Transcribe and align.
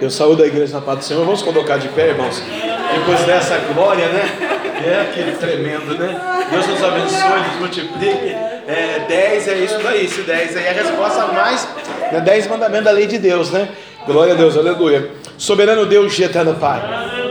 Eu 0.00 0.10
saúdo 0.10 0.42
a 0.42 0.46
igreja 0.46 0.72
na 0.72 0.80
paz 0.80 0.98
do 1.00 1.04
Senhor. 1.04 1.24
Vamos 1.24 1.42
colocar 1.42 1.76
de 1.76 1.88
pé, 1.88 2.08
irmãos. 2.08 2.42
Depois 2.94 3.20
dessa 3.26 3.58
glória, 3.72 4.08
né? 4.08 4.50
É 4.82 5.00
aquele 5.02 5.32
tremendo, 5.32 5.94
né? 5.98 6.46
Deus 6.50 6.66
nos 6.66 6.82
abençoe, 6.82 7.40
nos 7.48 7.56
multiplique. 7.60 8.34
É, 8.66 9.04
10 9.06 9.48
é 9.48 9.58
isso 9.58 9.78
daí. 9.82 10.08
Se 10.08 10.22
10 10.22 10.56
aí 10.56 10.64
é 10.64 10.70
a 10.70 10.72
resposta 10.72 11.26
mais. 11.26 11.68
Né? 12.10 12.18
10 12.18 12.46
mandamentos 12.46 12.86
da 12.86 12.90
lei 12.92 13.06
de 13.06 13.18
Deus, 13.18 13.50
né? 13.50 13.68
Glória 14.06 14.32
a 14.32 14.36
Deus, 14.36 14.56
aleluia. 14.56 15.10
Soberano 15.36 15.84
Deus 15.84 16.18
eterno 16.18 16.54
Pai. 16.54 16.80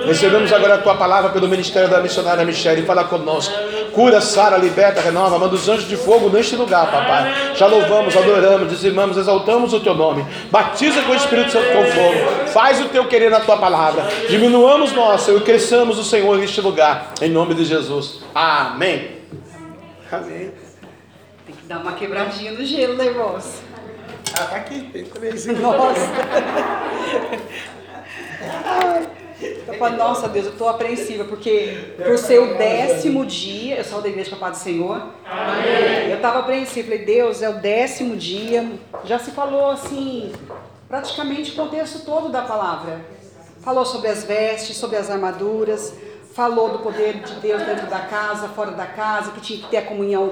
Recebemos 0.05 0.53
agora 0.53 0.75
a 0.75 0.77
tua 0.77 0.93
palavra 0.93 1.31
pelo 1.31 1.47
ministério 1.47 1.89
da 1.89 1.99
missionária 1.99 2.45
Michelle. 2.45 2.83
Fala 2.83 3.03
conosco. 3.03 3.53
Cura, 3.93 4.21
sara, 4.21 4.57
liberta, 4.57 5.01
renova. 5.01 5.37
Manda 5.37 5.55
os 5.55 5.67
anjos 5.67 5.87
de 5.87 5.97
fogo 5.97 6.29
neste 6.29 6.55
lugar, 6.55 6.91
papai. 6.91 7.55
Já 7.55 7.67
louvamos, 7.67 8.15
adoramos, 8.15 8.69
dizimamos, 8.69 9.17
exaltamos 9.17 9.73
o 9.73 9.79
teu 9.79 9.93
nome. 9.93 10.25
Batiza 10.51 11.01
com 11.03 11.11
o 11.11 11.15
Espírito 11.15 11.51
Santo 11.51 11.67
com 11.67 11.85
fogo. 11.85 12.47
Faz 12.47 12.81
o 12.81 12.89
teu 12.89 13.05
querer 13.07 13.29
na 13.29 13.39
tua 13.39 13.57
palavra. 13.57 14.07
Diminuamos 14.29 14.93
nós 14.93 15.27
e 15.27 15.39
cresçamos 15.41 15.97
o 15.97 16.03
Senhor 16.03 16.37
neste 16.37 16.61
lugar. 16.61 17.13
Em 17.21 17.29
nome 17.29 17.53
de 17.55 17.65
Jesus. 17.65 18.19
Amém. 18.33 19.19
Amém. 20.11 20.51
Tem 21.45 21.55
que 21.55 21.65
dar 21.67 21.79
uma 21.79 21.93
quebradinha 21.93 22.51
no 22.51 22.65
gelo, 22.65 22.95
né, 22.95 23.05
irmãos? 23.05 23.61
Ah, 24.33 24.43
tá 24.45 24.55
aqui, 24.57 24.81
tem 24.93 25.05
três. 25.05 25.45
Nossa. 25.45 26.09
Eu 29.41 29.73
falo, 29.75 29.95
nossa 29.95 30.27
Deus, 30.27 30.47
eu 30.47 30.51
estou 30.51 30.67
apreensiva, 30.67 31.23
porque 31.23 31.93
por 31.97 32.17
ser 32.17 32.39
o 32.39 32.57
décimo 32.57 33.25
dia, 33.25 33.77
eu 33.77 33.83
sou 33.85 34.01
da 34.01 34.09
igreja 34.09 34.31
Papai 34.31 34.51
do 34.51 34.57
Senhor. 34.57 35.01
Amém. 35.25 36.09
Eu 36.09 36.17
estava 36.17 36.39
apreensiva, 36.39 36.89
falei, 36.89 37.05
Deus, 37.05 37.41
é 37.41 37.49
o 37.49 37.59
décimo 37.59 38.17
dia. 38.17 38.69
Já 39.05 39.17
se 39.17 39.31
falou 39.31 39.71
assim, 39.71 40.33
praticamente 40.89 41.51
o 41.51 41.55
contexto 41.55 42.05
todo 42.05 42.29
da 42.29 42.41
palavra. 42.41 42.99
Falou 43.61 43.85
sobre 43.85 44.09
as 44.09 44.23
vestes, 44.23 44.75
sobre 44.77 44.97
as 44.97 45.09
armaduras, 45.09 45.93
falou 46.33 46.69
do 46.69 46.79
poder 46.79 47.15
de 47.19 47.33
Deus 47.35 47.61
dentro 47.63 47.87
da 47.87 47.99
casa, 47.99 48.49
fora 48.49 48.71
da 48.71 48.85
casa, 48.85 49.31
que 49.31 49.41
tinha 49.41 49.59
que 49.59 49.67
ter 49.67 49.77
a 49.77 49.81
comunhão. 49.83 50.31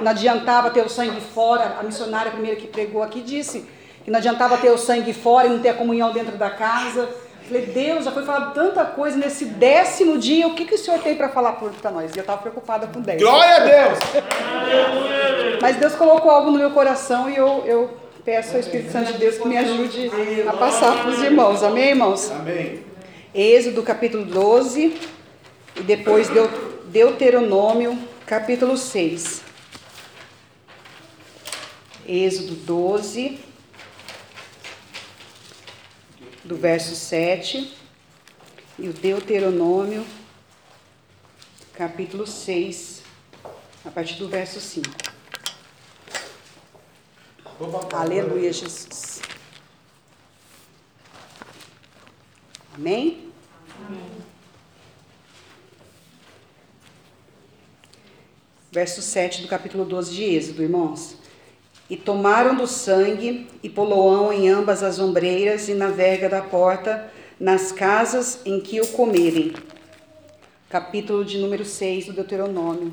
Não 0.00 0.10
adiantava 0.10 0.70
ter 0.70 0.84
o 0.84 0.88
sangue 0.88 1.20
fora. 1.20 1.76
A 1.78 1.82
missionária 1.82 2.30
primeira 2.30 2.56
que 2.56 2.66
pregou 2.66 3.02
aqui 3.02 3.20
disse 3.20 3.64
que 4.04 4.10
não 4.10 4.18
adiantava 4.18 4.58
ter 4.58 4.70
o 4.70 4.78
sangue 4.78 5.12
fora 5.12 5.46
e 5.46 5.50
não 5.50 5.60
ter 5.60 5.70
a 5.70 5.74
comunhão 5.74 6.12
dentro 6.12 6.36
da 6.36 6.50
casa. 6.50 7.08
Falei, 7.46 7.66
Deus, 7.66 8.06
já 8.06 8.10
foi 8.10 8.24
falado 8.24 8.54
tanta 8.54 8.84
coisa 8.86 9.18
nesse 9.18 9.44
décimo 9.44 10.16
dia, 10.18 10.46
o 10.46 10.54
que, 10.54 10.64
que 10.64 10.74
o 10.74 10.78
Senhor 10.78 10.98
tem 11.00 11.14
para 11.14 11.28
falar 11.28 11.52
para 11.52 11.90
nós? 11.90 12.10
E 12.14 12.18
eu 12.18 12.22
estava 12.22 12.40
preocupada 12.40 12.86
com 12.86 13.02
10. 13.02 13.20
Glória 13.20 13.56
a 13.56 13.58
Deus! 13.58 13.98
Mas 15.60 15.76
Deus 15.76 15.94
colocou 15.94 16.30
algo 16.30 16.50
no 16.50 16.58
meu 16.58 16.70
coração 16.70 17.28
e 17.28 17.36
eu, 17.36 17.62
eu 17.66 17.96
peço 18.24 18.54
ao 18.54 18.60
Espírito 18.60 18.90
Santo 18.90 19.12
de 19.12 19.18
Deus 19.18 19.36
que 19.36 19.46
me 19.46 19.58
ajude 19.58 20.10
a 20.48 20.54
passar 20.54 21.02
para 21.02 21.10
os 21.10 21.22
irmãos. 21.22 21.62
Amém, 21.62 21.90
irmãos? 21.90 22.30
Amém. 22.30 22.82
Êxodo 23.34 23.82
capítulo 23.82 24.24
12 24.24 24.98
e 25.76 25.82
depois 25.82 26.30
Deuteronômio 26.86 27.98
capítulo 28.24 28.78
6. 28.78 29.42
Êxodo 32.08 32.54
12 32.54 33.38
do 36.44 36.56
verso 36.56 36.94
7, 36.94 37.74
e 38.78 38.88
o 38.88 38.92
Deuteronômio, 38.92 40.04
capítulo 41.72 42.26
6, 42.26 43.02
a 43.84 43.90
partir 43.90 44.14
do 44.16 44.28
verso 44.28 44.60
5. 44.60 44.90
Aleluia, 47.92 48.52
Jesus. 48.52 49.22
Amém? 52.74 53.32
Amém. 53.86 54.10
Verso 58.72 59.00
7 59.00 59.42
do 59.42 59.48
capítulo 59.48 59.84
12 59.84 60.12
de 60.12 60.24
Êxodo, 60.24 60.62
irmãos. 60.62 61.23
E 61.88 61.96
tomaram 61.96 62.54
do 62.54 62.66
sangue 62.66 63.46
e 63.62 63.68
poloão 63.68 64.32
em 64.32 64.48
ambas 64.48 64.82
as 64.82 64.98
ombreiras 64.98 65.68
e 65.68 65.74
na 65.74 65.88
verga 65.88 66.30
da 66.30 66.40
porta, 66.40 67.12
nas 67.38 67.70
casas 67.70 68.40
em 68.46 68.58
que 68.58 68.80
o 68.80 68.86
comerem. 68.88 69.52
Capítulo 70.70 71.24
de 71.24 71.38
número 71.38 71.64
6 71.64 72.06
do 72.06 72.12
Deuteronômio. 72.14 72.92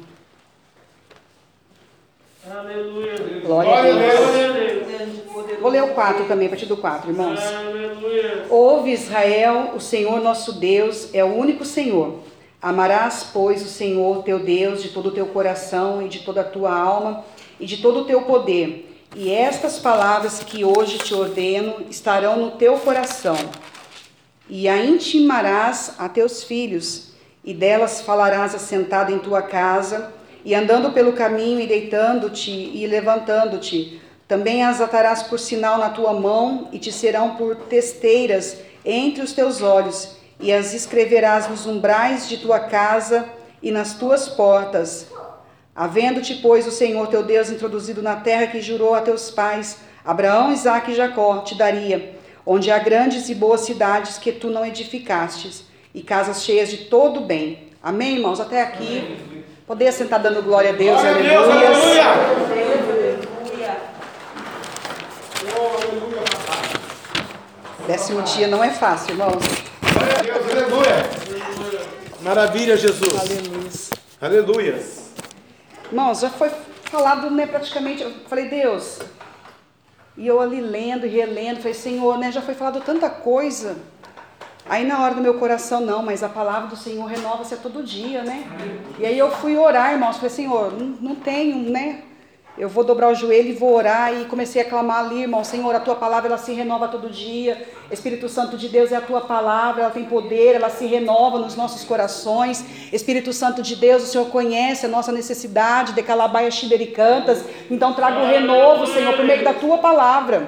Aleluia. 2.49 3.41
Glória 3.45 3.73
a 3.73 3.81
Deus. 3.81 5.61
Vou 5.61 5.71
ler 5.71 5.83
o 5.83 5.93
4 5.93 6.25
também, 6.25 6.47
a 6.47 6.49
partir 6.49 6.65
do 6.65 6.75
4, 6.75 7.11
irmãos. 7.11 7.39
Aleluia. 7.39 8.45
Ouve 8.49 8.91
Israel, 8.91 9.71
o 9.73 9.79
Senhor 9.79 10.19
nosso 10.19 10.53
Deus 10.53 11.13
é 11.13 11.23
o 11.23 11.33
único 11.33 11.63
Senhor. 11.63 12.19
Amarás, 12.61 13.29
pois, 13.31 13.63
o 13.63 13.69
Senhor 13.69 14.21
teu 14.23 14.39
Deus 14.39 14.83
de 14.83 14.89
todo 14.89 15.07
o 15.07 15.11
teu 15.11 15.27
coração 15.27 16.01
e 16.01 16.09
de 16.09 16.19
toda 16.19 16.41
a 16.41 16.43
tua 16.43 16.73
alma 16.73 17.23
e 17.61 17.65
de 17.65 17.77
todo 17.77 18.01
o 18.01 18.05
teu 18.05 18.23
poder. 18.23 18.87
E 19.15 19.31
estas 19.31 19.77
palavras 19.77 20.39
que 20.39 20.65
hoje 20.65 20.97
te 20.97 21.13
ordeno 21.13 21.85
estarão 21.89 22.37
no 22.37 22.51
teu 22.51 22.77
coração, 22.77 23.37
e 24.49 24.67
a 24.67 24.83
intimarás 24.83 25.93
a 25.97 26.09
teus 26.09 26.43
filhos, 26.43 27.11
e 27.43 27.53
delas 27.53 28.01
falarás 28.01 28.55
assentado 28.55 29.13
em 29.13 29.19
tua 29.19 29.41
casa, 29.41 30.11
e 30.43 30.55
andando 30.55 30.91
pelo 30.91 31.13
caminho, 31.13 31.59
e 31.59 31.67
deitando-te 31.67 32.51
e 32.51 32.87
levantando-te. 32.87 34.01
Também 34.27 34.63
as 34.63 34.79
atarás 34.79 35.23
por 35.23 35.39
sinal 35.39 35.77
na 35.77 35.89
tua 35.89 36.13
mão, 36.13 36.69
e 36.71 36.79
te 36.79 36.91
serão 36.91 37.35
por 37.35 37.55
testeiras 37.55 38.57
entre 38.83 39.21
os 39.21 39.33
teus 39.33 39.61
olhos, 39.61 40.15
e 40.39 40.51
as 40.51 40.73
escreverás 40.73 41.49
nos 41.49 41.65
umbrais 41.65 42.27
de 42.27 42.37
tua 42.37 42.59
casa 42.59 43.27
e 43.61 43.71
nas 43.71 43.93
tuas 43.93 44.27
portas. 44.27 45.10
Havendo-te, 45.75 46.35
pois, 46.35 46.67
o 46.67 46.71
Senhor 46.71 47.07
teu 47.07 47.23
Deus 47.23 47.49
introduzido 47.49 48.01
na 48.01 48.17
terra 48.17 48.47
que 48.47 48.61
jurou 48.61 48.93
a 48.93 49.01
teus 49.01 49.31
pais, 49.31 49.77
Abraão, 50.03 50.51
Isaque 50.51 50.91
e 50.91 50.95
Jacó, 50.95 51.39
te 51.39 51.55
daria, 51.55 52.15
onde 52.45 52.69
há 52.69 52.77
grandes 52.77 53.29
e 53.29 53.35
boas 53.35 53.61
cidades 53.61 54.17
que 54.17 54.31
tu 54.31 54.49
não 54.49 54.65
edificastes, 54.65 55.63
e 55.93 56.01
casas 56.01 56.43
cheias 56.43 56.69
de 56.69 56.77
todo 56.85 57.21
bem. 57.21 57.69
Amém, 57.81 58.15
irmãos? 58.15 58.39
Até 58.39 58.61
aqui. 58.61 59.17
Poder 59.65 59.91
sentar 59.93 60.19
dando 60.19 60.43
glória 60.43 60.71
a 60.71 60.73
Deus. 60.73 60.99
Glória 60.99 61.19
a 61.19 61.29
Deus, 61.29 61.49
aleluia. 61.49 62.03
Décimo 67.87 68.21
dia 68.23 68.47
não 68.47 68.63
é 68.63 68.69
fácil, 68.69 69.11
irmãos. 69.11 69.41
Glória 69.93 70.17
a 70.17 70.21
Deus, 70.21 70.51
aleluia. 70.51 71.09
Maravilha, 72.21 72.77
Jesus. 72.77 73.15
Aleluia. 73.19 73.69
Aleluia. 74.21 75.00
Irmãos, 75.91 76.21
já 76.21 76.29
foi 76.29 76.49
falado, 76.85 77.29
né, 77.29 77.45
praticamente, 77.45 78.01
eu 78.01 78.11
falei, 78.27 78.47
Deus, 78.47 78.99
e 80.15 80.25
eu 80.25 80.39
ali 80.39 80.61
lendo 80.61 81.05
e 81.05 81.09
relendo, 81.09 81.57
falei, 81.57 81.73
Senhor, 81.73 82.17
né, 82.17 82.31
já 82.31 82.41
foi 82.41 82.53
falado 82.53 82.79
tanta 82.79 83.09
coisa. 83.09 83.75
Aí 84.69 84.85
na 84.85 85.01
hora 85.01 85.15
do 85.15 85.21
meu 85.21 85.33
coração, 85.33 85.81
não, 85.81 86.01
mas 86.01 86.23
a 86.23 86.29
palavra 86.29 86.69
do 86.69 86.77
Senhor 86.77 87.05
renova-se 87.05 87.53
a 87.55 87.57
todo 87.57 87.83
dia, 87.83 88.23
né? 88.23 88.45
E 88.99 89.05
aí 89.05 89.17
eu 89.17 89.29
fui 89.31 89.57
orar, 89.57 89.91
irmãos, 89.91 90.15
falei, 90.15 90.29
Senhor, 90.29 90.71
não, 90.71 90.85
não 91.01 91.15
tenho, 91.15 91.69
né? 91.69 92.03
Eu 92.61 92.69
vou 92.69 92.83
dobrar 92.83 93.11
o 93.11 93.15
joelho 93.15 93.49
e 93.49 93.53
vou 93.53 93.73
orar 93.73 94.13
e 94.13 94.25
comecei 94.25 94.61
a 94.61 94.65
clamar 94.65 94.99
ali, 94.99 95.23
irmão, 95.23 95.43
Senhor, 95.43 95.73
a 95.73 95.79
tua 95.79 95.95
palavra 95.95 96.29
ela 96.29 96.37
se 96.37 96.53
renova 96.53 96.87
todo 96.87 97.09
dia. 97.09 97.67
Espírito 97.89 98.29
Santo 98.29 98.55
de 98.55 98.69
Deus 98.69 98.91
é 98.91 98.97
a 98.97 99.01
tua 99.01 99.21
palavra, 99.21 99.81
ela 99.81 99.89
tem 99.89 100.05
poder, 100.05 100.53
ela 100.53 100.69
se 100.69 100.85
renova 100.85 101.39
nos 101.39 101.55
nossos 101.55 101.83
corações. 101.83 102.63
Espírito 102.93 103.33
Santo 103.33 103.63
de 103.63 103.75
Deus, 103.75 104.03
o 104.03 104.05
Senhor 104.05 104.27
conhece 104.27 104.85
a 104.85 104.89
nossa 104.89 105.11
necessidade 105.11 105.93
de 105.93 106.03
calabaia 106.03 106.51
cantas. 106.95 107.43
Então 107.71 107.95
traga 107.95 108.19
o 108.19 108.27
renovo, 108.27 108.85
Senhor, 108.85 109.15
por 109.15 109.25
meio 109.25 109.43
da 109.43 109.55
tua 109.55 109.79
palavra. 109.79 110.47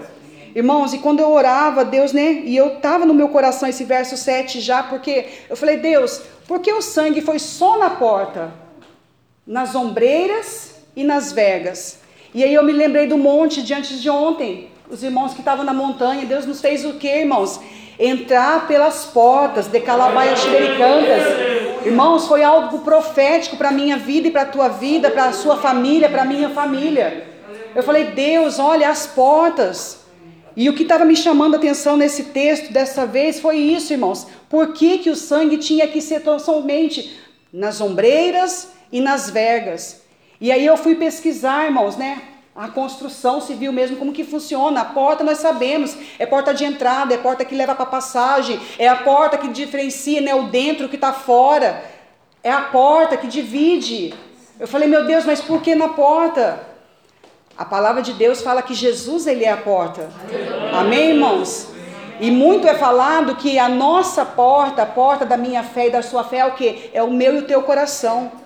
Irmãos, 0.53 0.93
e 0.93 0.99
quando 0.99 1.19
eu 1.19 1.31
orava, 1.31 1.83
Deus, 1.83 2.13
né? 2.13 2.43
E 2.45 2.55
eu 2.55 2.75
tava 2.75 3.07
no 3.07 3.13
meu 3.15 3.29
coração 3.29 3.67
esse 3.67 3.85
verso 3.85 4.15
7 4.15 4.59
já, 4.59 4.83
porque 4.83 5.29
eu 5.49 5.57
falei, 5.57 5.77
Deus, 5.77 6.21
por 6.47 6.59
que 6.59 6.71
o 6.71 6.79
sangue 6.79 7.21
foi 7.21 7.39
só 7.39 7.79
na 7.79 7.89
porta? 7.89 8.53
Nas 9.47 9.73
ombreiras 9.73 10.75
e 10.95 11.03
nas 11.03 11.31
vergas. 11.31 12.02
E 12.33 12.43
aí 12.43 12.53
eu 12.53 12.63
me 12.63 12.71
lembrei 12.71 13.05
do 13.05 13.17
monte 13.17 13.61
de 13.61 13.73
antes 13.73 14.01
de 14.01 14.09
ontem. 14.09 14.69
Os 14.89 15.03
irmãos 15.03 15.33
que 15.33 15.39
estavam 15.39 15.63
na 15.63 15.73
montanha, 15.73 16.25
Deus 16.25 16.45
nos 16.45 16.59
fez 16.59 16.83
o 16.83 16.93
que, 16.93 17.07
irmãos? 17.07 17.59
Entrar 17.99 18.67
pelas 18.67 19.05
portas 19.05 19.67
de 19.67 19.79
Calabaias 19.79 20.41
Cantas. 20.43 21.85
Irmãos, 21.85 22.27
foi 22.27 22.43
algo 22.43 22.79
profético 22.79 23.55
para 23.55 23.69
a 23.69 23.71
minha 23.71 23.97
vida 23.97 24.29
e 24.29 24.31
para 24.31 24.43
a 24.43 24.47
tua 24.47 24.67
vida, 24.67 25.11
para 25.11 25.25
a 25.25 25.33
sua 25.33 25.57
família, 25.57 26.09
para 26.09 26.23
a 26.23 26.25
minha 26.25 26.49
família. 26.49 27.27
Eu 27.75 27.83
falei, 27.83 28.05
Deus, 28.05 28.57
olha 28.57 28.89
as 28.89 29.05
portas. 29.05 29.99
E 30.55 30.69
o 30.69 30.73
que 30.73 30.83
estava 30.83 31.05
me 31.05 31.15
chamando 31.15 31.55
a 31.55 31.57
atenção 31.57 31.97
nesse 31.97 32.25
texto 32.25 32.71
dessa 32.71 33.05
vez 33.05 33.39
foi 33.39 33.57
isso, 33.57 33.93
irmãos. 33.93 34.27
Por 34.49 34.73
que, 34.73 34.99
que 34.99 35.09
o 35.09 35.15
sangue 35.15 35.57
tinha 35.57 35.87
que 35.87 36.01
ser 36.01 36.23
somente 36.39 37.15
nas 37.51 37.79
ombreiras 37.79 38.69
e 38.91 39.01
nas 39.01 39.29
vergas? 39.29 40.02
E 40.43 40.51
aí 40.51 40.65
eu 40.65 40.75
fui 40.75 40.95
pesquisar, 40.95 41.63
irmãos, 41.63 41.95
né? 41.95 42.21
A 42.53 42.67
construção 42.67 43.39
civil 43.39 43.71
mesmo, 43.71 43.95
como 43.95 44.11
que 44.11 44.25
funciona? 44.25 44.81
A 44.81 44.85
porta 44.99 45.23
nós 45.23 45.37
sabemos, 45.37 45.95
é 46.19 46.25
porta 46.25 46.53
de 46.53 46.65
entrada, 46.65 47.13
é 47.13 47.17
porta 47.17 47.45
que 47.45 47.55
leva 47.55 47.73
para 47.73 47.85
passagem, 47.85 48.59
é 48.77 48.85
a 48.89 48.97
porta 48.97 49.37
que 49.37 49.47
diferencia 49.47 50.19
né, 50.19 50.35
o 50.35 50.49
dentro 50.49 50.89
que 50.89 50.95
está 50.95 51.13
fora, 51.13 51.81
é 52.43 52.51
a 52.51 52.59
porta 52.59 53.15
que 53.15 53.25
divide. 53.25 54.13
Eu 54.59 54.67
falei, 54.67 54.89
meu 54.89 55.05
Deus, 55.05 55.23
mas 55.23 55.39
por 55.39 55.61
que 55.61 55.75
na 55.75 55.87
porta? 55.87 56.59
A 57.57 57.63
palavra 57.63 58.01
de 58.01 58.11
Deus 58.11 58.41
fala 58.41 58.61
que 58.61 58.73
Jesus 58.73 59.25
ele 59.25 59.45
é 59.45 59.51
a 59.51 59.55
porta. 59.55 60.09
Amém, 60.73 61.11
irmãos? 61.11 61.69
E 62.19 62.29
muito 62.29 62.67
é 62.67 62.73
falado 62.73 63.37
que 63.37 63.57
a 63.57 63.69
nossa 63.69 64.25
porta, 64.25 64.81
a 64.81 64.85
porta 64.85 65.25
da 65.25 65.37
minha 65.37 65.63
fé 65.63 65.87
e 65.87 65.91
da 65.91 66.01
sua 66.01 66.25
fé 66.25 66.39
é 66.39 66.45
o 66.45 66.51
que? 66.51 66.89
É 66.93 67.01
o 67.01 67.09
meu 67.09 67.33
e 67.33 67.39
o 67.39 67.47
teu 67.47 67.63
coração. 67.63 68.42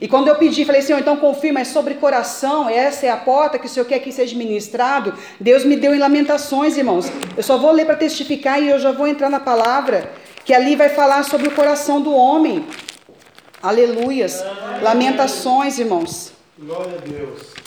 E 0.00 0.08
quando 0.08 0.28
eu 0.28 0.36
pedi, 0.36 0.64
falei, 0.64 0.80
Senhor, 0.80 0.98
então 0.98 1.16
confirma, 1.16 1.60
é 1.60 1.64
sobre 1.64 1.94
coração, 1.94 2.68
essa 2.68 3.04
é 3.04 3.10
a 3.10 3.18
porta 3.18 3.58
que 3.58 3.66
o 3.66 3.68
Senhor 3.68 3.84
quer 3.84 3.98
que 3.98 4.10
seja 4.10 4.34
ministrado. 4.36 5.12
Deus 5.38 5.62
me 5.62 5.76
deu 5.76 5.94
em 5.94 5.98
lamentações, 5.98 6.78
irmãos. 6.78 7.12
Eu 7.36 7.42
só 7.42 7.58
vou 7.58 7.70
ler 7.70 7.84
para 7.84 7.96
testificar 7.96 8.62
e 8.62 8.68
eu 8.70 8.78
já 8.78 8.92
vou 8.92 9.06
entrar 9.06 9.28
na 9.28 9.40
palavra, 9.40 10.10
que 10.44 10.54
ali 10.54 10.74
vai 10.74 10.88
falar 10.88 11.22
sobre 11.24 11.48
o 11.48 11.50
coração 11.50 12.00
do 12.00 12.14
homem. 12.14 12.64
Aleluias. 13.62 14.42
Lamentações, 14.80 15.78
irmãos. 15.78 16.32
Glória 16.58 16.96
a 16.96 17.00
Deus. 17.06 17.60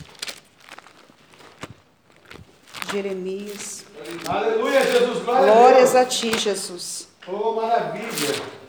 Jeremias. 2.92 3.86
Aleluia, 4.28 4.82
Jesus. 4.82 5.24
Glória 5.24 5.54
Glórias 5.54 5.96
a 5.96 6.02
a 6.02 6.06
ti, 6.06 6.38
Jesus. 6.38 7.08
Oh, 7.28 7.54
maravilha. 7.54 8.63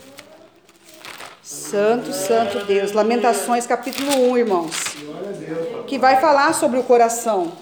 Santo, 1.45 2.11
santo 2.15 2.65
Deus. 2.65 2.93
Lamentações, 2.93 3.67
capítulo 3.67 4.31
1, 4.31 4.39
irmãos. 4.39 4.97
Que 5.87 5.99
vai 5.99 6.19
falar 6.19 6.55
sobre 6.55 6.79
o 6.79 6.83
coração. 6.83 7.53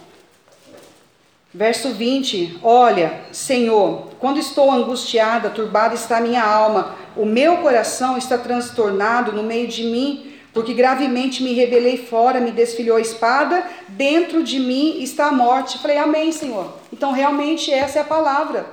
Verso 1.53 1.93
20: 1.93 2.61
Olha, 2.63 3.23
Senhor, 3.33 4.11
quando 4.21 4.39
estou 4.39 4.71
angustiada, 4.71 5.51
turbada 5.51 5.97
está 5.97 6.21
minha 6.21 6.45
alma, 6.45 6.95
o 7.17 7.27
meu 7.27 7.57
coração 7.57 8.17
está 8.17 8.39
transtornado 8.39 9.33
no 9.33 9.43
meio 9.43 9.67
de 9.67 9.83
mim, 9.83 10.33
porque 10.55 10.75
gravemente 10.75 11.43
me 11.43 11.53
rebelei 11.53 11.97
fora, 11.97 12.39
me 12.39 12.53
desfilhou 12.53 12.99
a 12.99 13.01
espada, 13.01 13.67
dentro 13.89 14.45
de 14.45 14.61
mim 14.61 15.03
está 15.03 15.27
a 15.27 15.33
morte. 15.33 15.79
Falei, 15.79 15.99
Amém, 15.99 16.31
Senhor. 16.31 16.73
Então, 16.93 17.11
realmente, 17.11 17.73
essa 17.73 17.99
é 17.99 18.03
a 18.03 18.05
palavra. 18.05 18.65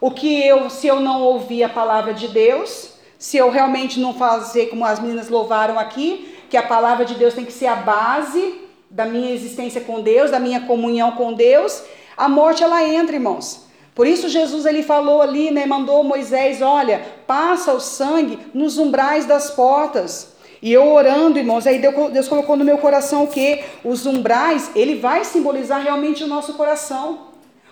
O 0.00 0.12
que 0.12 0.40
eu, 0.40 0.70
se 0.70 0.86
eu 0.86 1.00
não 1.00 1.20
ouvir 1.20 1.64
a 1.64 1.68
palavra 1.68 2.14
de 2.14 2.28
Deus, 2.28 2.94
se 3.18 3.36
eu 3.36 3.50
realmente 3.50 3.98
não 3.98 4.14
fazer 4.14 4.66
como 4.66 4.84
as 4.84 5.00
meninas 5.00 5.28
louvaram 5.28 5.78
aqui, 5.78 6.34
que 6.50 6.56
a 6.56 6.62
palavra 6.62 7.04
de 7.04 7.14
Deus 7.14 7.34
tem 7.34 7.44
que 7.44 7.52
ser 7.52 7.66
a 7.66 7.76
base 7.76 8.60
da 8.90 9.04
minha 9.04 9.32
existência 9.32 9.80
com 9.80 10.00
Deus, 10.00 10.30
da 10.30 10.38
minha 10.38 10.60
comunhão 10.60 11.12
com 11.12 11.32
Deus, 11.32 11.82
a 12.16 12.28
morte 12.28 12.62
ela 12.62 12.82
entra, 12.84 13.16
irmãos. 13.16 13.66
Por 13.94 14.06
isso 14.06 14.28
Jesus 14.28 14.66
ele 14.66 14.82
falou 14.82 15.22
ali, 15.22 15.50
né, 15.50 15.64
mandou 15.64 16.04
Moisés, 16.04 16.60
olha, 16.60 17.00
passa 17.26 17.72
o 17.72 17.80
sangue 17.80 18.38
nos 18.52 18.76
umbrais 18.78 19.24
das 19.24 19.50
portas. 19.50 20.34
E 20.60 20.72
eu 20.72 20.92
orando, 20.92 21.38
irmãos, 21.38 21.66
aí 21.66 21.78
Deus 21.78 22.28
colocou 22.28 22.56
no 22.56 22.64
meu 22.64 22.78
coração 22.78 23.24
o 23.24 23.28
quê? 23.28 23.64
Os 23.84 24.04
umbrais, 24.06 24.70
ele 24.74 24.96
vai 24.96 25.24
simbolizar 25.24 25.82
realmente 25.82 26.24
o 26.24 26.26
nosso 26.26 26.54
coração. 26.54 27.26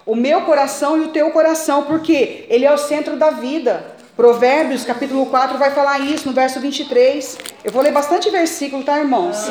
O 0.07 0.15
meu 0.15 0.43
coração 0.43 0.99
e 0.99 1.07
o 1.07 1.09
teu 1.09 1.31
coração, 1.31 1.85
porque 1.85 2.47
ele 2.49 2.65
é 2.65 2.73
o 2.73 2.79
centro 2.79 3.17
da 3.17 3.31
vida. 3.31 3.94
Provérbios, 4.17 4.85
capítulo 4.85 5.27
4, 5.27 5.59
vai 5.59 5.73
falar 5.73 5.99
isso 5.99 6.29
no 6.29 6.33
verso 6.33 6.61
23. 6.61 7.37
Eu 7.65 7.73
vou 7.73 7.83
ler 7.83 7.91
bastante 7.91 8.31
versículo, 8.31 8.85
tá, 8.85 8.99
irmãos? 8.99 9.51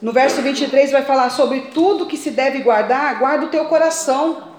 No 0.00 0.12
verso 0.12 0.40
23 0.40 0.92
vai 0.92 1.02
falar 1.02 1.28
sobre 1.30 1.62
tudo 1.74 2.06
que 2.06 2.16
se 2.16 2.30
deve 2.30 2.60
guardar, 2.60 3.18
guarda 3.18 3.46
o 3.46 3.48
teu 3.48 3.64
coração, 3.64 4.52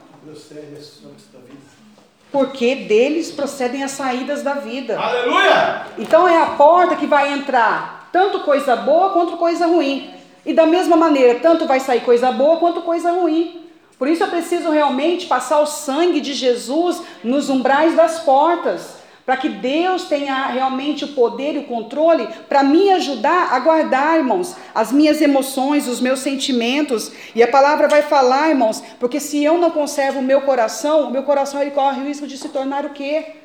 porque 2.29 2.75
deles 2.75 3.31
procedem 3.31 3.83
as 3.83 3.91
saídas 3.91 4.41
da 4.43 4.55
vida. 4.55 4.99
Aleluia. 4.99 5.85
Então 5.97 6.27
é 6.27 6.41
a 6.41 6.47
porta 6.47 6.95
que 6.95 7.05
vai 7.05 7.31
entrar 7.31 8.09
tanto 8.11 8.41
coisa 8.41 8.75
boa 8.75 9.11
quanto 9.11 9.37
coisa 9.37 9.65
ruim. 9.65 10.13
E 10.45 10.53
da 10.53 10.65
mesma 10.65 10.97
maneira, 10.97 11.39
tanto 11.39 11.65
vai 11.65 11.79
sair 11.79 12.01
coisa 12.01 12.31
boa 12.31 12.57
quanto 12.57 12.81
coisa 12.81 13.11
ruim. 13.11 13.62
Por 13.97 14.07
isso 14.07 14.23
eu 14.23 14.29
preciso 14.29 14.69
realmente 14.69 15.27
passar 15.27 15.59
o 15.59 15.65
sangue 15.65 16.19
de 16.19 16.33
Jesus 16.33 17.01
nos 17.23 17.49
umbrais 17.49 17.95
das 17.95 18.19
portas, 18.19 19.03
para 19.25 19.37
que 19.37 19.47
Deus 19.47 20.03
tenha 20.03 20.47
realmente 20.47 21.05
o 21.05 21.13
poder 21.13 21.55
e 21.55 21.59
o 21.59 21.63
controle 21.63 22.27
para 22.49 22.61
me 22.61 22.91
ajudar 22.91 23.53
a 23.53 23.59
guardar, 23.59 24.17
irmãos, 24.17 24.55
as 24.75 24.91
minhas 24.91 25.21
emoções, 25.21 25.87
os 25.87 26.01
meus 26.01 26.19
sentimentos. 26.19 27.11
E 27.33 27.41
a 27.41 27.47
palavra 27.47 27.87
vai 27.87 28.01
falar, 28.01 28.49
irmãos, 28.49 28.83
porque 28.99 29.21
se 29.21 29.41
eu 29.41 29.57
não 29.57 29.71
conservo 29.71 30.19
o 30.19 30.23
meu 30.23 30.41
coração, 30.41 31.07
o 31.07 31.11
meu 31.11 31.23
coração 31.23 31.61
ele 31.61 31.71
corre 31.71 32.01
o 32.01 32.05
risco 32.05 32.27
de 32.27 32.37
se 32.37 32.49
tornar 32.49 32.85
o 32.85 32.89
quê? 32.89 33.35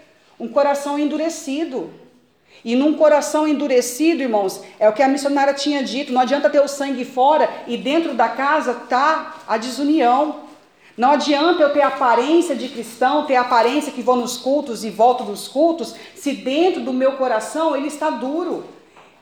Um 0.41 0.49
coração 0.49 0.99
endurecido. 0.99 1.93
E 2.65 2.75
num 2.75 2.95
coração 2.95 3.47
endurecido, 3.47 4.23
irmãos, 4.23 4.63
é 4.79 4.89
o 4.89 4.93
que 4.93 5.03
a 5.03 5.09
missionária 5.09 5.55
tinha 5.55 5.83
dito: 5.83 6.13
não 6.13 6.21
adianta 6.21 6.51
ter 6.51 6.61
o 6.61 6.69
sangue 6.69 7.05
fora 7.05 7.49
e 7.67 7.77
dentro 7.77 8.15
da 8.15 8.29
casa 8.29 8.75
tá 8.75 9.37
a 9.47 9.57
desunião. 9.57 10.49
Não 10.97 11.13
adianta 11.13 11.63
eu 11.63 11.73
ter 11.73 11.83
aparência 11.83 12.57
de 12.57 12.69
cristão, 12.69 13.25
ter 13.25 13.37
aparência 13.37 13.93
que 13.93 14.03
vou 14.03 14.17
nos 14.17 14.37
cultos 14.37 14.83
e 14.85 14.91
volto 14.91 15.23
dos 15.23 15.47
cultos, 15.47 15.95
se 16.17 16.33
dentro 16.33 16.81
do 16.81 16.93
meu 16.93 17.13
coração 17.13 17.77
ele 17.77 17.87
está 17.87 18.11
duro. 18.11 18.65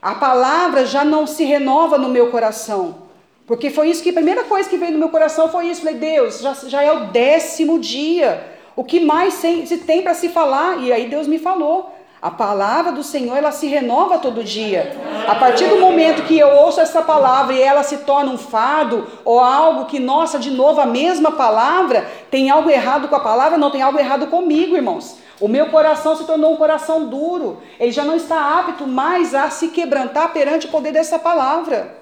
A 0.00 0.14
palavra 0.14 0.86
já 0.86 1.04
não 1.04 1.26
se 1.26 1.44
renova 1.44 1.98
no 1.98 2.08
meu 2.08 2.30
coração. 2.30 3.06
Porque 3.46 3.70
foi 3.70 3.90
isso 3.90 4.02
que 4.02 4.10
a 4.10 4.14
primeira 4.14 4.44
coisa 4.44 4.68
que 4.68 4.76
veio 4.76 4.92
no 4.92 4.98
meu 4.98 5.08
coração 5.08 5.48
foi 5.48 5.68
isso. 5.68 5.82
Falei, 5.82 5.96
Deus, 5.96 6.40
já, 6.40 6.54
já 6.54 6.82
é 6.82 6.92
o 6.92 7.06
décimo 7.06 7.78
dia. 7.78 8.56
O 8.74 8.82
que 8.82 8.98
mais 8.98 9.34
se, 9.34 9.78
tem 9.86 10.02
para 10.02 10.14
se 10.14 10.28
falar? 10.28 10.82
E 10.82 10.92
aí 10.92 11.08
Deus 11.08 11.26
me 11.26 11.38
falou. 11.38 11.95
A 12.26 12.30
palavra 12.32 12.90
do 12.90 13.04
Senhor, 13.04 13.36
ela 13.36 13.52
se 13.52 13.68
renova 13.68 14.18
todo 14.18 14.42
dia. 14.42 14.96
A 15.28 15.36
partir 15.36 15.68
do 15.68 15.78
momento 15.78 16.24
que 16.24 16.36
eu 16.36 16.48
ouço 16.48 16.80
essa 16.80 17.00
palavra 17.00 17.54
e 17.54 17.62
ela 17.62 17.84
se 17.84 17.98
torna 17.98 18.32
um 18.32 18.36
fardo 18.36 19.06
ou 19.24 19.38
algo 19.38 19.84
que, 19.84 20.00
nossa, 20.00 20.36
de 20.36 20.50
novo 20.50 20.80
a 20.80 20.86
mesma 20.86 21.30
palavra, 21.30 22.04
tem 22.28 22.50
algo 22.50 22.68
errado 22.68 23.06
com 23.06 23.14
a 23.14 23.20
palavra? 23.20 23.56
Não, 23.56 23.70
tem 23.70 23.80
algo 23.80 23.96
errado 23.96 24.26
comigo, 24.26 24.74
irmãos. 24.74 25.18
O 25.38 25.46
meu 25.46 25.70
coração 25.70 26.16
se 26.16 26.24
tornou 26.24 26.54
um 26.54 26.56
coração 26.56 27.06
duro. 27.06 27.62
Ele 27.78 27.92
já 27.92 28.04
não 28.04 28.16
está 28.16 28.58
apto 28.58 28.88
mais 28.88 29.32
a 29.32 29.48
se 29.48 29.68
quebrantar 29.68 30.32
perante 30.32 30.66
o 30.66 30.70
poder 30.70 30.90
dessa 30.90 31.20
palavra. 31.20 31.96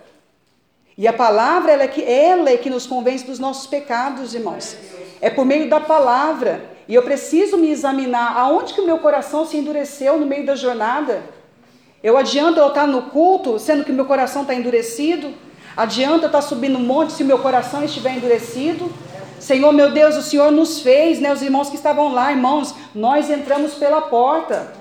E 0.97 1.07
a 1.07 1.13
palavra, 1.13 1.71
ela 1.71 1.83
é 1.83 1.89
que, 1.89 2.03
ela 2.03 2.49
é 2.49 2.57
que 2.57 2.71
nos 2.71 2.87
convence 2.87 3.27
dos 3.27 3.39
nossos 3.39 3.67
pecados, 3.67 4.35
irmãos. 4.35 4.75
É 5.21 5.29
por 5.29 5.45
meio 5.45 5.69
da 5.69 5.81
palavra. 5.81 6.73
E 6.89 6.95
eu 6.95 7.03
preciso 7.03 7.57
me 7.57 7.71
examinar 7.71 8.37
aonde 8.37 8.75
que 8.75 8.81
o 8.81 8.87
meu 8.87 8.99
coração 8.99 9.47
se 9.47 9.57
endureceu 9.57 10.19
no 10.19 10.27
meio 10.27 10.45
da 10.45 10.55
jornada. 10.55 11.23
Eu 12.03 12.19
adianta 12.19 12.61
eu 12.61 12.69
estar 12.69 12.87
no 12.87 13.03
culto, 13.03 13.59
sendo 13.59 13.85
que 13.85 13.93
meu 13.93 14.05
coração 14.05 14.43
está 14.43 14.55
endurecido? 14.55 15.33
Adianta 15.77 16.25
eu 16.25 16.27
estar 16.27 16.43
subindo 16.43 16.77
um 16.77 16.83
monte 16.83 17.15
se 17.15 17.25
meu 17.25 17.39
coração 17.39 17.83
estiver 17.83 18.15
endurecido? 18.15 18.93
Senhor, 19.45 19.75
meu 19.75 19.91
Deus, 19.91 20.17
o 20.17 20.23
Senhor 20.23 20.51
nos 20.51 20.81
fez, 20.81 21.21
né? 21.21 21.31
Os 21.31 21.43
irmãos 21.43 21.69
que 21.69 21.77
estavam 21.77 22.11
lá, 22.15 22.33
irmãos, 22.33 22.75
nós 22.95 23.29
entramos 23.29 23.75
pela 23.75 24.01
porta. 24.01 24.73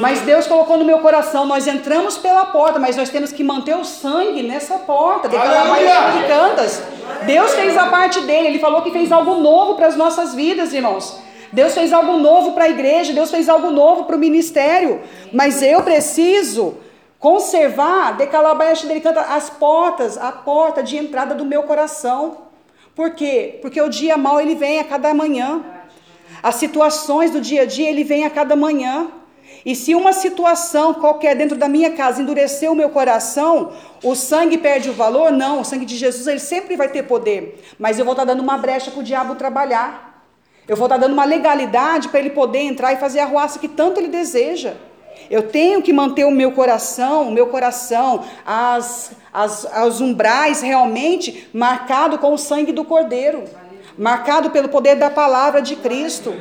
Mas 0.00 0.22
Deus 0.22 0.48
colocou 0.48 0.76
no 0.76 0.84
meu 0.84 0.98
coração, 0.98 1.46
nós 1.46 1.68
entramos 1.68 2.18
pela 2.18 2.46
porta, 2.46 2.80
mas 2.80 2.96
nós 2.96 3.10
temos 3.10 3.30
que 3.30 3.44
manter 3.44 3.76
o 3.76 3.84
sangue 3.84 4.42
nessa 4.42 4.76
porta. 4.78 5.28
Declarar 5.28 5.68
mais 5.68 5.88
Aleluia! 5.88 6.20
de 6.20 6.26
cantas. 6.26 6.82
Deus 7.24 7.54
fez 7.54 7.76
a 7.76 7.86
parte 7.86 8.20
dele, 8.22 8.48
ele 8.48 8.58
falou 8.58 8.82
que 8.82 8.90
fez 8.90 9.12
algo 9.12 9.36
novo 9.36 9.76
para 9.76 9.86
as 9.86 9.94
nossas 9.94 10.34
vidas, 10.34 10.74
irmãos. 10.74 11.20
Deus 11.52 11.72
fez 11.72 11.92
algo 11.92 12.16
novo 12.16 12.50
para 12.54 12.64
a 12.64 12.68
igreja, 12.68 13.12
Deus 13.12 13.30
fez 13.30 13.48
algo 13.48 13.70
novo 13.70 14.02
para 14.02 14.16
o 14.16 14.18
ministério. 14.18 15.00
Mas 15.32 15.62
eu 15.62 15.80
preciso 15.82 16.74
conservar, 17.20 18.16
decalabaixo 18.16 18.88
dele 18.88 19.00
canta 19.00 19.20
as 19.20 19.48
portas, 19.48 20.18
a 20.18 20.32
porta 20.32 20.82
de 20.82 20.96
entrada 20.96 21.36
do 21.36 21.44
meu 21.44 21.62
coração. 21.62 22.49
Por 22.94 23.10
quê? 23.10 23.58
Porque 23.62 23.80
o 23.80 23.88
dia 23.88 24.16
mal 24.16 24.40
ele 24.40 24.54
vem 24.54 24.80
a 24.80 24.84
cada 24.84 25.14
manhã. 25.14 25.62
As 26.42 26.56
situações 26.56 27.30
do 27.30 27.40
dia 27.40 27.62
a 27.62 27.66
dia 27.66 27.88
ele 27.88 28.04
vem 28.04 28.24
a 28.24 28.30
cada 28.30 28.56
manhã. 28.56 29.10
E 29.64 29.74
se 29.74 29.94
uma 29.94 30.12
situação 30.12 30.94
qualquer 30.94 31.36
dentro 31.36 31.56
da 31.56 31.68
minha 31.68 31.90
casa 31.90 32.22
endureceu 32.22 32.72
o 32.72 32.74
meu 32.74 32.88
coração, 32.88 33.72
o 34.02 34.14
sangue 34.14 34.56
perde 34.56 34.88
o 34.88 34.94
valor? 34.94 35.30
Não, 35.30 35.60
o 35.60 35.64
sangue 35.64 35.84
de 35.84 35.96
Jesus 35.96 36.26
ele 36.26 36.38
sempre 36.38 36.76
vai 36.76 36.88
ter 36.88 37.02
poder. 37.02 37.62
Mas 37.78 37.98
eu 37.98 38.04
vou 38.04 38.12
estar 38.12 38.24
dando 38.24 38.40
uma 38.40 38.56
brecha 38.56 38.90
para 38.90 39.00
o 39.00 39.04
diabo 39.04 39.34
trabalhar. 39.34 40.24
Eu 40.66 40.76
vou 40.76 40.86
estar 40.86 40.96
dando 40.96 41.12
uma 41.12 41.24
legalidade 41.24 42.08
para 42.08 42.20
ele 42.20 42.30
poder 42.30 42.60
entrar 42.60 42.92
e 42.92 42.96
fazer 42.96 43.20
a 43.20 43.26
ruaça 43.26 43.58
que 43.58 43.68
tanto 43.68 44.00
ele 44.00 44.08
deseja. 44.08 44.74
Eu 45.30 45.48
tenho 45.48 45.80
que 45.82 45.92
manter 45.92 46.24
o 46.24 46.30
meu 46.30 46.52
coração, 46.52 47.28
o 47.28 47.32
meu 47.32 47.46
coração, 47.46 48.24
as, 48.44 49.12
as, 49.32 49.66
os 49.86 50.00
umbrais 50.00 50.60
realmente 50.60 51.48
marcado 51.52 52.18
com 52.18 52.34
o 52.34 52.38
sangue 52.38 52.72
do 52.72 52.84
Cordeiro, 52.84 53.44
marcado 53.96 54.50
pelo 54.50 54.68
poder 54.68 54.96
da 54.96 55.08
palavra 55.08 55.62
de 55.62 55.76
Cristo. 55.76 56.34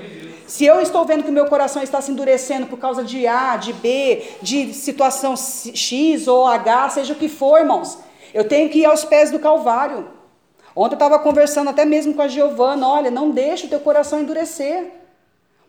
Se 0.48 0.66
eu 0.66 0.82
estou 0.82 1.06
vendo 1.06 1.24
que 1.24 1.30
o 1.30 1.34
meu 1.34 1.46
coração 1.46 1.84
está 1.84 2.02
se 2.02 2.12
endurecendo 2.12 2.66
por 2.66 2.80
causa 2.80 3.04
de 3.04 3.28
A, 3.28 3.56
de 3.56 3.72
B, 3.74 4.24
de 4.42 4.74
situação 4.74 5.36
X 5.38 6.28
ou 6.28 6.48
H, 6.48 6.90
seja 6.90 7.14
o 7.14 7.16
que 7.16 7.30
for, 7.30 7.60
irmãos, 7.60 8.00
eu 8.34 8.48
tenho 8.48 8.70
que 8.70 8.80
ir 8.80 8.86
aos 8.86 9.06
pés 9.06 9.30
do 9.30 9.38
Calvário. 9.38 10.08
Ontem 10.76 10.94
eu 10.94 10.98
estava 10.98 11.20
conversando 11.20 11.70
até 11.70 11.86
mesmo 11.86 12.16
com 12.16 12.22
a 12.24 12.28
Giovana, 12.28 12.88
olha, 12.88 13.12
não 13.12 13.30
deixa 13.30 13.68
o 13.68 13.70
teu 13.70 13.80
coração 13.80 14.20
endurecer. 14.20 14.99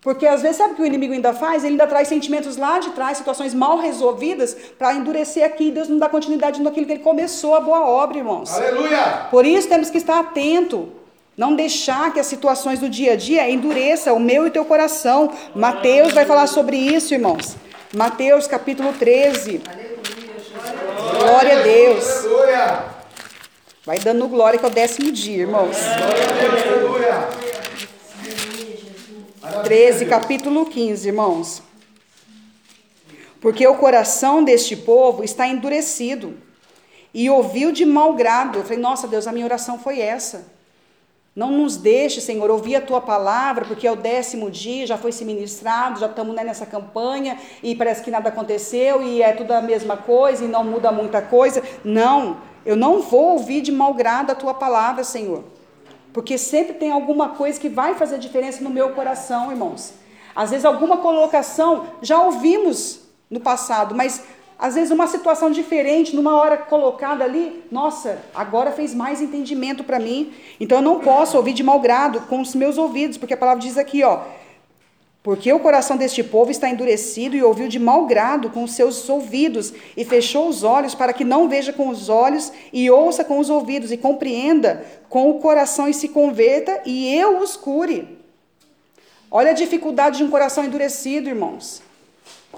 Porque 0.01 0.27
às 0.27 0.41
vezes, 0.41 0.57
sabe 0.57 0.73
o 0.73 0.77
que 0.77 0.83
o 0.83 0.87
inimigo 0.87 1.13
ainda 1.13 1.35
faz? 1.35 1.63
Ele 1.63 1.73
ainda 1.73 1.87
traz 1.87 2.09
sentimentos 2.09 2.57
lá 2.57 2.79
de 2.79 2.91
trás, 2.91 3.19
situações 3.19 3.53
mal 3.53 3.79
resolvidas, 3.79 4.57
para 4.79 4.95
endurecer 4.95 5.45
aqui 5.45 5.69
e 5.69 5.71
Deus 5.71 5.89
não 5.89 5.99
dá 5.99 6.09
continuidade 6.09 6.63
naquilo 6.63 6.87
que 6.87 6.93
ele 6.93 7.03
começou, 7.03 7.55
a 7.55 7.61
boa 7.61 7.87
obra, 7.87 8.17
irmãos. 8.17 8.51
Aleluia! 8.55 9.27
Por 9.31 9.45
isso 9.45 9.69
temos 9.69 9.91
que 9.91 9.99
estar 9.99 10.19
atento. 10.19 10.89
Não 11.37 11.55
deixar 11.55 12.13
que 12.13 12.21
as 12.21 12.27
situações 12.27 12.81
do 12.81 12.89
dia 12.89 13.13
a 13.13 13.17
dia 13.17 13.49
endureçam 13.49 14.17
o 14.17 14.21
meu 14.21 14.47
e 14.47 14.51
teu 14.51 14.65
coração. 14.65 15.33
Mateus 15.55 16.13
vai 16.13 16.25
falar 16.25 16.47
sobre 16.47 16.77
isso, 16.77 17.15
irmãos. 17.15 17.57
Mateus 17.95 18.47
capítulo 18.47 18.93
13. 18.93 19.61
Glória 21.19 21.59
a 21.59 21.63
Deus. 21.63 22.25
Aleluia! 22.25 22.85
Vai 23.85 23.99
dando 23.99 24.29
glória 24.29 24.59
que 24.59 24.65
é 24.65 24.69
o 24.69 24.71
décimo 24.71 25.11
dia, 25.13 25.43
irmãos. 25.43 25.77
Aleluia! 25.79 27.60
13, 29.65 30.07
capítulo 30.07 30.67
15, 30.67 31.09
irmãos. 31.09 31.63
Porque 33.41 33.67
o 33.67 33.75
coração 33.75 34.45
deste 34.45 34.77
povo 34.77 35.25
está 35.25 35.47
endurecido 35.47 36.35
e 37.13 37.29
ouviu 37.29 37.73
de 37.73 37.85
mau 37.85 38.15
grado. 38.15 38.59
Eu 38.59 38.63
falei, 38.63 38.79
nossa 38.79 39.09
Deus, 39.09 39.27
a 39.27 39.33
minha 39.33 39.45
oração 39.45 39.79
foi 39.79 40.01
essa. 40.01 40.47
Não 41.35 41.51
nos 41.51 41.77
deixe, 41.77 42.21
Senhor, 42.21 42.51
ouvir 42.51 42.77
a 42.77 42.81
tua 42.81 43.01
palavra, 43.01 43.65
porque 43.65 43.87
é 43.87 43.93
o 43.93 43.97
décimo 43.97 44.51
dia, 44.51 44.87
já 44.87 44.99
foi 44.99 45.13
se 45.13 45.25
ministrado, 45.25 46.01
já 46.01 46.07
estamos 46.07 46.35
né, 46.35 46.45
nessa 46.45 46.67
campanha 46.67 47.39
e 47.63 47.75
parece 47.75 48.03
que 48.03 48.11
nada 48.11 48.29
aconteceu 48.29 49.03
e 49.03 49.23
é 49.23 49.33
tudo 49.33 49.53
a 49.53 49.63
mesma 49.63 49.97
coisa 49.97 50.45
e 50.45 50.49
não 50.49 50.65
muda 50.65 50.93
muita 50.93 51.23
coisa. 51.23 51.63
Não, 51.85 52.39
eu 52.67 52.77
não 52.77 53.01
vou 53.01 53.33
ouvir 53.33 53.63
de 53.63 53.73
mau 53.73 53.95
grado 53.95 54.33
a 54.33 54.35
tua 54.35 54.55
palavra, 54.55 55.05
Senhor. 55.05 55.45
Porque 56.13 56.37
sempre 56.37 56.75
tem 56.75 56.91
alguma 56.91 57.31
coisa 57.31 57.59
que 57.59 57.69
vai 57.69 57.95
fazer 57.95 58.19
diferença 58.19 58.63
no 58.63 58.71
meu 58.71 58.91
coração, 58.91 59.51
irmãos. 59.51 59.95
Às 60.35 60.51
vezes, 60.51 60.65
alguma 60.65 60.99
colocação 60.99 61.87
já 62.03 62.21
ouvimos 62.23 63.01
no 63.31 63.41
passado, 63.41 63.95
mas 63.95 64.25
às 64.59 64.75
vezes 64.75 64.91
uma 64.91 65.07
situação 65.07 65.51
diferente, 65.51 66.15
numa 66.15 66.37
hora 66.37 66.59
colocada 66.59 67.25
ali, 67.25 67.65
nossa, 67.73 68.19
agora 68.35 68.71
fez 68.71 68.95
mais 68.95 69.23
entendimento 69.23 69.83
para 69.83 69.99
mim. 69.99 70.35
Então 70.61 70.79
eu 70.79 70.83
não 70.83 71.01
posso 71.01 71.39
ouvir 71.39 71.55
de 71.55 71.63
mau 71.63 71.81
grado 71.81 72.21
com 72.29 72.43
os 72.43 72.55
meus 72.55 72.77
ouvidos, 72.77 73.17
porque 73.17 73.33
a 73.33 73.39
palavra 73.39 73.63
diz 73.63 73.79
aqui, 73.79 74.05
ó, 74.05 74.21
porque 75.23 75.53
o 75.53 75.61
coração 75.61 75.97
deste 75.97 76.25
povo 76.25 76.51
está 76.51 76.69
endurecido 76.69 77.37
e 77.37 77.43
ouviu 77.43 77.69
de 77.69 77.79
mau 77.79 78.07
grado 78.07 78.49
com 78.49 78.65
os 78.65 78.73
seus 78.73 79.09
ouvidos, 79.09 79.73
e 79.97 80.05
fechou 80.05 80.49
os 80.49 80.63
olhos 80.63 80.95
para 80.95 81.13
que 81.13 81.25
não 81.25 81.49
veja 81.49 81.73
com 81.73 81.89
os 81.89 82.09
olhos, 82.09 82.53
e 82.73 82.91
ouça 82.91 83.23
com 83.23 83.39
os 83.39 83.51
ouvidos, 83.51 83.93
e 83.93 83.97
compreenda 83.97 84.85
com 85.09 85.31
o 85.31 85.39
coração 85.41 85.89
e 85.89 85.95
se 85.95 86.09
converta, 86.09 86.81
e 86.87 87.15
eu 87.15 87.39
os 87.39 87.57
cure. 87.57 88.19
Olha 89.31 89.51
a 89.51 89.55
dificuldade 89.55 90.19
de 90.19 90.25
um 90.25 90.31
coração 90.31 90.65
endurecido, 90.65 91.29
irmãos. 91.29 91.83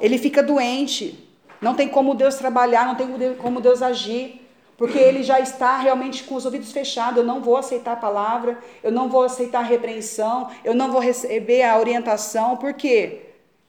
Ele 0.00 0.16
fica 0.16 0.42
doente, 0.42 1.18
não 1.60 1.74
tem 1.74 1.88
como 1.88 2.14
Deus 2.14 2.36
trabalhar, 2.36 2.86
não 2.86 2.94
tem 2.94 3.34
como 3.34 3.60
Deus 3.60 3.82
agir 3.82 4.41
porque 4.82 4.98
ele 4.98 5.22
já 5.22 5.38
está 5.38 5.76
realmente 5.76 6.24
com 6.24 6.34
os 6.34 6.44
ouvidos 6.44 6.72
fechados. 6.72 7.18
Eu 7.18 7.24
não 7.24 7.40
vou 7.40 7.56
aceitar 7.56 7.92
a 7.92 7.96
palavra, 7.96 8.58
eu 8.82 8.90
não 8.90 9.08
vou 9.08 9.22
aceitar 9.22 9.60
a 9.60 9.62
repreensão, 9.62 10.48
eu 10.64 10.74
não 10.74 10.90
vou 10.90 11.00
receber 11.00 11.62
a 11.62 11.78
orientação, 11.78 12.56
por 12.56 12.72
quê? 12.72 13.26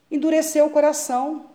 Endureceu 0.09 0.65
o 0.65 0.71
coração. 0.71 1.45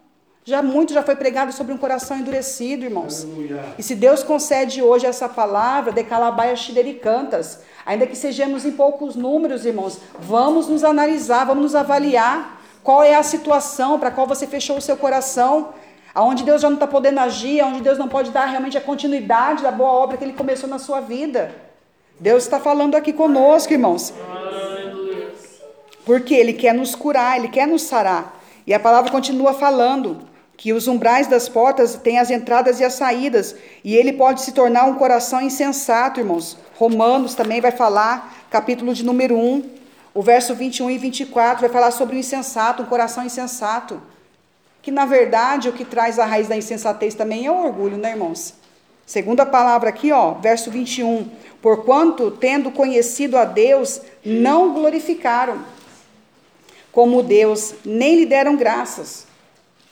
Já 0.45 0.63
muito 0.63 0.93
já 0.93 1.03
foi 1.03 1.17
pregado 1.17 1.51
sobre 1.51 1.73
um 1.73 1.77
coração 1.77 2.17
endurecido, 2.17 2.85
irmãos. 2.85 3.25
Aleluia. 3.25 3.65
E 3.77 3.83
se 3.83 3.97
Deus 3.97 4.23
concede 4.23 4.81
hoje 4.81 5.07
essa 5.07 5.29
palavra, 5.29 5.91
de 5.91 6.05
calabaia 6.05 6.55
cantas, 7.03 7.61
ainda 7.85 8.07
que 8.07 8.15
sejamos 8.15 8.65
em 8.65 8.71
poucos 8.71 9.17
números, 9.17 9.67
irmãos, 9.67 9.99
vamos 10.21 10.69
nos 10.69 10.85
analisar, 10.85 11.45
vamos 11.45 11.65
nos 11.65 11.75
avaliar 11.75 12.63
qual 12.85 13.03
é 13.03 13.17
a 13.17 13.25
situação 13.25 13.99
para 13.99 14.13
qual 14.13 14.25
você 14.25 14.47
fechou 14.47 14.77
o 14.77 14.81
seu 14.81 14.97
coração 14.97 15.75
aonde 16.19 16.43
Deus 16.43 16.63
já 16.63 16.69
não 16.69 16.75
está 16.75 16.87
podendo 16.89 17.21
agir, 17.21 17.61
aonde 17.61 17.81
Deus 17.81 17.97
não 17.97 18.09
pode 18.09 18.33
dar 18.33 18.47
realmente 18.47 18.77
a 18.77 18.81
continuidade 18.81 19.63
da 19.63 19.71
boa 19.71 19.91
obra 19.91 20.17
que 20.17 20.25
Ele 20.25 20.33
começou 20.33 20.69
na 20.69 20.77
sua 20.77 21.01
vida. 21.01 21.55
Deus 22.19 22.43
está 22.43 22.59
falando 22.59 22.97
aqui 22.97 23.13
conosco, 23.13 23.73
irmãos. 23.73 24.13
Porque 26.05 26.35
Ele 26.35 26.53
quer 26.53 26.75
nos 26.75 26.97
curar, 26.97 27.39
Ele 27.39 27.47
quer 27.47 27.69
nos 27.69 27.83
sarar. 27.83 28.37
E 28.67 28.75
a 28.75 28.81
palavra 28.81 29.13
continua 29.13 29.55
falando 29.55 30.19
que 30.57 30.73
os 30.73 30.89
umbrais 30.89 31.29
das 31.29 31.49
portas 31.49 31.95
têm 31.95 32.19
as 32.19 32.33
entradas 32.33 32.81
e 32.81 32.85
as 32.85 32.95
saídas, 32.95 33.55
e 33.85 33.95
ele 33.95 34.13
pode 34.13 34.41
se 34.41 34.51
tornar 34.51 34.87
um 34.87 34.95
coração 34.95 35.41
insensato, 35.41 36.19
irmãos. 36.19 36.59
Romanos 36.77 37.37
também 37.37 37.61
vai 37.61 37.71
falar, 37.71 38.45
capítulo 38.51 38.93
de 38.93 39.05
número 39.05 39.37
1, 39.37 39.63
o 40.13 40.21
verso 40.21 40.53
21 40.53 40.91
e 40.91 40.99
24 40.99 41.61
vai 41.61 41.71
falar 41.71 41.93
sobre 41.93 42.17
o 42.17 42.19
insensato, 42.19 42.83
um 42.83 42.87
coração 42.87 43.25
insensato 43.25 44.03
que 44.89 44.93
na 44.93 45.05
verdade 45.05 45.69
o 45.69 45.73
que 45.75 45.85
traz 45.85 46.19
a 46.19 46.25
raiz 46.25 46.49
da 46.49 46.57
insensatez 46.57 47.15
também 47.15 47.45
é 47.45 47.53
o 47.53 47.63
orgulho, 47.63 47.99
né, 47.99 48.13
irmãos? 48.13 48.55
Segunda 49.05 49.45
palavra 49.45 49.91
aqui, 49.91 50.11
ó, 50.11 50.33
verso 50.33 50.71
21. 50.71 51.29
Porquanto, 51.61 52.31
tendo 52.31 52.71
conhecido 52.71 53.37
a 53.37 53.45
Deus, 53.45 54.01
não 54.25 54.73
glorificaram 54.73 55.59
como 56.91 57.23
Deus, 57.23 57.75
nem 57.85 58.17
lhe 58.17 58.25
deram 58.25 58.57
graças. 58.57 59.27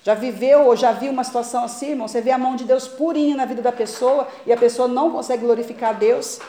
Já 0.02 0.14
viveu 0.14 0.64
ou 0.64 0.74
já 0.74 0.92
viu 0.92 1.12
uma 1.12 1.24
situação 1.24 1.64
assim, 1.64 1.90
irmão? 1.90 2.08
Você 2.08 2.22
vê 2.22 2.30
a 2.30 2.38
mão 2.38 2.56
de 2.56 2.64
Deus 2.64 2.88
purinha 2.88 3.36
na 3.36 3.44
vida 3.44 3.60
da 3.60 3.72
pessoa 3.72 4.26
e 4.46 4.52
a 4.52 4.56
pessoa 4.56 4.88
não 4.88 5.10
consegue 5.10 5.44
glorificar 5.44 5.90
a 5.90 5.92
Deus, 5.92 6.40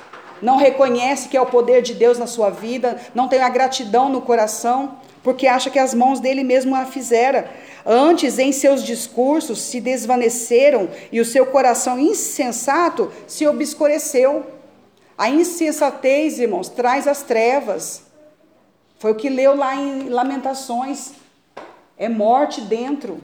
não 0.41 0.55
reconhece 0.55 1.27
que 1.27 1.35
é 1.35 1.41
o 1.41 1.45
poder 1.45 1.81
de 1.81 1.93
Deus 1.93 2.17
na 2.17 2.27
sua 2.27 2.49
vida, 2.49 2.97
não 3.13 3.27
tem 3.27 3.41
a 3.41 3.49
gratidão 3.49 4.07
no 4.07 4.21
coração, 4.21 4.97
porque 5.23 5.47
acha 5.47 5.69
que 5.69 5.79
as 5.79 5.93
mãos 5.93 6.19
dele 6.19 6.43
mesmo 6.43 6.75
a 6.75 6.85
fizeram. 6.85 7.43
Antes, 7.85 8.37
em 8.37 8.51
seus 8.51 8.83
discursos, 8.83 9.61
se 9.61 9.79
desvaneceram 9.79 10.89
e 11.11 11.19
o 11.19 11.25
seu 11.25 11.45
coração 11.45 11.99
insensato 11.99 13.11
se 13.25 13.47
obscureceu. 13.47 14.45
A 15.17 15.29
insensatez, 15.29 16.37
irmãos, 16.39 16.69
traz 16.69 17.07
as 17.07 17.21
trevas. 17.23 18.03
Foi 18.99 19.11
o 19.11 19.15
que 19.15 19.29
leu 19.29 19.55
lá 19.55 19.75
em 19.75 20.09
Lamentações. 20.09 21.13
É 21.97 22.09
morte 22.09 22.61
dentro. 22.61 23.19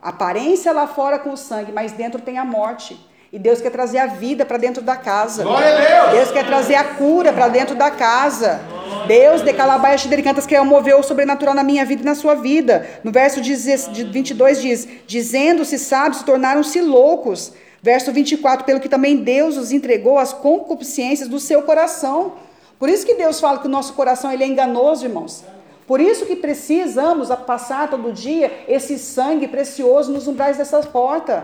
Aparência 0.00 0.72
lá 0.72 0.86
fora 0.86 1.18
com 1.18 1.30
o 1.32 1.36
sangue, 1.36 1.72
mas 1.72 1.92
dentro 1.92 2.20
tem 2.20 2.38
a 2.38 2.44
morte. 2.44 2.98
E 3.32 3.38
Deus 3.38 3.60
quer 3.60 3.70
trazer 3.70 3.98
a 3.98 4.06
vida 4.06 4.44
para 4.44 4.56
dentro 4.56 4.82
da 4.82 4.96
casa. 4.96 5.44
Glória 5.44 5.68
a 5.68 6.06
Deus! 6.06 6.10
Deus 6.18 6.30
quer 6.32 6.44
trazer 6.44 6.74
a 6.74 6.84
cura 6.94 7.32
para 7.32 7.48
dentro 7.48 7.76
da 7.76 7.90
casa. 7.90 8.60
Deus 9.10 9.42
de 9.42 9.52
Calabaia 9.52 9.98
Xidericantas 9.98 10.46
quer 10.46 10.64
mover 10.64 10.94
o 10.94 11.02
sobrenatural 11.02 11.52
na 11.52 11.64
minha 11.64 11.84
vida 11.84 12.02
e 12.02 12.04
na 12.04 12.14
sua 12.14 12.36
vida. 12.36 12.86
No 13.02 13.10
verso 13.10 13.40
22 13.42 14.62
diz: 14.62 14.86
Dizendo-se 15.04 15.80
sábios, 15.80 16.22
tornaram-se 16.22 16.80
loucos. 16.80 17.52
Verso 17.82 18.12
24: 18.12 18.64
Pelo 18.64 18.78
que 18.78 18.88
também 18.88 19.16
Deus 19.16 19.56
os 19.56 19.72
entregou 19.72 20.16
às 20.16 20.32
concupiscências 20.32 21.28
do 21.28 21.40
seu 21.40 21.62
coração. 21.62 22.34
Por 22.78 22.88
isso 22.88 23.04
que 23.04 23.14
Deus 23.14 23.40
fala 23.40 23.58
que 23.58 23.66
o 23.66 23.70
nosso 23.70 23.94
coração 23.94 24.30
ele 24.30 24.44
é 24.44 24.46
enganoso, 24.46 25.06
irmãos. 25.06 25.44
Por 25.88 26.00
isso 26.00 26.24
que 26.24 26.36
precisamos 26.36 27.30
passar 27.44 27.90
todo 27.90 28.12
dia 28.12 28.64
esse 28.68 28.96
sangue 28.96 29.48
precioso 29.48 30.12
nos 30.12 30.28
umbrais 30.28 30.56
dessas 30.56 30.86
portas 30.86 31.42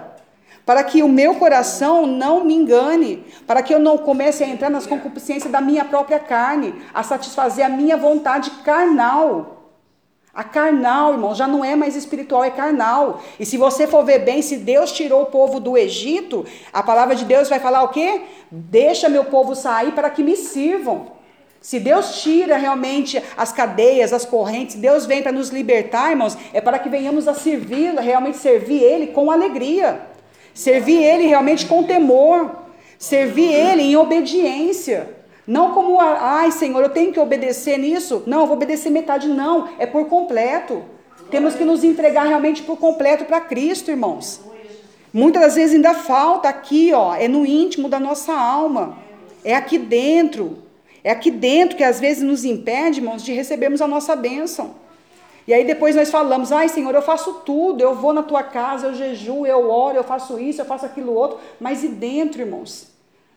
para 0.67 0.83
que 0.83 1.01
o 1.01 1.09
meu 1.09 1.37
coração 1.37 2.09
não 2.09 2.45
me 2.45 2.53
engane, 2.53 3.25
para 3.47 3.63
que 3.63 3.73
eu 3.73 3.79
não 3.79 3.97
comece 3.97 4.43
a 4.43 4.49
entrar 4.49 4.69
nas 4.69 4.85
concupiscências 4.85 5.51
da 5.51 5.61
minha 5.61 5.85
própria 5.85 6.19
carne, 6.19 6.75
a 6.93 7.05
satisfazer 7.05 7.65
a 7.65 7.69
minha 7.69 7.97
vontade 7.97 8.51
carnal. 8.65 9.53
A 10.35 10.43
carnal, 10.43 11.13
irmão, 11.13 11.35
já 11.37 11.47
não 11.47 11.65
é 11.65 11.77
mais 11.77 11.95
espiritual, 11.95 12.43
é 12.43 12.51
carnal. 12.51 13.23
E 13.39 13.47
se 13.47 13.57
você 13.57 13.87
for 13.87 14.05
ver 14.05 14.19
bem, 14.19 14.43
se 14.43 14.57
Deus 14.57 14.91
tirou 14.91 15.23
o 15.23 15.27
povo 15.27 15.61
do 15.61 15.79
Egito, 15.79 16.45
a 16.73 16.83
palavra 16.83 17.15
de 17.15 17.25
Deus 17.25 17.49
vai 17.49 17.61
falar 17.61 17.85
o 17.85 17.89
quê? 17.89 18.23
Deixa 18.51 19.09
meu 19.09 19.25
povo 19.25 19.55
sair 19.55 19.93
para 19.93 20.11
que 20.11 20.23
me 20.23 20.37
sirvam. 20.37 21.13
Se 21.61 21.79
Deus 21.79 22.21
tira 22.23 22.57
realmente 22.57 23.23
as 23.37 23.53
cadeias, 23.53 24.13
as 24.13 24.25
correntes, 24.25 24.75
Deus 24.75 25.07
vem 25.07 25.23
para 25.23 25.33
nos 25.33 25.51
libertar, 25.51 26.11
irmãos, 26.11 26.37
é 26.53 26.61
para 26.61 26.79
que 26.79 26.89
venhamos 26.89 27.27
a 27.29 27.35
servir, 27.35 27.95
realmente 27.95 28.37
servir 28.37 28.83
Ele 28.83 29.07
com 29.07 29.31
alegria. 29.31 30.16
Servir 30.57 31.03
Ele 31.03 31.27
realmente 31.27 31.67
com 31.67 31.83
temor. 31.83 32.51
Servir 32.99 33.53
Ele 33.53 33.83
em 33.83 33.97
obediência. 33.97 35.15
Não 35.47 35.73
como, 35.73 36.01
ai 36.01 36.51
Senhor, 36.51 36.83
eu 36.83 36.89
tenho 36.89 37.13
que 37.13 37.21
obedecer 37.21 37.79
nisso. 37.79 38.23
Não, 38.27 38.41
eu 38.41 38.47
vou 38.47 38.57
obedecer 38.57 38.89
metade. 38.89 39.29
Não, 39.29 39.69
é 39.79 39.85
por 39.85 40.07
completo. 40.09 40.83
Temos 41.31 41.55
que 41.55 41.65
nos 41.65 41.85
entregar 41.85 42.25
realmente 42.25 42.63
por 42.63 42.79
completo 42.79 43.27
para 43.27 43.39
Cristo, 43.39 43.91
irmãos. 43.91 44.41
Muitas 45.13 45.43
das 45.43 45.55
vezes 45.57 45.75
ainda 45.77 45.93
falta 45.93 46.49
aqui, 46.49 46.91
ó, 46.95 47.15
é 47.15 47.29
no 47.29 47.45
íntimo 47.45 47.89
da 47.89 48.01
nossa 48.01 48.33
alma. 48.33 48.97
É 49.45 49.55
aqui 49.55 49.79
dentro. 49.79 50.59
É 51.05 51.11
aqui 51.11 51.31
dentro 51.31 51.77
que 51.77 51.85
às 51.85 52.01
vezes 52.01 52.23
nos 52.23 52.47
impede, 52.47 53.01
irmãos, 53.01 53.23
de 53.23 53.33
recebermos 53.33 53.83
a 53.83 53.87
nossa 53.87 54.17
bênção. 54.17 54.75
E 55.47 55.55
aí 55.55 55.65
depois 55.65 55.95
nós 55.95 56.11
falamos, 56.11 56.51
ai 56.51 56.69
Senhor, 56.69 56.95
eu 56.95 57.03
faço 57.03 57.35
tudo, 57.45 57.81
eu 57.81 57.95
vou 57.95 58.13
na 58.13 58.23
tua 58.23 58.43
casa, 58.43 58.89
eu 58.89 58.95
jejuo, 58.95 59.47
eu 59.47 59.71
oro, 59.71 59.97
eu 59.97 60.05
faço 60.05 60.39
isso, 60.39 60.61
eu 60.61 60.65
faço 60.65 60.85
aquilo 60.85 61.15
outro, 61.15 61.39
mas 61.61 61.85
e 61.85 61.89
dentro, 61.89 62.41
irmãos? 62.41 62.89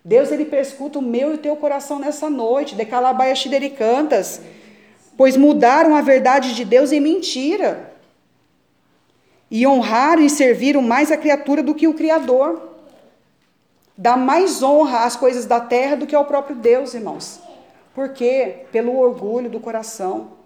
Deus, 0.03 0.31
ele 0.31 0.45
perscuta 0.45 0.97
o 0.97 1.03
meu 1.03 1.31
e 1.31 1.35
o 1.35 1.37
teu 1.37 1.55
coração 1.55 1.99
nessa 1.99 2.29
noite. 2.29 2.75
Decalabaia 2.75 3.35
cantas, 3.77 4.41
Pois 5.17 5.35
mudaram 5.35 5.95
a 5.95 6.01
verdade 6.01 6.55
de 6.55 6.63
Deus 6.63 6.91
em 6.91 6.99
mentira. 6.99 7.93
E 9.51 9.67
honraram 9.67 10.21
e 10.21 10.29
serviram 10.29 10.81
mais 10.81 11.11
a 11.11 11.17
criatura 11.17 11.61
do 11.61 11.75
que 11.75 11.87
o 11.87 11.93
Criador. 11.93 12.69
Dá 13.97 14.15
mais 14.15 14.63
honra 14.63 15.03
às 15.03 15.17
coisas 15.17 15.45
da 15.45 15.59
terra 15.59 15.97
do 15.97 16.07
que 16.07 16.15
ao 16.15 16.23
próprio 16.23 16.55
Deus, 16.55 16.93
irmãos. 16.93 17.41
Por 17.93 18.13
quê? 18.13 18.65
Pelo 18.71 18.97
orgulho 18.97 19.49
do 19.49 19.59
coração, 19.59 20.38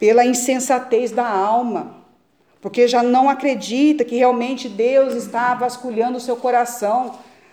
pela 0.00 0.24
insensatez 0.24 1.12
da 1.12 1.28
alma, 1.28 1.94
porque 2.58 2.88
já 2.88 3.02
não 3.02 3.28
acredita 3.28 4.02
que 4.02 4.16
realmente 4.16 4.66
Deus 4.66 5.14
está 5.14 5.54
vasculhando 5.54 6.16
o 6.16 6.20
seu 6.20 6.36
coração, 6.36 7.12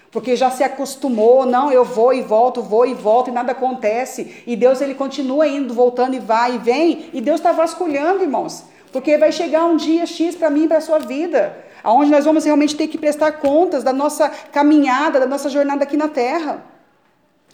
porque 0.09 0.33
já 0.35 0.49
se 0.49 0.63
acostumou, 0.63 1.45
não, 1.45 1.69
eu 1.69 1.83
vou 1.83 2.13
e 2.13 2.21
volto, 2.21 2.61
vou 2.61 2.85
e 2.85 2.93
volto 2.93 3.29
e 3.29 3.33
nada 3.33 3.51
acontece, 3.51 4.43
e 4.47 4.55
Deus 4.55 4.79
ele 4.79 4.95
continua 4.95 5.45
indo, 5.45 5.73
voltando 5.73 6.15
e 6.15 6.19
vai 6.19 6.55
e 6.55 6.57
vem, 6.57 7.09
e 7.11 7.19
Deus 7.19 7.41
está 7.41 7.51
vasculhando, 7.51 8.23
irmãos, 8.23 8.63
porque 8.93 9.17
vai 9.17 9.33
chegar 9.33 9.65
um 9.65 9.75
dia 9.75 10.05
X 10.05 10.33
para 10.33 10.49
mim 10.49 10.63
e 10.63 10.67
para 10.69 10.77
a 10.77 10.81
sua 10.81 10.99
vida, 10.99 11.65
aonde 11.83 12.09
nós 12.09 12.23
vamos 12.23 12.45
realmente 12.45 12.77
ter 12.77 12.87
que 12.87 12.97
prestar 12.97 13.33
contas 13.33 13.83
da 13.83 13.91
nossa 13.91 14.29
caminhada, 14.29 15.19
da 15.19 15.27
nossa 15.27 15.49
jornada 15.49 15.83
aqui 15.83 15.97
na 15.97 16.07
terra. 16.07 16.63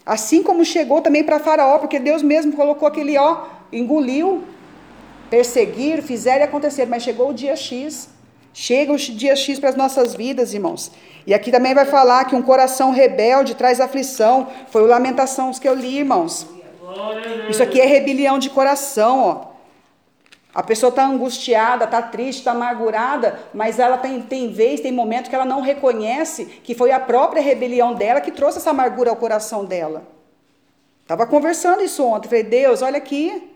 Assim 0.06 0.44
como 0.44 0.64
chegou 0.64 1.02
também 1.02 1.24
para 1.24 1.40
Faraó, 1.40 1.80
porque 1.80 2.00
Deus 2.00 2.22
mesmo 2.22 2.54
colocou 2.54 2.88
aquele 2.88 3.18
ó, 3.18 3.46
engoliu, 3.72 4.44
perseguir, 5.34 6.04
fizeram 6.04 6.42
e 6.42 6.44
acontecer, 6.44 6.86
mas 6.86 7.02
chegou 7.02 7.32
o 7.32 7.34
dia 7.34 7.56
X. 7.56 8.08
Chega 8.54 8.94
o 8.94 8.98
dia 8.98 9.36
X 9.36 9.58
para 9.58 9.70
as 9.70 9.76
nossas 9.76 10.14
vidas, 10.14 10.54
irmãos. 10.54 10.92
E 11.26 11.34
aqui 11.34 11.52
também 11.52 11.74
vai 11.74 11.86
falar 11.86 12.26
que 12.26 12.36
um 12.36 12.42
coração 12.44 12.92
rebelde 12.92 13.56
traz 13.56 13.82
aflição. 13.82 14.48
Foi 14.70 14.84
o 14.84 14.86
Lamentações 14.86 15.58
que 15.58 15.68
eu 15.68 15.74
li, 15.74 15.98
irmãos. 15.98 16.46
Isso 17.50 17.64
aqui 17.64 17.82
é 17.82 17.86
rebelião 17.88 18.38
de 18.38 18.52
coração, 18.52 19.24
ó. 19.24 19.54
A 20.54 20.62
pessoa 20.62 20.92
está 20.92 21.04
angustiada, 21.04 21.86
está 21.86 22.00
triste, 22.00 22.40
está 22.42 22.52
amargurada, 22.52 23.40
mas 23.56 23.80
ela 23.80 23.98
tem, 23.98 24.22
tem 24.22 24.54
vez, 24.54 24.82
tem 24.82 24.92
momento 24.92 25.32
que 25.32 25.36
ela 25.36 25.46
não 25.46 25.62
reconhece 25.62 26.46
que 26.64 26.76
foi 26.76 26.92
a 26.92 27.00
própria 27.00 27.42
rebelião 27.42 27.96
dela 27.96 28.22
que 28.22 28.32
trouxe 28.32 28.60
essa 28.60 28.70
amargura 28.70 29.10
ao 29.10 29.16
coração 29.16 29.66
dela. 29.66 30.04
Estava 31.02 31.26
conversando 31.26 31.82
isso 31.82 32.06
ontem. 32.06 32.28
Falei, 32.28 32.44
Deus, 32.44 32.84
olha 32.84 32.98
aqui. 32.98 33.53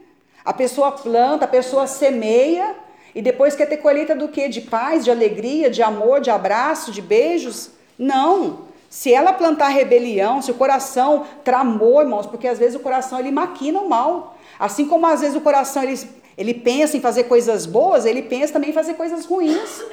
A 0.48 0.54
pessoa 0.54 0.94
planta, 0.94 1.44
a 1.44 1.48
pessoa 1.48 1.86
semeia, 1.88 2.74
e 3.14 3.22
depois 3.22 3.54
quer 3.54 3.66
ter 3.66 3.76
colheita 3.76 4.16
do 4.16 4.30
quê? 4.30 4.48
De 4.48 4.62
paz, 4.62 5.04
de 5.04 5.12
alegria, 5.12 5.70
de 5.70 5.84
amor, 5.84 6.22
de 6.22 6.30
abraço, 6.30 6.90
de 6.90 7.02
beijos? 7.02 7.72
Não. 8.00 8.60
Se 8.90 9.14
ela 9.14 9.34
plantar 9.34 9.68
rebelião, 9.68 10.42
se 10.42 10.50
o 10.50 10.54
coração 10.54 11.26
tramou, 11.44 12.00
irmãos, 12.00 12.26
porque 12.26 12.48
às 12.48 12.58
vezes 12.58 12.78
o 12.78 12.80
coração 12.80 13.20
ele 13.20 13.30
maquina 13.30 13.82
o 13.82 13.90
mal. 13.90 14.38
Assim 14.58 14.88
como 14.88 15.06
às 15.06 15.20
vezes 15.20 15.36
o 15.36 15.42
coração 15.42 15.84
ele 15.84 16.00
ele 16.38 16.54
pensa 16.54 16.96
em 16.96 17.02
fazer 17.02 17.26
coisas 17.26 17.66
boas, 17.66 18.06
ele 18.06 18.22
pensa 18.22 18.54
também 18.54 18.70
em 18.70 18.74
fazer 18.74 18.94
coisas 18.94 19.26
ruins. 19.26 19.84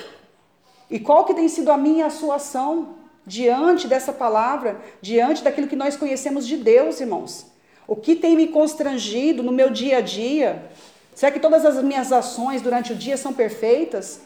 E 0.88 1.00
qual 1.00 1.24
que 1.24 1.34
tem 1.34 1.48
sido 1.48 1.72
a 1.72 1.76
minha 1.76 2.06
a 2.06 2.10
sua 2.10 2.36
ação 2.36 2.90
diante 3.26 3.88
dessa 3.88 4.12
palavra, 4.12 4.80
diante 5.02 5.42
daquilo 5.42 5.66
que 5.66 5.74
nós 5.74 5.96
conhecemos 5.96 6.46
de 6.46 6.56
Deus, 6.56 7.00
irmãos? 7.00 7.53
O 7.86 7.94
que 7.94 8.16
tem 8.16 8.34
me 8.34 8.48
constrangido 8.48 9.42
no 9.42 9.52
meu 9.52 9.70
dia 9.70 9.98
a 9.98 10.00
dia? 10.00 10.70
Será 11.14 11.30
que 11.30 11.38
todas 11.38 11.64
as 11.64 11.82
minhas 11.82 12.12
ações 12.12 12.62
durante 12.62 12.92
o 12.92 12.96
dia 12.96 13.16
são 13.16 13.32
perfeitas? 13.32 14.20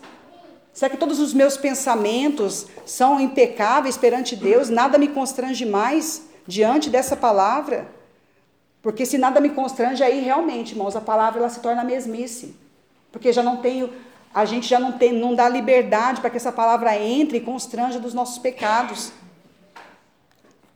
Será 0.73 0.88
que 0.88 0.97
todos 0.97 1.19
os 1.19 1.35
meus 1.35 1.57
pensamentos 1.57 2.67
são 2.87 3.21
impecáveis 3.21 3.97
perante 3.97 4.37
Deus? 4.37 4.69
Nada 4.69 4.97
me 4.97 5.09
constrange 5.09 5.67
mais 5.67 6.23
diante 6.47 6.88
dessa 6.88 7.17
palavra? 7.17 7.88
Porque 8.81 9.05
se 9.05 9.19
nada 9.19 9.41
me 9.41 9.50
constrange, 9.50 10.05
aí 10.05 10.21
realmente, 10.21 10.73
irmãos, 10.73 10.95
a 10.95 11.00
palavra 11.00 11.41
ela 11.41 11.49
se 11.49 11.59
torna 11.59 11.83
mesmice. 11.83 12.55
Porque 13.11 13.33
já 13.33 13.43
não 13.43 13.57
tenho, 13.57 13.93
a 14.33 14.45
gente 14.45 14.69
já 14.69 14.79
não 14.79 14.93
tem, 14.93 15.12
não 15.12 15.35
dá 15.35 15.49
liberdade 15.49 16.21
para 16.21 16.31
que 16.31 16.37
essa 16.37 16.53
palavra 16.53 16.97
entre 16.97 17.38
e 17.38 17.40
constranja 17.40 17.99
dos 17.99 18.14
nossos 18.14 18.38
pecados. 18.38 19.12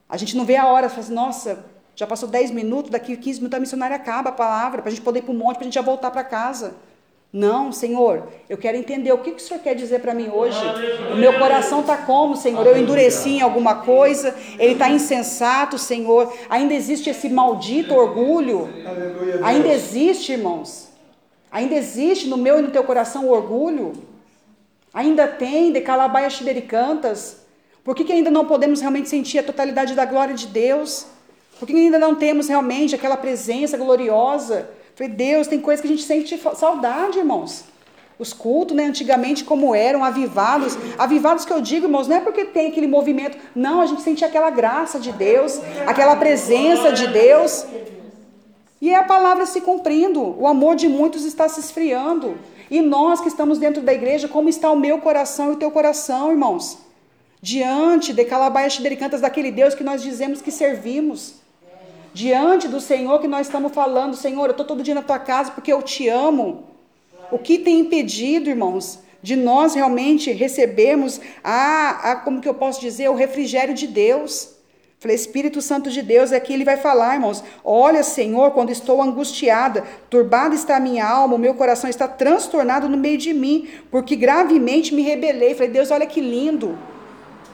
A 0.09 0.17
gente 0.17 0.35
não 0.35 0.43
vê 0.43 0.57
a 0.57 0.67
hora, 0.67 0.89
fala 0.89 1.01
assim, 1.01 1.13
nossa, 1.13 1.65
já 1.95 2.07
passou 2.07 2.27
10 2.27 2.51
minutos, 2.51 2.91
daqui 2.91 3.15
15 3.15 3.39
minutos 3.39 3.57
a 3.57 3.59
missionária 3.59 3.95
acaba 3.95 4.29
a 4.29 4.33
palavra, 4.33 4.81
para 4.81 4.89
a 4.89 4.93
gente 4.93 5.03
poder 5.03 5.19
ir 5.19 5.21
para 5.23 5.31
o 5.31 5.35
monte, 5.35 5.55
para 5.55 5.61
a 5.61 5.65
gente 5.65 5.75
já 5.75 5.81
voltar 5.81 6.09
para 6.11 6.23
casa. 6.23 6.75
Não, 7.31 7.71
Senhor, 7.71 8.27
eu 8.47 8.57
quero 8.59 8.77
entender 8.77 9.11
o 9.11 9.17
que, 9.17 9.31
que 9.31 9.41
o 9.41 9.43
Senhor 9.43 9.59
quer 9.59 9.73
dizer 9.73 10.01
para 10.01 10.13
mim 10.13 10.29
hoje. 10.31 10.59
O 11.11 11.15
meu 11.15 11.39
coração 11.39 11.81
está 11.81 11.97
como, 11.97 12.35
Senhor? 12.35 12.65
Eu 12.65 12.77
endureci 12.77 13.37
em 13.37 13.41
alguma 13.41 13.77
coisa, 13.77 14.35
ele 14.59 14.73
está 14.73 14.87
insensato, 14.87 15.79
Senhor. 15.79 16.31
Ainda 16.47 16.75
existe 16.75 17.09
esse 17.09 17.27
maldito 17.29 17.95
orgulho. 17.95 18.69
Ainda 19.43 19.67
existe, 19.69 20.33
irmãos. 20.33 20.89
Ainda 21.51 21.73
existe 21.73 22.27
no 22.27 22.37
meu 22.37 22.59
e 22.59 22.61
no 22.61 22.69
teu 22.69 22.83
coração 22.83 23.25
o 23.25 23.31
orgulho. 23.31 23.93
Ainda 24.93 25.27
tem 25.27 25.71
de 25.71 25.81
calabaia 25.81 26.29
cantas. 26.67 27.37
Por 27.83 27.95
que, 27.95 28.03
que 28.03 28.13
ainda 28.13 28.29
não 28.29 28.45
podemos 28.45 28.79
realmente 28.79 29.09
sentir 29.09 29.39
a 29.39 29.43
totalidade 29.43 29.95
da 29.95 30.05
glória 30.05 30.35
de 30.35 30.45
Deus? 30.45 31.07
Por 31.59 31.67
que 31.67 31.73
ainda 31.73 31.99
não 31.99 32.15
temos 32.15 32.47
realmente 32.47 32.95
aquela 32.95 33.17
presença 33.17 33.77
gloriosa? 33.77 34.69
Falei, 34.95 35.11
Deus, 35.11 35.47
tem 35.47 35.59
coisa 35.59 35.81
que 35.81 35.87
a 35.87 35.91
gente 35.91 36.03
sente 36.03 36.39
saudade, 36.55 37.19
irmãos. 37.19 37.63
Os 38.19 38.31
cultos, 38.31 38.75
né, 38.75 38.85
antigamente 38.85 39.43
como 39.43 39.73
eram, 39.73 40.03
avivados. 40.03 40.77
Avivados 40.97 41.45
que 41.45 41.51
eu 41.51 41.61
digo, 41.61 41.87
irmãos, 41.87 42.07
não 42.07 42.17
é 42.17 42.19
porque 42.19 42.45
tem 42.45 42.67
aquele 42.67 42.87
movimento. 42.87 43.37
Não, 43.55 43.81
a 43.81 43.85
gente 43.85 44.01
sente 44.01 44.23
aquela 44.23 44.49
graça 44.49 44.99
de 44.99 45.11
Deus, 45.11 45.59
aquela 45.87 46.15
presença 46.15 46.91
de 46.91 47.07
Deus. 47.07 47.65
E 48.79 48.91
é 48.91 48.95
a 48.95 49.03
palavra 49.03 49.45
se 49.45 49.61
cumprindo. 49.61 50.39
O 50.39 50.47
amor 50.47 50.75
de 50.75 50.87
muitos 50.87 51.25
está 51.25 51.49
se 51.49 51.59
esfriando. 51.59 52.37
E 52.69 52.81
nós 52.81 53.19
que 53.19 53.27
estamos 53.27 53.57
dentro 53.57 53.81
da 53.81 53.93
igreja, 53.93 54.27
como 54.27 54.47
está 54.47 54.69
o 54.69 54.79
meu 54.79 54.99
coração 54.99 55.49
e 55.49 55.53
o 55.53 55.57
teu 55.57 55.71
coração, 55.71 56.31
irmãos? 56.31 56.77
Diante 57.41 58.13
de 58.13 58.23
calabaias 58.25 58.73
xidericantas 58.73 59.21
daquele 59.21 59.51
Deus 59.51 59.73
que 59.73 59.83
nós 59.83 60.01
dizemos 60.01 60.41
que 60.41 60.51
servimos 60.51 61.42
diante 62.13 62.67
do 62.67 62.79
Senhor 62.79 63.19
que 63.19 63.27
nós 63.27 63.47
estamos 63.47 63.73
falando, 63.73 64.15
Senhor, 64.15 64.45
eu 64.45 64.51
estou 64.51 64.65
todo 64.65 64.83
dia 64.83 64.95
na 64.95 65.01
tua 65.01 65.19
casa 65.19 65.51
porque 65.51 65.73
eu 65.73 65.81
te 65.81 66.07
amo. 66.07 66.65
O 67.31 67.39
que 67.39 67.57
tem 67.57 67.79
impedido, 67.79 68.49
irmãos, 68.49 68.99
de 69.21 69.35
nós 69.35 69.73
realmente 69.73 70.31
recebermos 70.31 71.19
a, 71.43 72.11
a 72.11 72.15
como 72.17 72.41
que 72.41 72.47
eu 72.47 72.53
posso 72.53 72.79
dizer, 72.79 73.09
o 73.09 73.15
refrigério 73.15 73.73
de 73.73 73.87
Deus? 73.87 74.53
Falei, 74.99 75.15
Espírito 75.15 75.61
Santo 75.61 75.89
de 75.89 76.01
Deus, 76.01 76.31
aqui 76.31 76.53
ele 76.53 76.63
vai 76.63 76.77
falar, 76.77 77.15
irmãos. 77.15 77.43
Olha, 77.61 78.03
Senhor, 78.03 78.51
quando 78.51 78.69
estou 78.69 79.01
angustiada, 79.01 79.83
turbada 80.09 80.55
está 80.55 80.77
a 80.77 80.79
minha 80.79 81.05
alma, 81.05 81.35
o 81.35 81.39
meu 81.39 81.55
coração 81.55 81.89
está 81.89 82.07
transtornado 82.07 82.87
no 82.87 82.95
meio 82.95 83.17
de 83.17 83.33
mim, 83.33 83.67
porque 83.91 84.15
gravemente 84.15 84.93
me 84.95 85.01
rebelei. 85.01 85.55
Falei, 85.55 85.71
Deus, 85.71 85.91
olha 85.91 86.05
que 86.05 86.21
lindo. 86.21 86.77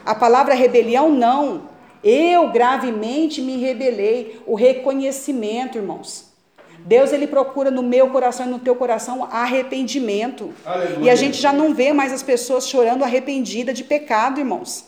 A 0.06 0.14
palavra 0.14 0.54
rebelião, 0.54 1.10
não. 1.10 1.69
Eu 2.02 2.50
gravemente 2.50 3.42
me 3.42 3.56
rebelei. 3.56 4.40
O 4.46 4.54
reconhecimento, 4.54 5.78
irmãos. 5.78 6.30
Deus 6.78 7.12
ele 7.12 7.26
procura 7.26 7.70
no 7.70 7.82
meu 7.82 8.08
coração 8.08 8.46
e 8.46 8.50
no 8.50 8.58
teu 8.58 8.74
coração 8.74 9.24
arrependimento. 9.24 10.52
Aleluia. 10.64 11.06
E 11.06 11.10
a 11.10 11.14
gente 11.14 11.36
já 11.38 11.52
não 11.52 11.74
vê 11.74 11.92
mais 11.92 12.12
as 12.12 12.22
pessoas 12.22 12.66
chorando 12.66 13.04
arrependida 13.04 13.72
de 13.72 13.84
pecado, 13.84 14.40
irmãos. 14.40 14.86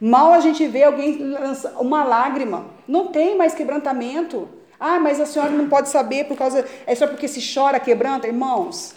Mal 0.00 0.32
a 0.32 0.40
gente 0.40 0.66
vê 0.66 0.84
alguém 0.84 1.18
lançar 1.18 1.72
uma 1.78 2.02
lágrima. 2.02 2.66
Não 2.88 3.08
tem 3.08 3.36
mais 3.36 3.54
quebrantamento. 3.54 4.48
Ah, 4.80 4.98
mas 4.98 5.20
a 5.20 5.26
senhora 5.26 5.50
não 5.50 5.68
pode 5.68 5.90
saber 5.90 6.24
por 6.24 6.36
causa. 6.36 6.66
É 6.86 6.94
só 6.94 7.06
porque 7.06 7.28
se 7.28 7.40
chora, 7.54 7.78
quebranta, 7.78 8.26
irmãos. 8.26 8.94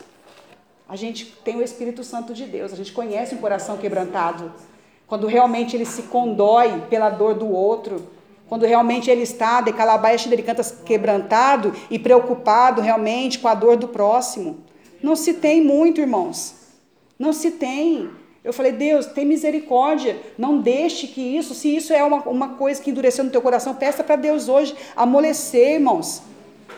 A 0.87 0.95
gente 0.95 1.25
tem 1.43 1.57
o 1.57 1.61
Espírito 1.61 2.03
Santo 2.03 2.33
de 2.33 2.45
Deus, 2.45 2.71
a 2.71 2.75
gente 2.75 2.91
conhece 2.91 3.35
um 3.35 3.39
coração 3.39 3.77
quebrantado 3.77 4.53
quando 5.07 5.27
realmente 5.27 5.75
ele 5.75 5.85
se 5.85 6.03
condói 6.03 6.81
pela 6.89 7.09
dor 7.09 7.35
do 7.35 7.49
outro, 7.49 8.07
quando 8.47 8.65
realmente 8.65 9.09
ele 9.09 9.23
está 9.23 9.61
de 9.61 9.73
calabaias 9.73 10.25
cantas 10.45 10.71
quebrantado 10.85 11.73
e 11.89 11.97
preocupado 11.97 12.81
realmente 12.81 13.39
com 13.39 13.47
a 13.47 13.55
dor 13.55 13.75
do 13.75 13.87
próximo. 13.87 14.57
Não 15.01 15.15
se 15.15 15.35
tem 15.35 15.63
muito, 15.63 16.01
irmãos. 16.01 16.55
Não 17.17 17.33
se 17.33 17.51
tem. 17.51 18.09
Eu 18.43 18.53
falei, 18.53 18.71
Deus, 18.71 19.07
tem 19.07 19.25
misericórdia. 19.25 20.17
Não 20.37 20.59
deixe 20.59 21.07
que 21.07 21.21
isso, 21.21 21.55
se 21.55 21.75
isso 21.75 21.91
é 21.91 22.03
uma, 22.03 22.21
uma 22.23 22.49
coisa 22.49 22.81
que 22.81 22.91
endureceu 22.91 23.23
no 23.23 23.31
teu 23.31 23.41
coração, 23.41 23.73
peça 23.73 24.03
para 24.03 24.15
Deus 24.15 24.47
hoje 24.47 24.75
amolecer, 24.95 25.73
irmãos. 25.73 26.21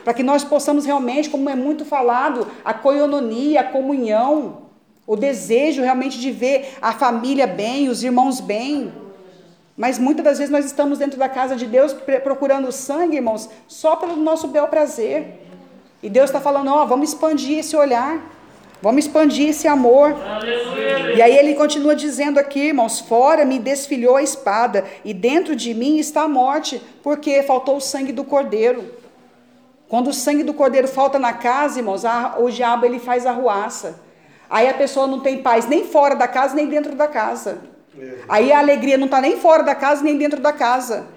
Para 0.03 0.13
que 0.13 0.23
nós 0.23 0.43
possamos 0.43 0.85
realmente, 0.85 1.29
como 1.29 1.49
é 1.49 1.55
muito 1.55 1.83
falado, 1.83 2.47
a 2.63 2.73
coiononia, 2.73 3.61
a 3.61 3.63
comunhão, 3.65 4.66
o 5.07 5.15
desejo 5.15 5.81
realmente 5.81 6.19
de 6.19 6.29
ver 6.31 6.77
a 6.81 6.91
família 6.91 7.47
bem, 7.47 7.87
os 7.87 8.03
irmãos 8.03 8.41
bem. 8.41 8.91
Mas 9.75 9.97
muitas 9.97 10.25
das 10.25 10.37
vezes 10.37 10.51
nós 10.51 10.65
estamos 10.65 10.99
dentro 10.99 11.17
da 11.17 11.29
casa 11.29 11.55
de 11.55 11.65
Deus 11.65 11.93
procurando 12.23 12.71
sangue, 12.71 13.15
irmãos, 13.15 13.49
só 13.67 13.95
pelo 13.95 14.17
nosso 14.17 14.47
bel 14.49 14.67
prazer. 14.67 15.39
E 16.03 16.09
Deus 16.09 16.29
está 16.29 16.41
falando: 16.41 16.69
ó, 16.69 16.85
vamos 16.85 17.09
expandir 17.09 17.59
esse 17.59 17.75
olhar. 17.75 18.19
Vamos 18.79 19.05
expandir 19.05 19.49
esse 19.49 19.67
amor. 19.67 20.15
Aleluia. 20.23 21.15
E 21.15 21.21
aí 21.21 21.35
ele 21.35 21.55
continua 21.55 21.95
dizendo 21.95 22.37
aqui, 22.37 22.67
irmãos: 22.67 22.99
fora 22.99 23.45
me 23.45 23.59
desfilhou 23.59 24.15
a 24.17 24.21
espada, 24.21 24.83
e 25.05 25.13
dentro 25.13 25.55
de 25.55 25.73
mim 25.73 25.97
está 25.97 26.23
a 26.23 26.27
morte, 26.27 26.81
porque 27.01 27.41
faltou 27.43 27.77
o 27.77 27.81
sangue 27.81 28.11
do 28.11 28.23
cordeiro. 28.23 28.83
Quando 29.87 30.09
o 30.09 30.13
sangue 30.13 30.43
do 30.43 30.53
cordeiro 30.53 30.87
falta 30.87 31.17
na 31.17 31.33
casa, 31.33 31.79
irmãos, 31.79 32.03
a- 32.03 32.35
o 32.39 32.49
diabo 32.51 32.85
ele 32.85 32.99
faz 32.99 33.25
arruaça. 33.25 34.06
Aí 34.49 34.67
a 34.67 34.73
pessoa 34.73 35.07
não 35.07 35.19
tem 35.19 35.41
paz 35.41 35.67
nem 35.67 35.85
fora 35.85 36.15
da 36.15 36.27
casa, 36.27 36.55
nem 36.55 36.67
dentro 36.67 36.95
da 36.95 37.07
casa. 37.07 37.59
Aí 38.29 38.51
a 38.51 38.59
alegria 38.59 38.97
não 38.97 39.05
está 39.05 39.19
nem 39.19 39.37
fora 39.37 39.63
da 39.63 39.75
casa, 39.75 40.03
nem 40.03 40.17
dentro 40.17 40.39
da 40.39 40.53
casa. 40.53 41.07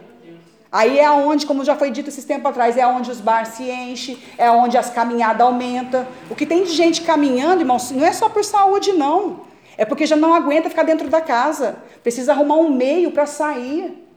Aí 0.72 0.98
é 0.98 1.10
onde, 1.10 1.46
como 1.46 1.64
já 1.64 1.74
foi 1.74 1.90
dito 1.90 2.08
esses 2.08 2.24
tempos 2.24 2.46
atrás, 2.50 2.76
é 2.76 2.86
onde 2.86 3.10
os 3.10 3.20
bares 3.20 3.54
se 3.54 3.68
enchem, 3.68 4.18
é 4.38 4.50
onde 4.50 4.78
as 4.78 4.88
caminhadas 4.90 5.40
aumentam. 5.40 6.06
O 6.30 6.34
que 6.34 6.46
tem 6.46 6.62
de 6.62 6.70
gente 6.70 7.02
caminhando, 7.02 7.60
irmãos, 7.60 7.90
não 7.90 8.06
é 8.06 8.12
só 8.12 8.28
por 8.28 8.44
saúde, 8.44 8.92
não. 8.92 9.40
É 9.76 9.84
porque 9.84 10.06
já 10.06 10.14
não 10.14 10.32
aguenta 10.32 10.68
ficar 10.68 10.84
dentro 10.84 11.08
da 11.08 11.20
casa. 11.20 11.76
Precisa 12.02 12.32
arrumar 12.32 12.56
um 12.56 12.70
meio 12.70 13.10
para 13.10 13.26
sair. 13.26 14.10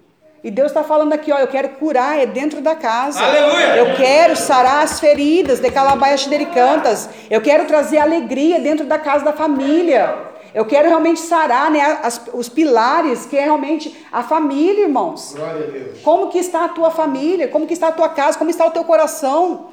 E 0.43 0.51
Deus 0.51 0.67
está 0.71 0.83
falando 0.83 1.13
aqui, 1.13 1.31
ó, 1.31 1.37
eu 1.37 1.47
quero 1.47 1.69
curar, 1.69 2.19
é 2.19 2.25
dentro 2.25 2.59
da 2.59 2.75
casa. 2.75 3.23
Aleluia! 3.23 3.77
Eu 3.77 3.95
quero 3.95 4.35
sarar 4.35 4.83
as 4.83 4.99
feridas 4.99 5.59
de 5.61 5.71
Calabaia 5.71 6.17
Xidericantas. 6.17 7.09
Eu 7.29 7.39
quero 7.39 7.65
trazer 7.65 7.99
alegria 7.99 8.59
dentro 8.59 8.85
da 8.85 8.99
casa 8.99 9.23
da 9.23 9.31
família. 9.31 10.13
Eu 10.53 10.65
quero 10.65 10.89
realmente 10.89 11.21
sarar 11.21 11.71
né, 11.71 11.99
as- 12.03 12.21
os 12.33 12.49
pilares, 12.49 13.25
que 13.25 13.37
é 13.37 13.41
realmente 13.45 14.05
a 14.11 14.21
família, 14.21 14.83
irmãos. 14.83 15.33
Glória 15.33 15.65
a 15.65 15.71
Deus. 15.71 15.99
Como 16.01 16.27
que 16.29 16.37
está 16.39 16.65
a 16.65 16.69
tua 16.69 16.91
família? 16.91 17.47
Como 17.47 17.65
que 17.65 17.73
está 17.73 17.87
a 17.87 17.91
tua 17.93 18.09
casa? 18.09 18.37
Como 18.37 18.49
está 18.49 18.65
o 18.65 18.71
teu 18.71 18.83
coração? 18.83 19.67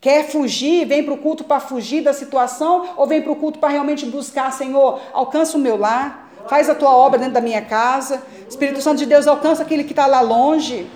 Quer 0.00 0.24
fugir? 0.28 0.84
Vem 0.86 1.04
para 1.04 1.14
o 1.14 1.18
culto 1.18 1.44
para 1.44 1.60
fugir 1.60 2.02
da 2.02 2.12
situação? 2.12 2.88
Ou 2.96 3.06
vem 3.06 3.22
para 3.22 3.32
o 3.32 3.36
culto 3.36 3.58
para 3.60 3.70
realmente 3.70 4.04
buscar, 4.06 4.52
Senhor, 4.52 5.00
alcança 5.12 5.56
o 5.56 5.60
meu 5.60 5.76
lar, 5.78 6.25
faz 6.48 6.68
a 6.68 6.74
tua 6.74 6.94
obra 6.94 7.18
dentro 7.18 7.34
da 7.34 7.40
minha 7.40 7.62
casa. 7.62 8.22
Espírito 8.48 8.80
Santo 8.80 8.98
de 8.98 9.06
Deus, 9.06 9.26
alcança 9.26 9.62
aquele 9.62 9.84
que 9.84 9.92
está 9.92 10.06
lá 10.06 10.20
longe. 10.20 10.86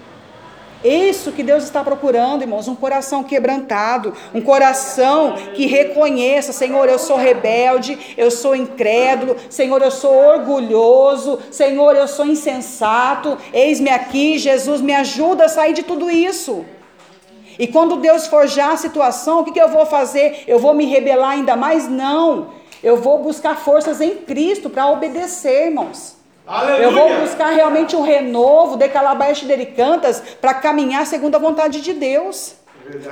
Isso 0.83 1.31
que 1.33 1.43
Deus 1.43 1.65
está 1.65 1.85
procurando, 1.85 2.41
irmãos, 2.41 2.67
um 2.67 2.75
coração 2.75 3.23
quebrantado, 3.23 4.15
um 4.33 4.41
coração 4.41 5.35
que 5.55 5.67
reconheça, 5.67 6.55
Senhor, 6.55 6.89
eu 6.89 6.99
sou 6.99 7.19
rebelde, 7.19 7.99
eu 8.17 8.31
sou 8.31 8.57
incrédulo, 8.57 9.37
Senhor, 9.51 9.83
eu 9.83 9.91
sou 9.91 10.15
orgulhoso, 10.15 11.39
Senhor, 11.51 11.95
eu 11.95 12.09
sou 12.09 12.25
insensato. 12.25 13.37
Eis-me 13.53 13.91
aqui, 13.91 14.39
Jesus, 14.39 14.81
me 14.81 14.95
ajuda 14.95 15.45
a 15.45 15.49
sair 15.49 15.75
de 15.75 15.83
tudo 15.83 16.11
isso. 16.11 16.65
E 17.59 17.67
quando 17.67 17.97
Deus 17.97 18.27
forjar 18.27 18.73
a 18.73 18.77
situação, 18.79 19.41
o 19.41 19.45
que, 19.45 19.53
que 19.53 19.61
eu 19.61 19.69
vou 19.69 19.85
fazer? 19.85 20.45
Eu 20.47 20.59
vou 20.59 20.73
me 20.73 20.87
rebelar 20.87 21.33
ainda 21.33 21.57
mais? 21.57 21.87
Não. 21.91 22.59
Eu 22.83 22.97
vou 22.97 23.23
buscar 23.23 23.57
forças 23.57 24.01
em 24.01 24.17
Cristo 24.17 24.71
para 24.71 24.91
obedecer, 24.91 25.67
irmãos. 25.67 26.17
Aleluia! 26.47 26.85
Eu 26.85 26.93
vou 26.93 27.21
buscar 27.21 27.51
realmente 27.51 27.95
o 27.95 28.03
renovo 28.03 28.77
de 28.77 28.89
Calabaias 28.89 29.39
de 29.39 29.67
Cantas 29.67 30.21
para 30.41 30.55
caminhar 30.55 31.07
segundo 31.07 31.37
a 31.37 31.39
vontade 31.39 31.81
de 31.81 31.93
Deus. 31.93 32.55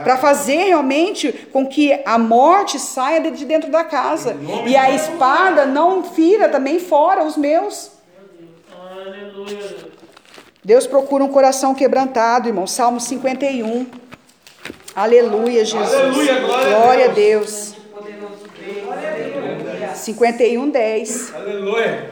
Para 0.02 0.16
fazer 0.16 0.64
realmente 0.64 1.32
com 1.52 1.64
que 1.64 2.02
a 2.04 2.18
morte 2.18 2.80
saia 2.80 3.30
de 3.30 3.44
dentro 3.44 3.70
da 3.70 3.84
casa. 3.84 4.36
E 4.66 4.76
a 4.76 4.90
espada 4.90 5.64
não 5.64 6.02
fira 6.02 6.48
também 6.48 6.80
fora 6.80 7.22
os 7.22 7.36
meus. 7.36 7.92
Aleluia. 8.72 9.88
Deus 10.64 10.86
procura 10.86 11.22
um 11.22 11.28
coração 11.28 11.74
quebrantado, 11.74 12.48
irmão. 12.48 12.66
Salmo 12.66 13.00
51. 13.00 13.86
Aleluia, 14.96 15.64
Jesus. 15.64 15.94
Aleluia, 15.94 16.40
glória 16.40 16.76
a 16.76 16.80
glória 16.80 17.04
a 17.04 17.08
Deus. 17.08 17.14
Deus. 17.14 17.77
51, 20.14 20.70
10. 20.70 21.34
Aleluia! 21.34 22.10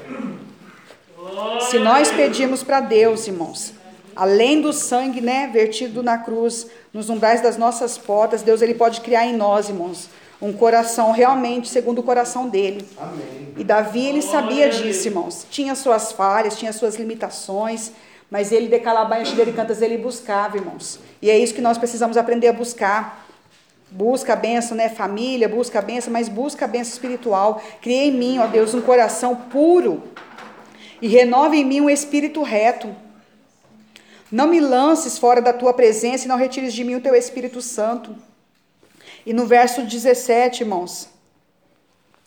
Se 1.71 1.79
nós 1.79 2.11
pedimos 2.11 2.63
para 2.63 2.81
Deus, 2.81 3.27
irmãos, 3.27 3.73
além 4.15 4.61
do 4.61 4.71
sangue, 4.71 5.23
né, 5.23 5.49
vertido 5.51 6.03
na 6.03 6.19
cruz, 6.19 6.67
nos 6.93 7.09
umbrais 7.09 7.41
das 7.41 7.57
nossas 7.57 7.97
portas, 7.97 8.43
Deus 8.43 8.61
ele 8.61 8.75
pode 8.75 9.01
criar 9.01 9.25
em 9.27 9.35
nós, 9.35 9.71
irmãos, 9.71 10.11
um 10.43 10.53
coração 10.53 11.11
realmente 11.11 11.69
segundo 11.69 12.01
o 12.01 12.03
coração 12.03 12.49
dele. 12.49 12.87
Amém. 12.99 13.55
E 13.57 13.65
Davi, 13.65 14.05
ele 14.05 14.21
sabia 14.21 14.69
disso, 14.69 15.09
irmãos. 15.09 15.47
Tinha 15.51 15.75
suas 15.75 16.13
falhas, 16.13 16.59
tinha 16.59 16.75
suas 16.75 16.97
limitações, 16.97 17.93
mas 18.31 18.53
ele 18.53 18.69
de 18.69 18.79
Calabaia 18.79 19.25
dele 19.25 19.55
cantas, 19.55 19.81
ele 19.81 19.97
buscava, 19.97 20.59
irmãos. 20.59 21.01
E 21.23 21.31
é 21.31 21.39
isso 21.39 21.55
que 21.55 21.63
nós 21.63 21.79
precisamos 21.79 22.19
aprender 22.19 22.49
a 22.49 22.53
buscar. 22.53 23.26
Busca 23.91 24.33
a 24.33 24.37
benção, 24.37 24.77
né, 24.77 24.89
família, 24.89 25.49
busca 25.49 25.79
a 25.79 25.83
benção, 25.83 26.13
mas 26.13 26.29
busca 26.29 26.65
a 26.65 26.69
benção 26.69 26.93
espiritual. 26.93 27.63
Cria 27.81 28.05
em 28.05 28.13
mim, 28.13 28.39
ó 28.39 28.47
Deus, 28.47 28.75
um 28.75 28.81
coração 28.81 29.37
puro 29.37 30.03
e 31.01 31.07
renova 31.09 31.55
em 31.55 31.65
mim 31.65 31.81
um 31.81 31.91
espírito 31.91 32.43
reto. 32.43 32.95
Não 34.31 34.49
me 34.49 34.59
lances 34.59 35.19
fora 35.19 35.41
da 35.41 35.53
tua 35.53 35.73
presença 35.73 36.25
e 36.25 36.29
não 36.29 36.37
retires 36.37 36.75
de 36.75 36.83
mim 36.83 36.97
o 36.97 37.01
teu 37.01 37.15
Espírito 37.15 37.63
Santo. 37.63 38.15
E 39.25 39.33
no 39.33 39.47
verso 39.47 39.83
17, 39.83 40.63
irmãos, 40.65 41.09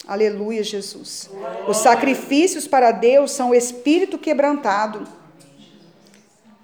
aleluia, 0.08 0.64
Jesus. 0.64 1.30
Os 1.68 1.78
sacrifícios 1.78 2.68
para 2.68 2.92
Deus 2.92 3.32
são 3.32 3.50
o 3.50 3.56
espírito 3.56 4.18
quebrantado. 4.18 5.06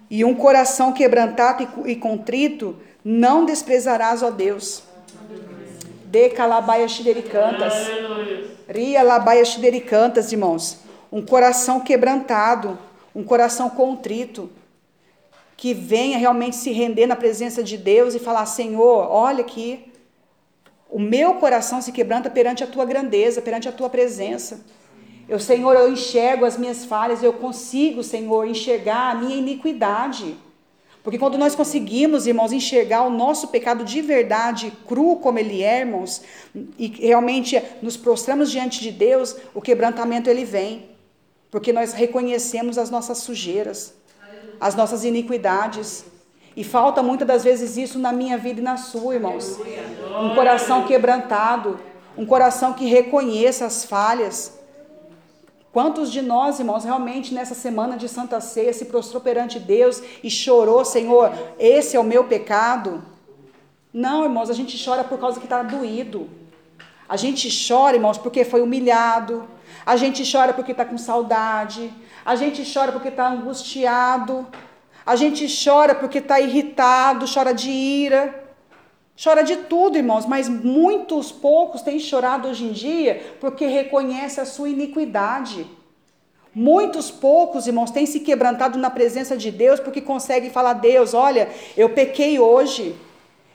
E 0.08 0.24
um 0.24 0.34
coração 0.34 0.92
quebrantado 0.92 1.62
e 1.62 1.66
co- 1.66 1.86
e 1.86 1.96
contrito 1.96 2.76
não 3.08 3.44
desprezarás, 3.44 4.20
ó 4.20 4.32
Deus. 4.32 4.82
De 6.06 6.28
calabaia 6.30 6.88
xidericantas. 6.88 7.72
Aleluia. 7.72 8.50
Ria 8.68 9.00
labaia 9.04 9.44
xidericantas, 9.44 10.32
irmãos. 10.32 10.78
Um 11.12 11.24
coração 11.24 11.78
quebrantado, 11.78 12.76
um 13.14 13.22
coração 13.22 13.70
contrito, 13.70 14.50
que 15.56 15.72
venha 15.72 16.18
realmente 16.18 16.56
se 16.56 16.72
render 16.72 17.06
na 17.06 17.14
presença 17.14 17.62
de 17.62 17.76
Deus 17.76 18.16
e 18.16 18.18
falar: 18.18 18.44
Senhor, 18.44 19.08
olha 19.08 19.42
aqui, 19.42 19.92
o 20.90 20.98
meu 20.98 21.34
coração 21.34 21.80
se 21.80 21.92
quebranta 21.92 22.28
perante 22.28 22.64
a 22.64 22.66
tua 22.66 22.84
grandeza, 22.84 23.40
perante 23.40 23.68
a 23.68 23.72
tua 23.72 23.88
presença. 23.88 24.64
Eu, 25.28 25.38
Senhor, 25.38 25.74
eu 25.74 25.92
enxergo 25.92 26.44
as 26.44 26.58
minhas 26.58 26.84
falhas, 26.84 27.22
eu 27.22 27.34
consigo, 27.34 28.02
Senhor, 28.02 28.48
enxergar 28.48 29.12
a 29.12 29.14
minha 29.14 29.36
iniquidade. 29.36 30.36
Porque 31.06 31.20
quando 31.20 31.38
nós 31.38 31.54
conseguimos, 31.54 32.26
irmãos, 32.26 32.50
enxergar 32.50 33.02
o 33.02 33.10
nosso 33.10 33.46
pecado 33.46 33.84
de 33.84 34.02
verdade, 34.02 34.72
cru 34.88 35.14
como 35.14 35.38
ele 35.38 35.62
é, 35.62 35.78
irmãos, 35.78 36.20
e 36.76 36.88
realmente 36.88 37.62
nos 37.80 37.96
prostramos 37.96 38.50
diante 38.50 38.80
de 38.80 38.90
Deus, 38.90 39.36
o 39.54 39.62
quebrantamento 39.62 40.28
ele 40.28 40.44
vem. 40.44 40.90
Porque 41.48 41.72
nós 41.72 41.92
reconhecemos 41.92 42.76
as 42.76 42.90
nossas 42.90 43.18
sujeiras, 43.18 43.94
as 44.60 44.74
nossas 44.74 45.04
iniquidades. 45.04 46.04
E 46.56 46.64
falta 46.64 47.04
muitas 47.04 47.28
das 47.28 47.44
vezes 47.44 47.76
isso 47.76 48.00
na 48.00 48.12
minha 48.12 48.36
vida 48.36 48.60
e 48.60 48.64
na 48.64 48.76
sua, 48.76 49.14
irmãos. 49.14 49.60
Um 50.20 50.34
coração 50.34 50.88
quebrantado, 50.88 51.78
um 52.18 52.26
coração 52.26 52.72
que 52.72 52.84
reconheça 52.84 53.64
as 53.64 53.84
falhas. 53.84 54.58
Quantos 55.76 56.10
de 56.10 56.22
nós, 56.22 56.58
irmãos, 56.58 56.84
realmente 56.84 57.34
nessa 57.34 57.54
semana 57.54 57.98
de 57.98 58.08
Santa 58.08 58.40
Ceia 58.40 58.72
se 58.72 58.86
prostrou 58.86 59.20
perante 59.20 59.60
Deus 59.60 60.02
e 60.24 60.30
chorou, 60.30 60.82
Senhor, 60.86 61.30
esse 61.58 61.94
é 61.94 62.00
o 62.00 62.02
meu 62.12 62.24
pecado? 62.24 63.04
Não, 63.92 64.24
irmãos, 64.24 64.48
a 64.48 64.54
gente 64.54 64.82
chora 64.82 65.04
por 65.04 65.18
causa 65.20 65.38
que 65.38 65.44
está 65.44 65.62
doído. 65.62 66.30
A 67.06 67.18
gente 67.18 67.50
chora, 67.68 67.94
irmãos, 67.94 68.16
porque 68.16 68.42
foi 68.42 68.62
humilhado. 68.62 69.46
A 69.84 69.96
gente 69.96 70.22
chora 70.32 70.54
porque 70.54 70.72
está 70.72 70.82
com 70.82 70.96
saudade. 70.96 71.92
A 72.24 72.34
gente 72.36 72.62
chora 72.72 72.90
porque 72.90 73.08
está 73.08 73.28
angustiado. 73.28 74.46
A 75.04 75.14
gente 75.14 75.46
chora 75.46 75.94
porque 75.94 76.20
está 76.20 76.40
irritado, 76.40 77.26
chora 77.30 77.52
de 77.52 77.70
ira. 77.70 78.45
Chora 79.22 79.42
de 79.42 79.56
tudo, 79.56 79.96
irmãos, 79.96 80.26
mas 80.26 80.46
muitos 80.46 81.32
poucos 81.32 81.80
têm 81.80 81.98
chorado 81.98 82.48
hoje 82.48 82.64
em 82.64 82.72
dia 82.72 83.36
porque 83.40 83.66
reconhece 83.66 84.40
a 84.40 84.44
sua 84.44 84.68
iniquidade. 84.68 85.66
Muitos 86.54 87.10
poucos, 87.10 87.66
irmãos, 87.66 87.90
têm 87.90 88.04
se 88.04 88.20
quebrantado 88.20 88.78
na 88.78 88.90
presença 88.90 89.36
de 89.36 89.50
Deus 89.50 89.80
porque 89.80 90.00
conseguem 90.02 90.50
falar: 90.50 90.74
Deus, 90.74 91.14
olha, 91.14 91.48
eu 91.76 91.90
pequei 91.90 92.38
hoje. 92.38 92.94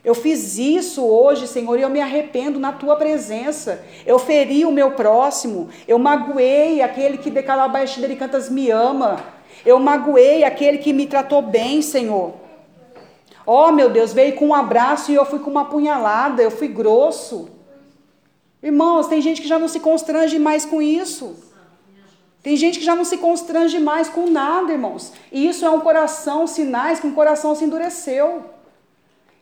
Eu 0.03 0.15
fiz 0.15 0.57
isso 0.57 1.05
hoje, 1.05 1.47
Senhor, 1.47 1.77
e 1.77 1.83
eu 1.83 1.89
me 1.89 2.01
arrependo 2.01 2.59
na 2.59 2.71
tua 2.71 2.95
presença. 2.95 3.85
Eu 4.03 4.17
feri 4.17 4.65
o 4.65 4.71
meu 4.71 4.91
próximo. 4.91 5.69
Eu 5.87 5.99
magoei 5.99 6.81
aquele 6.81 7.19
que 7.19 7.29
de 7.29 7.43
Calabaixa 7.43 8.01
de 8.01 8.15
Cantas 8.15 8.49
me 8.49 8.71
ama. 8.71 9.23
Eu 9.63 9.79
magoei 9.79 10.43
aquele 10.43 10.79
que 10.79 10.91
me 10.91 11.05
tratou 11.05 11.43
bem, 11.43 11.83
Senhor. 11.83 12.40
Oh, 13.45 13.71
meu 13.71 13.89
Deus, 13.89 14.13
veio 14.13 14.35
com 14.35 14.47
um 14.47 14.53
abraço 14.53 15.11
e 15.11 15.15
eu 15.15 15.25
fui 15.25 15.39
com 15.39 15.49
uma 15.49 15.65
punhalada, 15.65 16.41
eu 16.41 16.51
fui 16.51 16.67
grosso. 16.67 17.49
Irmãos, 18.61 19.07
tem 19.07 19.21
gente 19.21 19.41
que 19.41 19.47
já 19.47 19.57
não 19.57 19.67
se 19.67 19.79
constrange 19.79 20.37
mais 20.37 20.65
com 20.65 20.81
isso. 20.81 21.35
Tem 22.43 22.55
gente 22.55 22.79
que 22.79 22.85
já 22.85 22.95
não 22.95 23.05
se 23.05 23.17
constrange 23.17 23.79
mais 23.79 24.09
com 24.09 24.29
nada, 24.29 24.71
irmãos. 24.71 25.13
E 25.31 25.47
isso 25.47 25.63
é 25.65 25.69
um 25.69 25.79
coração, 25.79 26.47
sinais 26.47 26.99
que 26.99 27.07
um 27.07 27.13
coração 27.13 27.55
se 27.55 27.63
endureceu. 27.63 28.45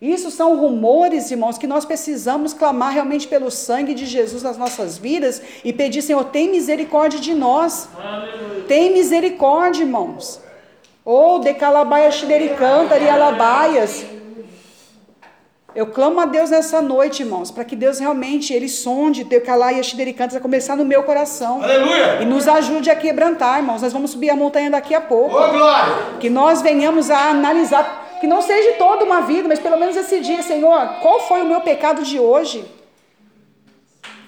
Isso 0.02 0.32
são 0.32 0.58
rumores, 0.58 1.30
irmãos, 1.30 1.58
que 1.58 1.68
nós 1.68 1.84
precisamos 1.84 2.54
clamar 2.54 2.94
realmente 2.94 3.28
pelo 3.28 3.52
sangue 3.52 3.94
de 3.94 4.06
Jesus 4.06 4.44
nas 4.44 4.58
nossas 4.58 4.98
vidas 4.98 5.42
e 5.64 5.74
pedir, 5.74 6.02
Senhor, 6.02 6.24
tem 6.26 6.50
misericórdia 6.50 7.20
de 7.20 7.34
nós. 7.34 7.90
Aleluia. 7.98 8.64
Tem 8.66 8.94
misericórdia, 8.94 9.84
irmãos. 9.84 10.40
Ou 11.04 11.40
de 11.40 11.54
calabaia 11.54 12.12
xidericantar 12.12 13.02
e 13.02 13.10
alabaias. 13.10 14.06
Eu 15.76 15.88
clamo 15.88 16.20
a 16.20 16.26
Deus 16.26 16.50
nessa 16.50 16.82
noite, 16.82 17.22
irmãos, 17.22 17.52
para 17.52 17.64
que 17.64 17.76
Deus 17.76 18.00
realmente 18.00 18.52
ele 18.52 18.68
sonde 18.68 19.24
de 19.24 19.40
calaia 19.40 19.82
xidericantar 19.84 20.38
a 20.38 20.42
começar 20.42 20.76
no 20.76 20.84
meu 20.84 21.04
coração. 21.04 21.64
Aleluia! 21.64 22.22
E 22.22 22.26
nos 22.26 22.48
ajude 22.48 22.90
a 22.90 22.96
quebrantar, 22.96 23.60
irmãos. 23.60 23.82
Nós 23.82 23.94
vamos 23.94 24.12
subir 24.12 24.32
a 24.32 24.36
montanha 24.36 24.72
daqui 24.72 24.96
a 24.96 25.02
pouco. 25.02 25.36
Ô, 25.36 25.50
glória! 25.50 25.96
Que 26.20 26.30
nós 26.30 26.62
venhamos 26.62 27.12
a 27.12 27.30
analisar, 27.30 28.18
que 28.20 28.26
não 28.26 28.42
seja 28.42 28.74
toda 28.74 29.06
uma 29.06 29.22
vida, 29.22 29.48
mas 29.48 29.60
pelo 29.60 29.78
menos 29.78 29.96
esse 29.96 30.20
dia, 30.20 30.42
Senhor, 30.42 30.96
qual 31.02 31.20
foi 31.22 31.44
o 31.44 31.46
meu 31.46 31.62
pecado 31.62 32.04
de 32.04 32.20
hoje? 32.20 32.66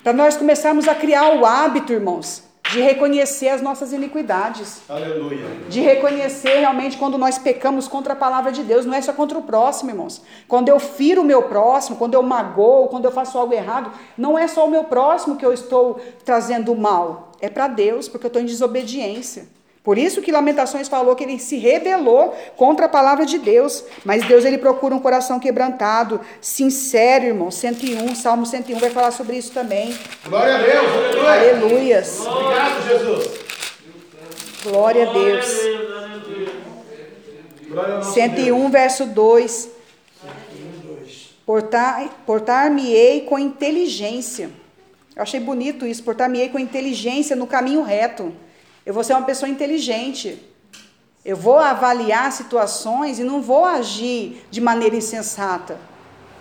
Para 0.03 0.13
nós 0.13 0.38
começarmos 0.38 0.88
a 0.88 0.93
criar 0.93 1.36
o 1.38 1.45
hábito, 1.45 1.91
irmãos, 1.91 2.43
de 2.71 2.81
reconhecer 2.81 3.49
as 3.49 3.62
nossas 3.62 3.91
iniquidades. 3.93 4.81
Aleluia! 4.88 5.45
De 5.69 5.81
reconhecer 5.81 6.60
realmente 6.60 6.97
quando 6.97 7.17
nós 7.17 7.38
pecamos 7.38 7.88
contra 7.88 8.13
a 8.13 8.15
palavra 8.15 8.51
de 8.51 8.63
Deus, 8.63 8.86
não 8.86 8.93
é 8.93 9.01
só 9.01 9.13
contra 9.13 9.38
o 9.38 9.43
próximo, 9.43 9.91
irmãos. 9.91 10.21
Quando 10.47 10.69
eu 10.69 10.79
firo 10.79 11.21
o 11.21 11.25
meu 11.25 11.43
próximo, 11.43 11.97
quando 11.97 12.13
eu 12.13 12.23
magoo, 12.23 12.88
quando 12.88 13.05
eu 13.05 13.12
faço 13.12 13.38
algo 13.38 13.53
errado, 13.53 13.91
não 14.17 14.38
é 14.38 14.47
só 14.47 14.65
o 14.65 14.69
meu 14.69 14.86
próximo 14.86 15.36
que 15.36 15.45
eu 15.45 15.53
estou 15.53 15.99
trazendo 16.23 16.75
mal, 16.75 17.31
é 17.39 17.49
para 17.49 17.67
Deus, 17.67 18.07
porque 18.07 18.25
eu 18.25 18.29
estou 18.29 18.41
em 18.41 18.45
desobediência. 18.45 19.47
Por 19.83 19.97
isso 19.97 20.21
que 20.21 20.31
Lamentações 20.31 20.87
falou 20.87 21.15
que 21.15 21.23
ele 21.23 21.39
se 21.39 21.57
rebelou 21.57 22.35
contra 22.55 22.85
a 22.85 22.89
palavra 22.89 23.25
de 23.25 23.39
Deus. 23.39 23.83
Mas 24.05 24.23
Deus 24.27 24.45
ele 24.45 24.59
procura 24.59 24.93
um 24.93 24.99
coração 24.99 25.39
quebrantado, 25.39 26.21
sincero, 26.39 27.25
irmão. 27.25 27.49
101, 27.49 28.13
Salmo 28.15 28.45
101 28.45 28.77
vai 28.77 28.91
falar 28.91 29.09
sobre 29.11 29.37
isso 29.37 29.51
também. 29.51 29.97
Glória 30.27 30.55
a 30.55 30.57
Deus! 30.59 30.85
Aleluia! 31.27 31.51
Aleluias. 31.55 32.19
Obrigado, 32.27 32.87
Jesus! 32.87 33.39
Glória 34.63 35.09
a 35.09 35.11
Glória 35.11 35.23
a 35.33 35.33
Deus. 35.35 35.47
Deus. 35.47 35.91
Aleluia. 35.97 36.51
Glória 37.67 37.91
ao 37.93 37.97
nosso 37.99 38.13
101, 38.13 38.69
verso 38.69 39.05
2. 39.07 39.69
Portar- 41.43 42.07
Portar-me-ei 42.25 43.21
com 43.21 43.39
inteligência. 43.39 44.51
Eu 45.15 45.23
achei 45.23 45.39
bonito 45.39 45.85
isso, 45.87 46.03
portar-me-ei 46.03 46.49
com 46.49 46.59
inteligência 46.59 47.35
no 47.35 47.47
caminho 47.47 47.81
reto. 47.81 48.31
Eu 48.85 48.93
vou 48.93 49.03
ser 49.03 49.13
uma 49.13 49.23
pessoa 49.23 49.49
inteligente. 49.49 50.41
Eu 51.23 51.37
vou 51.37 51.57
avaliar 51.57 52.31
situações 52.31 53.19
e 53.19 53.23
não 53.23 53.41
vou 53.41 53.63
agir 53.65 54.43
de 54.49 54.59
maneira 54.59 54.95
insensata. 54.95 55.77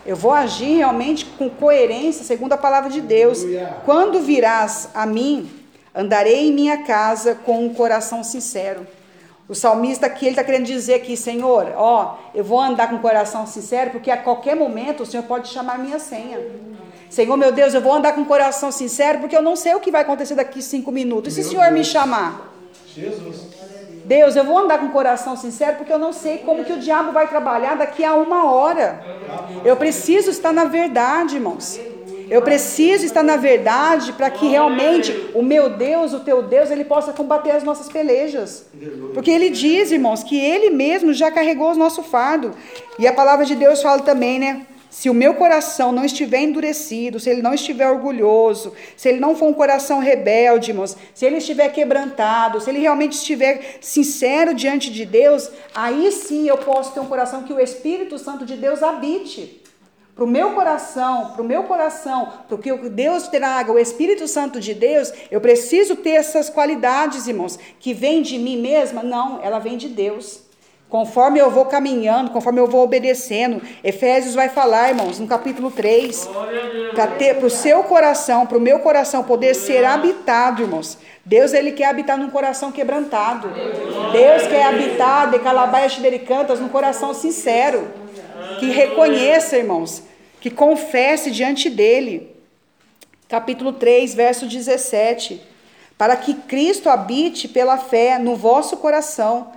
Eu 0.06 0.16
vou 0.16 0.32
agir 0.32 0.76
realmente 0.76 1.26
com 1.26 1.50
coerência, 1.50 2.24
segundo 2.24 2.54
a 2.54 2.56
palavra 2.56 2.88
de 2.88 3.02
Deus. 3.02 3.44
Quando 3.84 4.20
virás 4.20 4.88
a 4.94 5.04
mim, 5.04 5.50
andarei 5.94 6.48
em 6.48 6.52
minha 6.52 6.84
casa 6.84 7.34
com 7.34 7.66
um 7.66 7.74
coração 7.74 8.24
sincero. 8.24 8.86
O 9.46 9.54
salmista 9.54 10.06
aqui, 10.06 10.26
ele 10.26 10.30
está 10.30 10.44
querendo 10.44 10.64
dizer 10.64 10.94
aqui, 10.94 11.16
Senhor, 11.16 11.72
ó, 11.76 12.18
eu 12.34 12.44
vou 12.44 12.60
andar 12.60 12.88
com 12.88 12.96
o 12.96 13.00
coração 13.00 13.46
sincero, 13.46 13.90
porque 13.90 14.10
a 14.10 14.16
qualquer 14.16 14.54
momento 14.54 15.02
o 15.02 15.06
Senhor 15.06 15.24
pode 15.24 15.48
chamar 15.48 15.78
minha 15.78 15.98
senha. 15.98 16.38
Senhor, 17.10 17.36
meu 17.36 17.50
Deus, 17.50 17.74
eu 17.74 17.80
vou 17.80 17.92
andar 17.92 18.14
com 18.14 18.22
o 18.22 18.24
coração 18.24 18.70
sincero, 18.70 19.18
porque 19.18 19.36
eu 19.36 19.42
não 19.42 19.56
sei 19.56 19.74
o 19.74 19.80
que 19.80 19.90
vai 19.90 20.02
acontecer 20.02 20.36
daqui 20.36 20.62
cinco 20.62 20.92
minutos. 20.92 21.36
E 21.36 21.42
se 21.42 21.48
o 21.48 21.50
Senhor 21.50 21.70
me 21.72 21.84
chamar? 21.84 22.54
Jesus! 22.86 23.50
Deus, 24.04 24.34
eu 24.34 24.44
vou 24.44 24.58
andar 24.58 24.78
com 24.78 24.86
o 24.86 24.90
coração 24.90 25.36
sincero, 25.36 25.76
porque 25.76 25.92
eu 25.92 25.98
não 25.98 26.12
sei 26.12 26.38
como 26.38 26.64
que 26.64 26.72
o 26.72 26.78
diabo 26.78 27.12
vai 27.12 27.28
trabalhar 27.28 27.76
daqui 27.76 28.04
a 28.04 28.14
uma 28.14 28.50
hora. 28.52 29.04
Eu 29.64 29.76
preciso 29.76 30.30
estar 30.30 30.52
na 30.52 30.64
verdade, 30.64 31.36
irmãos. 31.36 31.78
Eu 32.28 32.42
preciso 32.42 33.04
estar 33.04 33.24
na 33.24 33.36
verdade 33.36 34.12
para 34.12 34.30
que 34.30 34.46
realmente 34.46 35.30
o 35.34 35.42
meu 35.42 35.68
Deus, 35.68 36.12
o 36.12 36.20
teu 36.20 36.42
Deus, 36.42 36.70
ele 36.70 36.84
possa 36.84 37.12
combater 37.12 37.50
as 37.50 37.64
nossas 37.64 37.88
pelejas. 37.88 38.66
Porque 39.12 39.30
ele 39.32 39.50
diz, 39.50 39.90
irmãos, 39.90 40.22
que 40.22 40.40
ele 40.40 40.70
mesmo 40.70 41.12
já 41.12 41.30
carregou 41.30 41.72
o 41.72 41.76
nosso 41.76 42.04
fardo. 42.04 42.52
E 43.00 43.06
a 43.06 43.12
palavra 43.12 43.44
de 43.44 43.56
Deus 43.56 43.82
fala 43.82 44.00
também, 44.02 44.38
né? 44.38 44.66
Se 44.90 45.08
o 45.08 45.14
meu 45.14 45.34
coração 45.34 45.92
não 45.92 46.04
estiver 46.04 46.40
endurecido, 46.40 47.20
se 47.20 47.30
ele 47.30 47.40
não 47.40 47.54
estiver 47.54 47.88
orgulhoso, 47.88 48.74
se 48.96 49.08
ele 49.08 49.20
não 49.20 49.36
for 49.36 49.46
um 49.46 49.54
coração 49.54 50.00
rebelde, 50.00 50.72
irmãos, 50.72 50.96
se 51.14 51.24
ele 51.24 51.36
estiver 51.36 51.68
quebrantado, 51.68 52.60
se 52.60 52.68
ele 52.68 52.80
realmente 52.80 53.12
estiver 53.12 53.78
sincero 53.80 54.52
diante 54.52 54.90
de 54.90 55.06
Deus, 55.06 55.48
aí 55.72 56.10
sim 56.10 56.48
eu 56.48 56.58
posso 56.58 56.92
ter 56.92 56.98
um 56.98 57.06
coração 57.06 57.44
que 57.44 57.52
o 57.52 57.60
Espírito 57.60 58.18
Santo 58.18 58.44
de 58.44 58.56
Deus 58.56 58.82
habite. 58.82 59.62
Para 60.12 60.24
o 60.24 60.28
meu 60.28 60.54
coração, 60.54 61.30
para 61.30 61.40
o 61.40 61.46
meu 61.46 61.62
coração, 61.62 62.32
para 62.48 62.58
que 62.58 62.76
Deus 62.90 63.28
traga 63.28 63.72
o 63.72 63.78
Espírito 63.78 64.26
Santo 64.26 64.60
de 64.60 64.74
Deus, 64.74 65.12
eu 65.30 65.40
preciso 65.40 65.94
ter 65.94 66.10
essas 66.10 66.50
qualidades, 66.50 67.28
irmãos, 67.28 67.58
que 67.78 67.94
vem 67.94 68.20
de 68.22 68.38
mim 68.38 68.60
mesma? 68.60 69.04
Não, 69.04 69.40
ela 69.40 69.60
vem 69.60 69.76
de 69.76 69.88
Deus. 69.88 70.49
Conforme 70.90 71.38
eu 71.38 71.52
vou 71.52 71.66
caminhando, 71.66 72.32
conforme 72.32 72.58
eu 72.58 72.66
vou 72.66 72.82
obedecendo, 72.82 73.62
Efésios 73.84 74.34
vai 74.34 74.48
falar, 74.48 74.88
irmãos, 74.88 75.20
no 75.20 75.26
capítulo 75.28 75.70
3, 75.70 76.24
Glória 76.24 76.64
a 76.64 76.66
Deus. 76.66 77.36
para 77.36 77.46
o 77.46 77.50
seu 77.50 77.84
coração, 77.84 78.44
para 78.44 78.58
o 78.58 78.60
meu 78.60 78.80
coração 78.80 79.22
poder 79.22 79.54
ser 79.54 79.84
habitado, 79.84 80.62
irmãos. 80.62 80.98
Deus, 81.24 81.52
ele 81.54 81.70
quer 81.70 81.84
habitar 81.84 82.18
num 82.18 82.28
coração 82.28 82.72
quebrantado. 82.72 83.48
Deus 84.10 84.48
quer 84.48 84.64
habitar 84.64 85.30
de 85.30 85.38
calabaias 85.38 85.92
xidericantas 85.92 86.58
num 86.58 86.68
coração 86.68 87.14
sincero. 87.14 87.88
Que 88.58 88.66
reconheça, 88.66 89.56
irmãos, 89.56 90.02
que 90.40 90.50
confesse 90.50 91.30
diante 91.30 91.70
dele. 91.70 92.34
Capítulo 93.28 93.74
3, 93.74 94.12
verso 94.12 94.44
17. 94.44 95.40
Para 95.96 96.16
que 96.16 96.34
Cristo 96.34 96.88
habite 96.90 97.46
pela 97.46 97.78
fé 97.78 98.18
no 98.18 98.34
vosso 98.34 98.76
coração, 98.78 99.52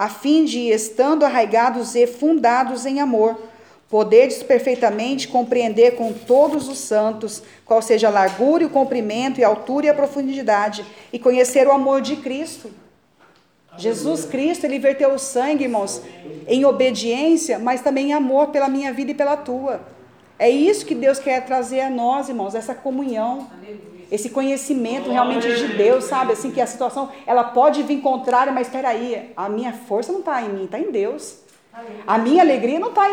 a 0.00 0.08
fim 0.08 0.46
de, 0.46 0.70
estando 0.70 1.26
arraigados 1.26 1.94
e 1.94 2.06
fundados 2.06 2.86
em 2.86 3.00
amor, 3.00 3.38
poderdes 3.86 4.42
perfeitamente 4.42 5.28
compreender 5.28 5.90
com 5.90 6.10
todos 6.10 6.68
os 6.68 6.78
santos 6.78 7.42
qual 7.66 7.82
seja 7.82 8.08
a 8.08 8.10
largura 8.10 8.62
e 8.62 8.66
o 8.66 8.70
comprimento 8.70 9.38
e 9.38 9.44
a 9.44 9.48
altura 9.48 9.84
e 9.84 9.88
a 9.90 9.94
profundidade, 9.94 10.86
e 11.12 11.18
conhecer 11.18 11.66
o 11.68 11.70
amor 11.70 12.00
de 12.00 12.16
Cristo. 12.16 12.70
Jesus 13.76 14.24
Cristo, 14.24 14.64
ele 14.64 14.78
verteu 14.78 15.12
o 15.12 15.18
sangue, 15.18 15.64
irmãos, 15.64 16.00
em 16.48 16.64
obediência, 16.64 17.58
mas 17.58 17.82
também 17.82 18.08
em 18.08 18.12
amor 18.14 18.46
pela 18.46 18.70
minha 18.70 18.94
vida 18.94 19.10
e 19.10 19.14
pela 19.14 19.36
tua. 19.36 19.82
É 20.38 20.48
isso 20.48 20.86
que 20.86 20.94
Deus 20.94 21.18
quer 21.18 21.44
trazer 21.44 21.82
a 21.82 21.90
nós, 21.90 22.30
irmãos, 22.30 22.54
essa 22.54 22.74
comunhão, 22.74 23.50
esse 24.10 24.30
conhecimento 24.30 25.10
realmente 25.10 25.46
de 25.54 25.68
Deus, 25.68 26.04
sabe? 26.04 26.32
Assim 26.32 26.50
que 26.50 26.60
a 26.60 26.66
situação, 26.66 27.10
ela 27.26 27.44
pode 27.44 27.82
vir 27.82 28.00
contrária, 28.00 28.52
mas 28.52 28.66
espera 28.66 28.88
aí, 28.88 29.32
a 29.36 29.48
minha 29.48 29.72
força 29.72 30.10
não 30.12 30.20
está 30.20 30.42
em 30.42 30.48
mim, 30.48 30.64
está 30.64 30.78
em 30.78 30.90
Deus. 30.90 31.38
A 32.06 32.18
minha 32.18 32.42
alegria 32.42 32.80
não 32.80 32.88
está 32.88 33.08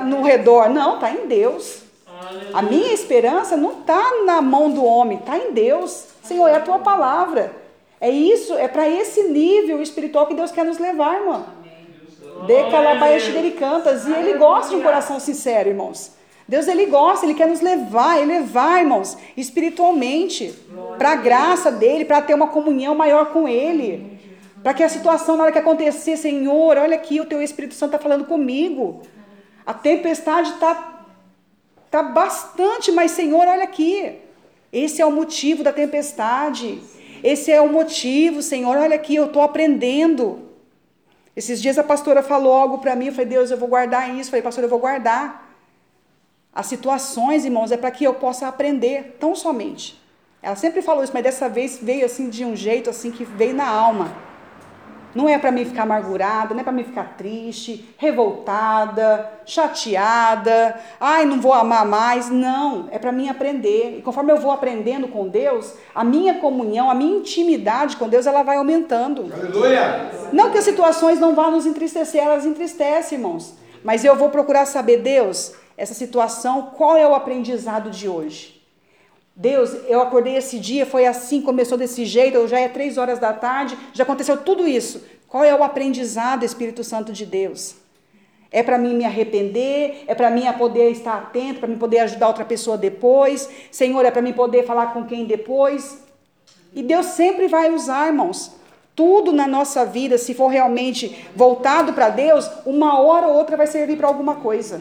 no 0.00 0.22
redor, 0.22 0.70
não, 0.70 0.94
está 0.94 1.10
em 1.10 1.26
Deus. 1.26 1.82
A 2.54 2.62
minha 2.62 2.92
esperança 2.92 3.56
não 3.56 3.80
está 3.80 4.24
na 4.24 4.40
mão 4.40 4.70
do 4.70 4.84
homem, 4.84 5.18
está 5.18 5.36
em 5.36 5.52
Deus. 5.52 6.06
Senhor, 6.22 6.48
é 6.48 6.56
a 6.56 6.60
tua 6.60 6.78
palavra. 6.78 7.52
É 8.00 8.10
isso, 8.10 8.54
é 8.54 8.66
para 8.66 8.88
esse 8.88 9.24
nível 9.24 9.82
espiritual 9.82 10.26
que 10.26 10.34
Deus 10.34 10.50
quer 10.50 10.64
nos 10.64 10.78
levar, 10.78 11.20
irmão. 11.20 11.44
De 12.46 12.70
calabaias 12.70 13.24
cantas. 13.58 14.06
E 14.06 14.12
Ele 14.12 14.34
gosta 14.34 14.70
de 14.70 14.76
um 14.76 14.82
coração 14.82 15.20
sincero, 15.20 15.68
irmãos. 15.68 16.12
Deus, 16.52 16.68
Ele 16.68 16.84
gosta, 16.84 17.24
Ele 17.24 17.32
quer 17.32 17.48
nos 17.48 17.62
levar, 17.62 18.20
elevar, 18.20 18.78
irmãos, 18.78 19.16
espiritualmente, 19.34 20.54
para 20.98 21.12
a 21.12 21.16
graça 21.16 21.72
dEle, 21.72 22.04
para 22.04 22.20
ter 22.20 22.34
uma 22.34 22.48
comunhão 22.48 22.94
maior 22.94 23.32
com 23.32 23.48
Ele. 23.48 24.20
Para 24.62 24.74
que 24.74 24.82
a 24.82 24.88
situação, 24.90 25.38
na 25.38 25.44
hora 25.44 25.52
que 25.52 25.58
acontecer, 25.58 26.14
Senhor, 26.18 26.76
olha 26.76 26.94
aqui, 26.94 27.22
o 27.22 27.24
Teu 27.24 27.40
Espírito 27.40 27.72
Santo 27.72 27.94
está 27.94 27.98
falando 27.98 28.26
comigo. 28.26 29.00
A 29.64 29.72
tempestade 29.72 30.50
está 30.50 31.06
tá 31.90 32.02
bastante, 32.02 32.92
mas 32.92 33.12
Senhor, 33.12 33.48
olha 33.48 33.64
aqui. 33.64 34.18
Esse 34.70 35.00
é 35.00 35.06
o 35.06 35.10
motivo 35.10 35.64
da 35.64 35.72
tempestade. 35.72 36.82
Esse 37.24 37.50
é 37.50 37.62
o 37.62 37.68
motivo, 37.70 38.42
Senhor, 38.42 38.76
olha 38.76 38.96
aqui, 38.96 39.14
eu 39.14 39.24
estou 39.24 39.40
aprendendo. 39.40 40.50
Esses 41.34 41.62
dias 41.62 41.78
a 41.78 41.82
pastora 41.82 42.22
falou 42.22 42.52
algo 42.52 42.76
para 42.76 42.94
mim, 42.94 43.06
eu 43.06 43.12
falei, 43.12 43.30
Deus, 43.30 43.50
eu 43.50 43.56
vou 43.56 43.68
guardar 43.68 44.10
isso. 44.10 44.28
Eu 44.28 44.32
falei, 44.32 44.42
pastor, 44.42 44.64
eu 44.64 44.68
vou 44.68 44.78
guardar. 44.78 45.41
As 46.54 46.66
situações, 46.66 47.44
irmãos, 47.44 47.72
é 47.72 47.76
para 47.76 47.90
que 47.90 48.04
eu 48.04 48.14
possa 48.14 48.46
aprender, 48.46 49.16
tão 49.18 49.34
somente. 49.34 50.00
Ela 50.42 50.56
sempre 50.56 50.82
falou 50.82 51.02
isso, 51.02 51.12
mas 51.14 51.22
dessa 51.22 51.48
vez 51.48 51.78
veio 51.80 52.04
assim 52.04 52.28
de 52.28 52.44
um 52.44 52.54
jeito 52.54 52.90
assim 52.90 53.10
que 53.10 53.24
veio 53.24 53.54
na 53.54 53.66
alma. 53.66 54.12
Não 55.14 55.28
é 55.28 55.38
para 55.38 55.52
mim 55.52 55.64
ficar 55.64 55.82
amargurada, 55.82 56.54
não 56.54 56.60
é 56.60 56.64
para 56.64 56.72
mim 56.72 56.84
ficar 56.84 57.16
triste, 57.18 57.94
revoltada, 57.98 59.30
chateada, 59.44 60.78
ai, 60.98 61.26
não 61.26 61.40
vou 61.40 61.52
amar 61.52 61.84
mais. 61.84 62.30
Não, 62.30 62.88
é 62.90 62.98
para 62.98 63.12
mim 63.12 63.28
aprender. 63.28 63.98
E 63.98 64.02
conforme 64.02 64.32
eu 64.32 64.38
vou 64.38 64.50
aprendendo 64.50 65.08
com 65.08 65.28
Deus, 65.28 65.74
a 65.94 66.02
minha 66.02 66.34
comunhão, 66.34 66.90
a 66.90 66.94
minha 66.94 67.18
intimidade 67.18 67.96
com 67.96 68.08
Deus, 68.08 68.26
ela 68.26 68.42
vai 68.42 68.56
aumentando. 68.56 69.30
Aleluia! 69.32 70.10
Não 70.32 70.50
que 70.50 70.58
as 70.58 70.64
situações 70.64 71.20
não 71.20 71.34
vá 71.34 71.50
nos 71.50 71.66
entristecer, 71.66 72.22
elas 72.22 72.46
entristecem, 72.46 73.18
irmãos. 73.18 73.54
Mas 73.84 74.04
eu 74.04 74.16
vou 74.16 74.30
procurar 74.30 74.64
saber, 74.64 74.98
Deus, 74.98 75.54
essa 75.82 75.94
situação, 75.94 76.70
qual 76.76 76.96
é 76.96 77.04
o 77.04 77.12
aprendizado 77.12 77.90
de 77.90 78.08
hoje? 78.08 78.62
Deus, 79.34 79.74
eu 79.88 80.00
acordei 80.00 80.36
esse 80.36 80.56
dia, 80.60 80.86
foi 80.86 81.06
assim, 81.06 81.42
começou 81.42 81.76
desse 81.76 82.04
jeito, 82.04 82.46
já 82.46 82.60
é 82.60 82.68
três 82.68 82.96
horas 82.98 83.18
da 83.18 83.32
tarde, 83.32 83.76
já 83.92 84.04
aconteceu 84.04 84.36
tudo 84.36 84.64
isso. 84.64 85.02
Qual 85.26 85.42
é 85.42 85.52
o 85.52 85.64
aprendizado, 85.64 86.44
Espírito 86.44 86.84
Santo 86.84 87.12
de 87.12 87.26
Deus? 87.26 87.74
É 88.48 88.62
para 88.62 88.78
mim 88.78 88.94
me 88.94 89.04
arrepender, 89.04 90.04
é 90.06 90.14
para 90.14 90.30
mim 90.30 90.44
poder 90.56 90.88
estar 90.92 91.14
atento, 91.14 91.58
para 91.58 91.68
mim 91.68 91.76
poder 91.76 91.98
ajudar 91.98 92.28
outra 92.28 92.44
pessoa 92.44 92.78
depois. 92.78 93.48
Senhor, 93.72 94.04
é 94.04 94.10
para 94.12 94.22
mim 94.22 94.32
poder 94.32 94.64
falar 94.64 94.92
com 94.92 95.04
quem 95.04 95.24
depois. 95.24 95.98
E 96.72 96.80
Deus 96.80 97.06
sempre 97.06 97.48
vai 97.48 97.72
usar, 97.72 98.06
irmãos. 98.06 98.52
Tudo 98.94 99.32
na 99.32 99.48
nossa 99.48 99.84
vida, 99.84 100.16
se 100.16 100.32
for 100.32 100.46
realmente 100.46 101.26
voltado 101.34 101.92
para 101.92 102.08
Deus, 102.08 102.48
uma 102.64 103.00
hora 103.00 103.26
ou 103.26 103.34
outra 103.34 103.56
vai 103.56 103.66
servir 103.66 103.96
para 103.96 104.06
alguma 104.06 104.36
coisa. 104.36 104.80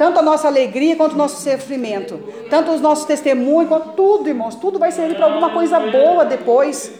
Tanto 0.00 0.18
a 0.18 0.22
nossa 0.22 0.48
alegria 0.48 0.96
quanto 0.96 1.12
o 1.12 1.16
nosso 1.18 1.42
sofrimento. 1.42 2.18
Tanto 2.48 2.70
os 2.70 2.80
nossos 2.80 3.04
testemunhos, 3.04 3.68
quanto 3.68 3.90
tudo, 3.90 4.30
irmãos. 4.30 4.54
Tudo 4.54 4.78
vai 4.78 4.90
servir 4.90 5.14
para 5.14 5.26
alguma 5.26 5.50
coisa 5.50 5.78
boa 5.78 6.24
depois. 6.24 6.90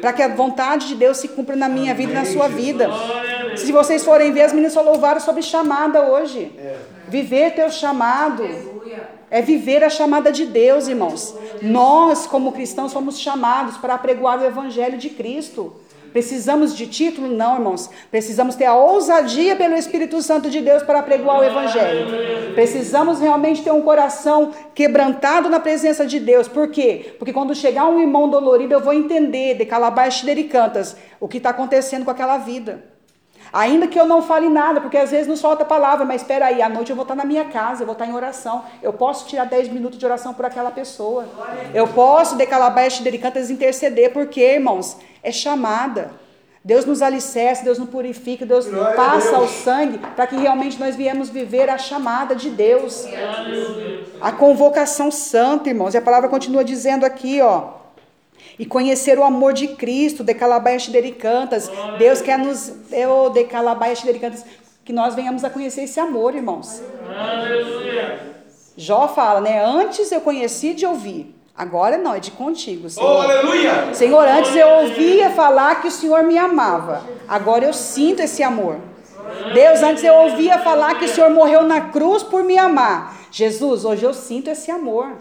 Para 0.00 0.12
que 0.12 0.22
a 0.22 0.28
vontade 0.28 0.86
de 0.86 0.94
Deus 0.94 1.16
se 1.16 1.26
cumpra 1.26 1.56
na 1.56 1.68
minha 1.68 1.92
vida 1.92 2.12
e 2.12 2.14
na 2.14 2.24
sua 2.24 2.46
vida. 2.46 2.88
Se 3.56 3.72
vocês 3.72 4.04
forem 4.04 4.30
ver, 4.30 4.42
as 4.42 4.52
meninas 4.52 4.74
só 4.74 4.80
louvaram 4.80 5.18
sobre 5.18 5.42
chamada 5.42 6.02
hoje. 6.02 6.52
Viver 7.08 7.56
teu 7.56 7.68
chamado. 7.68 8.44
É 9.28 9.42
viver 9.42 9.82
a 9.82 9.90
chamada 9.90 10.30
de 10.30 10.46
Deus, 10.46 10.86
irmãos. 10.86 11.34
Nós, 11.60 12.28
como 12.28 12.52
cristãos, 12.52 12.92
somos 12.92 13.18
chamados 13.18 13.76
para 13.78 13.94
apregoar 13.94 14.40
o 14.40 14.46
Evangelho 14.46 14.98
de 14.98 15.10
Cristo. 15.10 15.74
Precisamos 16.12 16.76
de 16.76 16.86
título? 16.86 17.28
Não, 17.28 17.56
irmãos. 17.56 17.90
Precisamos 18.10 18.54
ter 18.54 18.66
a 18.66 18.74
ousadia 18.74 19.56
pelo 19.56 19.74
Espírito 19.74 20.20
Santo 20.22 20.50
de 20.50 20.60
Deus 20.60 20.82
para 20.82 21.02
pregoar 21.02 21.40
o 21.40 21.44
Evangelho. 21.44 22.54
Precisamos 22.54 23.20
realmente 23.20 23.62
ter 23.62 23.70
um 23.70 23.82
coração 23.82 24.52
quebrantado 24.74 25.48
na 25.48 25.60
presença 25.60 26.06
de 26.06 26.18
Deus. 26.18 26.48
Por 26.48 26.68
quê? 26.68 27.14
Porque 27.18 27.32
quando 27.32 27.54
chegar 27.54 27.88
um 27.88 28.00
irmão 28.00 28.28
dolorido, 28.28 28.74
eu 28.74 28.80
vou 28.80 28.92
entender, 28.92 29.54
de 29.54 29.64
calabash 29.64 30.22
de 30.22 30.44
cantas, 30.44 30.96
o 31.18 31.28
que 31.28 31.36
está 31.36 31.50
acontecendo 31.50 32.04
com 32.04 32.10
aquela 32.10 32.38
vida. 32.38 32.84
Ainda 33.52 33.88
que 33.88 33.98
eu 33.98 34.06
não 34.06 34.22
fale 34.22 34.48
nada, 34.48 34.80
porque 34.80 34.96
às 34.96 35.10
vezes 35.10 35.26
nos 35.26 35.40
falta 35.40 35.64
palavra, 35.64 36.04
mas 36.04 36.22
espera 36.22 36.46
aí, 36.46 36.62
à 36.62 36.68
noite 36.68 36.90
eu 36.90 36.96
vou 36.96 37.02
estar 37.02 37.14
na 37.14 37.24
minha 37.24 37.44
casa, 37.46 37.82
eu 37.82 37.86
vou 37.86 37.94
estar 37.94 38.06
em 38.06 38.14
oração. 38.14 38.64
Eu 38.82 38.92
posso 38.92 39.26
tirar 39.26 39.44
10 39.44 39.68
minutos 39.68 39.98
de 39.98 40.06
oração 40.06 40.32
por 40.32 40.44
aquela 40.44 40.70
pessoa. 40.70 41.26
Eu 41.74 41.88
posso, 41.88 42.36
de 42.36 42.46
calabash 42.46 43.00
de 43.00 43.18
cantas, 43.18 43.50
interceder, 43.50 44.12
porque, 44.12 44.40
irmãos, 44.40 44.96
é 45.22 45.32
chamada. 45.32 46.12
Deus 46.62 46.84
nos 46.84 47.00
alicerce, 47.00 47.64
Deus 47.64 47.78
nos 47.78 47.88
purifica, 47.88 48.44
Deus 48.44 48.68
Glória 48.68 48.94
passa 48.94 49.30
Deus. 49.38 49.50
o 49.50 49.62
sangue 49.64 49.98
para 49.98 50.26
que 50.26 50.36
realmente 50.36 50.78
nós 50.78 50.94
viemos 50.94 51.30
viver 51.30 51.70
a 51.70 51.78
chamada 51.78 52.34
de 52.34 52.50
Deus. 52.50 53.06
A 54.20 54.30
convocação 54.30 55.10
santa, 55.10 55.70
irmãos. 55.70 55.94
E 55.94 55.96
a 55.96 56.02
palavra 56.02 56.28
continua 56.28 56.62
dizendo 56.62 57.06
aqui, 57.06 57.40
ó. 57.40 57.79
E 58.60 58.66
conhecer 58.66 59.18
o 59.18 59.24
amor 59.24 59.54
de 59.54 59.68
Cristo, 59.68 60.22
de 60.22 60.34
Calabaias 60.34 60.86
Dericantas. 60.86 61.70
Deus 61.98 62.20
quer 62.20 62.38
nos, 62.38 62.70
eu, 62.92 63.30
de 63.30 63.44
Calabaias 63.44 64.02
Dericantas, 64.02 64.44
que 64.84 64.92
nós 64.92 65.14
venhamos 65.14 65.42
a 65.44 65.48
conhecer 65.48 65.84
esse 65.84 65.98
amor, 65.98 66.34
irmãos. 66.34 66.82
Aleluia. 67.08 68.20
Jó 68.76 69.08
fala, 69.08 69.40
né? 69.40 69.64
Antes 69.64 70.12
eu 70.12 70.20
conheci 70.20 70.74
de 70.74 70.84
ouvir, 70.84 71.34
Agora 71.56 71.98
não, 71.98 72.14
é 72.14 72.20
de 72.20 72.30
contigo, 72.30 72.88
Senhor. 72.88 73.06
Oh, 73.06 73.20
aleluia! 73.20 73.92
Senhor, 73.92 74.26
antes 74.26 74.56
eu 74.56 74.66
ouvia 74.66 75.28
falar 75.28 75.82
que 75.82 75.88
o 75.88 75.90
Senhor 75.90 76.22
me 76.22 76.38
amava. 76.38 77.02
Agora 77.28 77.66
eu 77.66 77.74
sinto 77.74 78.20
esse 78.22 78.42
amor. 78.42 78.78
Deus, 79.52 79.82
antes 79.82 80.02
eu 80.02 80.14
ouvia 80.14 80.58
falar 80.60 80.98
que 80.98 81.04
o 81.04 81.08
Senhor 81.08 81.28
morreu 81.28 81.62
na 81.62 81.82
cruz 81.82 82.22
por 82.22 82.42
me 82.42 82.56
amar. 82.56 83.14
Jesus, 83.30 83.84
hoje 83.84 84.04
eu 84.04 84.12
sinto 84.12 84.50
esse 84.50 84.70
amor. 84.70 85.16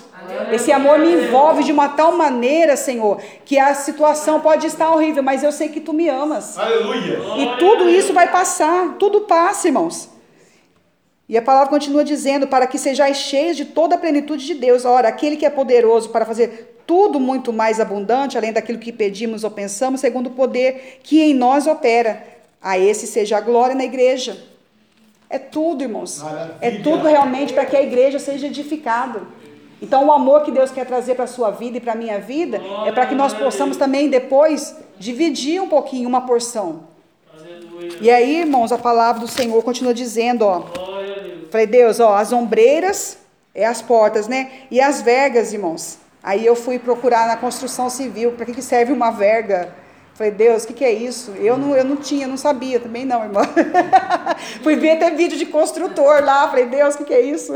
Esse 0.51 0.71
amor 0.71 0.97
me 0.97 1.13
envolve 1.13 1.63
de 1.63 1.71
uma 1.71 1.89
tal 1.89 2.13
maneira, 2.17 2.75
Senhor, 2.75 3.21
que 3.45 3.59
a 3.59 3.75
situação 3.75 4.39
pode 4.41 4.65
estar 4.65 4.91
horrível, 4.91 5.21
mas 5.21 5.43
eu 5.43 5.51
sei 5.51 5.69
que 5.69 5.79
tu 5.79 5.93
me 5.93 6.09
amas. 6.09 6.57
Aleluia! 6.57 7.19
E 7.37 7.57
tudo 7.57 7.87
isso 7.87 8.11
vai 8.11 8.31
passar, 8.31 8.95
tudo 8.97 9.21
passa, 9.21 9.67
irmãos. 9.67 10.09
E 11.27 11.37
a 11.37 11.41
palavra 11.41 11.69
continua 11.69 12.03
dizendo: 12.03 12.47
para 12.47 12.65
que 12.65 12.79
sejais 12.79 13.17
cheios 13.17 13.55
de 13.55 13.65
toda 13.65 13.93
a 13.93 13.97
plenitude 13.97 14.43
de 14.43 14.55
Deus. 14.55 14.83
Ora, 14.83 15.07
aquele 15.07 15.37
que 15.37 15.45
é 15.45 15.49
poderoso 15.49 16.09
para 16.09 16.25
fazer 16.25 16.81
tudo 16.87 17.19
muito 17.19 17.53
mais 17.53 17.79
abundante, 17.79 18.35
além 18.35 18.51
daquilo 18.51 18.79
que 18.79 18.91
pedimos 18.91 19.43
ou 19.43 19.51
pensamos, 19.51 20.01
segundo 20.01 20.27
o 20.27 20.31
poder 20.31 20.99
que 21.03 21.21
em 21.21 21.35
nós 21.35 21.67
opera. 21.67 22.25
A 22.59 22.77
esse 22.77 23.05
seja 23.05 23.37
a 23.37 23.41
glória 23.41 23.75
na 23.75 23.85
igreja. 23.85 24.43
É 25.29 25.37
tudo, 25.37 25.83
irmãos. 25.83 26.21
Maravilha. 26.23 26.57
É 26.59 26.71
tudo 26.79 27.07
realmente 27.07 27.53
para 27.53 27.65
que 27.65 27.77
a 27.77 27.83
igreja 27.83 28.17
seja 28.17 28.47
edificada. 28.47 29.21
Então, 29.81 30.07
o 30.07 30.11
amor 30.11 30.43
que 30.43 30.51
Deus 30.51 30.71
quer 30.71 30.85
trazer 30.85 31.15
para 31.15 31.23
a 31.25 31.27
sua 31.27 31.51
vida 31.51 31.77
e 31.77 31.79
para 31.79 31.93
a 31.93 31.95
minha 31.95 32.19
vida 32.19 32.59
é 32.85 32.91
para 32.91 33.05
que 33.05 33.15
nós 33.15 33.33
possamos 33.33 33.77
também 33.77 34.09
depois 34.09 34.75
dividir 34.97 35.61
um 35.61 35.69
pouquinho 35.69 36.09
uma 36.09 36.21
porção. 36.21 36.87
E 38.01 38.11
aí, 38.11 38.41
irmãos, 38.41 38.71
a 38.71 38.77
palavra 38.77 39.21
do 39.21 39.27
Senhor 39.27 39.63
continua 39.63 39.93
dizendo, 39.93 40.45
ó. 40.45 40.65
Falei, 41.49 41.65
Deus, 41.65 41.99
ó, 41.99 42.15
as 42.15 42.33
ombreiras 42.33 43.17
é 43.55 43.65
as 43.65 43.81
portas, 43.81 44.27
né? 44.27 44.51
E 44.69 44.81
as 44.81 45.01
vergas, 45.01 45.53
irmãos. 45.53 45.97
Aí 46.21 46.45
eu 46.45 46.55
fui 46.55 46.77
procurar 46.77 47.27
na 47.27 47.37
construção 47.37 47.89
civil, 47.89 48.33
para 48.33 48.45
que, 48.45 48.53
que 48.53 48.61
serve 48.61 48.91
uma 48.91 49.11
verga? 49.11 49.73
Falei, 50.19 50.33
Deus, 50.33 50.65
o 50.65 50.67
que, 50.67 50.73
que 50.73 50.83
é 50.83 50.91
isso? 50.91 51.31
Eu 51.31 51.57
não, 51.57 51.73
eu 51.73 51.85
não 51.85 51.95
tinha, 51.95 52.27
não 52.27 52.35
sabia 52.35 52.77
também 52.77 53.05
não, 53.05 53.23
irmão. 53.23 53.41
fui 54.61 54.75
ver 54.75 54.97
até 54.97 55.11
vídeo 55.11 55.37
de 55.37 55.45
construtor 55.45 56.21
lá, 56.25 56.45
falei, 56.49 56.65
Deus, 56.65 56.93
o 56.93 56.97
que, 56.97 57.05
que 57.05 57.13
é 57.13 57.21
isso? 57.21 57.53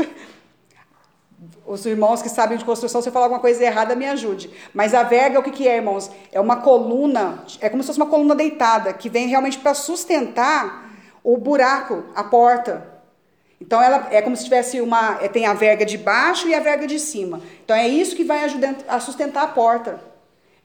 Os 1.67 1.85
irmãos 1.85 2.21
que 2.21 2.29
sabem 2.29 2.57
de 2.57 2.63
construção, 2.63 3.01
se 3.01 3.09
eu 3.09 3.11
falar 3.11 3.25
alguma 3.25 3.41
coisa 3.41 3.61
errada, 3.61 3.97
me 3.97 4.07
ajude. 4.07 4.49
Mas 4.73 4.93
a 4.93 5.03
verga, 5.03 5.41
o 5.41 5.43
que, 5.43 5.51
que 5.51 5.67
é, 5.67 5.75
irmãos? 5.75 6.09
É 6.31 6.39
uma 6.39 6.55
coluna, 6.55 7.43
é 7.59 7.67
como 7.67 7.83
se 7.83 7.87
fosse 7.87 7.99
uma 7.99 8.09
coluna 8.09 8.33
deitada, 8.33 8.93
que 8.93 9.09
vem 9.09 9.27
realmente 9.27 9.57
para 9.57 9.73
sustentar 9.73 10.89
o 11.21 11.35
buraco, 11.35 12.05
a 12.15 12.23
porta. 12.23 12.87
Então 13.59 13.81
ela 13.81 14.07
é 14.09 14.21
como 14.21 14.37
se 14.37 14.45
tivesse 14.45 14.79
uma, 14.79 15.19
é, 15.21 15.27
tem 15.27 15.45
a 15.45 15.53
verga 15.53 15.85
de 15.85 15.97
baixo 15.97 16.47
e 16.47 16.55
a 16.55 16.61
verga 16.61 16.87
de 16.87 16.97
cima. 16.97 17.41
Então 17.65 17.75
é 17.75 17.89
isso 17.89 18.15
que 18.15 18.23
vai 18.23 18.45
ajudar 18.45 18.73
a 18.87 19.01
sustentar 19.01 19.43
a 19.43 19.47
porta. 19.47 20.12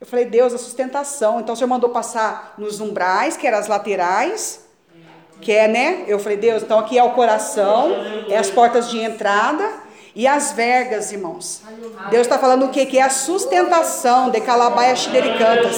Eu 0.01 0.07
falei, 0.07 0.25
Deus, 0.25 0.53
a 0.53 0.57
sustentação. 0.57 1.41
Então 1.41 1.53
o 1.53 1.57
Senhor 1.57 1.67
mandou 1.67 1.89
passar 1.89 2.53
nos 2.57 2.79
umbrais, 2.79 3.35
que 3.35 3.45
eram 3.45 3.57
as 3.57 3.67
laterais, 3.67 4.61
que 5.41 5.51
é, 5.51 5.67
né? 5.67 6.05
Eu 6.07 6.19
falei, 6.19 6.37
Deus, 6.37 6.63
então 6.63 6.79
aqui 6.79 6.97
é 6.97 7.03
o 7.03 7.11
coração, 7.11 7.91
é 8.29 8.37
as 8.37 8.49
portas 8.49 8.89
de 8.89 8.97
entrada 8.97 9.69
e 10.15 10.25
as 10.25 10.53
vergas, 10.53 11.11
irmãos. 11.11 11.63
Deus 12.09 12.21
está 12.21 12.39
falando 12.39 12.65
o 12.65 12.69
que? 12.69 12.85
Que 12.85 12.97
é 12.97 13.03
a 13.03 13.09
sustentação 13.09 14.29
de 14.29 14.39
Calabaia 14.39 14.95
Xidericantas. 14.95 15.77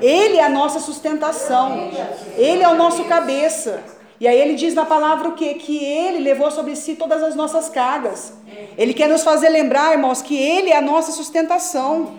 Ele 0.00 0.36
é 0.36 0.44
a 0.44 0.48
nossa 0.48 0.78
sustentação. 0.78 1.90
Ele 2.36 2.62
é 2.62 2.68
o 2.68 2.74
nosso 2.74 3.04
cabeça. 3.04 3.82
E 4.20 4.26
aí 4.26 4.38
ele 4.38 4.56
diz 4.56 4.74
na 4.74 4.84
palavra 4.84 5.28
o 5.28 5.32
quê? 5.32 5.54
Que 5.54 5.82
ele 5.84 6.18
levou 6.18 6.50
sobre 6.50 6.76
si 6.76 6.96
todas 6.96 7.22
as 7.22 7.34
nossas 7.34 7.68
cargas. 7.68 8.32
Ele 8.76 8.92
quer 8.92 9.08
nos 9.08 9.22
fazer 9.22 9.48
lembrar, 9.48 9.92
irmãos, 9.92 10.20
que 10.20 10.36
ele 10.36 10.70
é 10.70 10.76
a 10.76 10.82
nossa 10.82 11.12
sustentação. 11.12 12.16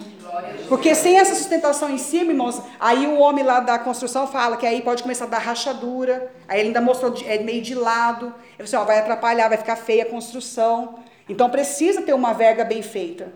Porque 0.70 0.94
sem 0.94 1.18
essa 1.18 1.34
sustentação 1.34 1.90
em 1.90 1.98
cima, 1.98 2.32
irmãos, 2.32 2.62
aí 2.80 3.08
o 3.08 3.18
homem 3.18 3.44
lá 3.44 3.60
da 3.60 3.80
construção 3.80 4.28
fala 4.28 4.56
que 4.56 4.68
aí 4.68 4.82
pode 4.84 5.02
começar 5.02 5.26
a 5.26 5.28
dar 5.28 5.40
rachadura. 5.40 6.32
Aí 6.48 6.60
ele 6.60 6.68
ainda 6.68 6.80
mostrou 6.80 7.14
é 7.26 7.40
meio 7.40 7.64
de 7.64 7.74
lado. 7.74 8.34
Ele 8.58 8.64
assim, 8.64 8.76
ó, 8.76 8.84
vai 8.84 9.00
atrapalhar, 9.00 9.50
vai 9.50 9.58
ficar 9.58 9.76
feia 9.76 10.04
a 10.04 10.06
construção. 10.06 11.00
Então 11.28 11.50
precisa 11.50 12.04
ter 12.04 12.14
uma 12.14 12.34
verga 12.34 12.64
bem 12.64 12.84
feita. 12.84 13.34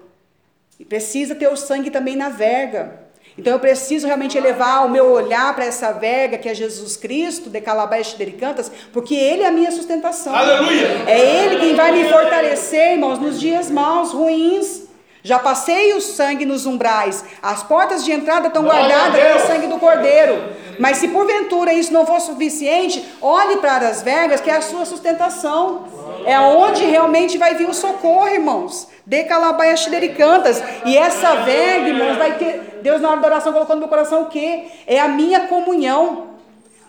E 0.79 0.85
precisa 0.85 1.33
ter 1.33 1.47
o 1.47 1.57
sangue 1.57 1.89
também 1.89 2.15
na 2.15 2.29
verga. 2.29 3.01
Então 3.35 3.51
eu 3.51 3.59
preciso 3.59 4.05
realmente 4.05 4.37
elevar 4.37 4.85
o 4.85 4.89
meu 4.89 5.11
olhar 5.11 5.55
para 5.55 5.65
essa 5.65 5.91
verga 5.91 6.37
que 6.37 6.47
é 6.47 6.53
Jesus 6.53 6.95
Cristo, 6.95 7.49
de 7.49 7.59
Calabés 7.61 8.13
de 8.13 8.31
Cantas, 8.33 8.71
porque 8.91 9.15
Ele 9.15 9.41
é 9.41 9.47
a 9.47 9.51
minha 9.51 9.71
sustentação. 9.71 10.35
Aleluia! 10.35 11.03
É 11.07 11.45
Ele 11.45 11.59
quem 11.59 11.75
vai 11.75 11.91
me 11.91 12.05
fortalecer, 12.05 12.91
irmãos, 12.91 13.17
nos 13.17 13.39
dias 13.39 13.71
maus, 13.71 14.11
ruins. 14.11 14.82
Já 15.23 15.39
passei 15.39 15.93
o 15.93 16.01
sangue 16.01 16.45
nos 16.45 16.65
umbrais, 16.65 17.23
as 17.41 17.63
portas 17.63 18.03
de 18.03 18.11
entrada 18.11 18.47
estão 18.47 18.63
guardadas 18.63 19.21
pelo 19.21 19.39
sangue 19.39 19.67
do 19.67 19.79
Cordeiro. 19.79 20.43
Mas 20.77 20.97
se 20.97 21.07
porventura 21.07 21.73
isso 21.73 21.93
não 21.93 22.05
for 22.05 22.19
suficiente, 22.19 23.03
olhe 23.21 23.57
para 23.57 23.87
as 23.87 24.01
vergas, 24.01 24.41
que 24.41 24.49
é 24.49 24.57
a 24.57 24.61
sua 24.61 24.85
sustentação. 24.85 25.85
É 26.25 26.37
onde 26.39 26.83
realmente 26.83 27.37
vai 27.37 27.55
vir 27.55 27.69
o 27.69 27.73
socorro, 27.73 28.27
irmãos. 28.27 28.89
De 29.05 29.23
Calabaia 29.23 29.75
Cantas. 30.17 30.61
E 30.85 30.97
essa 30.97 31.35
verga, 31.35 31.87
irmãos, 31.87 32.17
vai 32.17 32.37
ter. 32.37 32.79
Deus, 32.81 33.01
na 33.01 33.11
hora 33.11 33.21
da 33.21 33.27
oração, 33.27 33.53
colocou 33.53 33.75
no 33.75 33.81
meu 33.81 33.89
coração 33.89 34.23
o 34.23 34.25
quê? 34.25 34.65
É 34.85 34.99
a 34.99 35.07
minha 35.07 35.47
comunhão. 35.47 36.33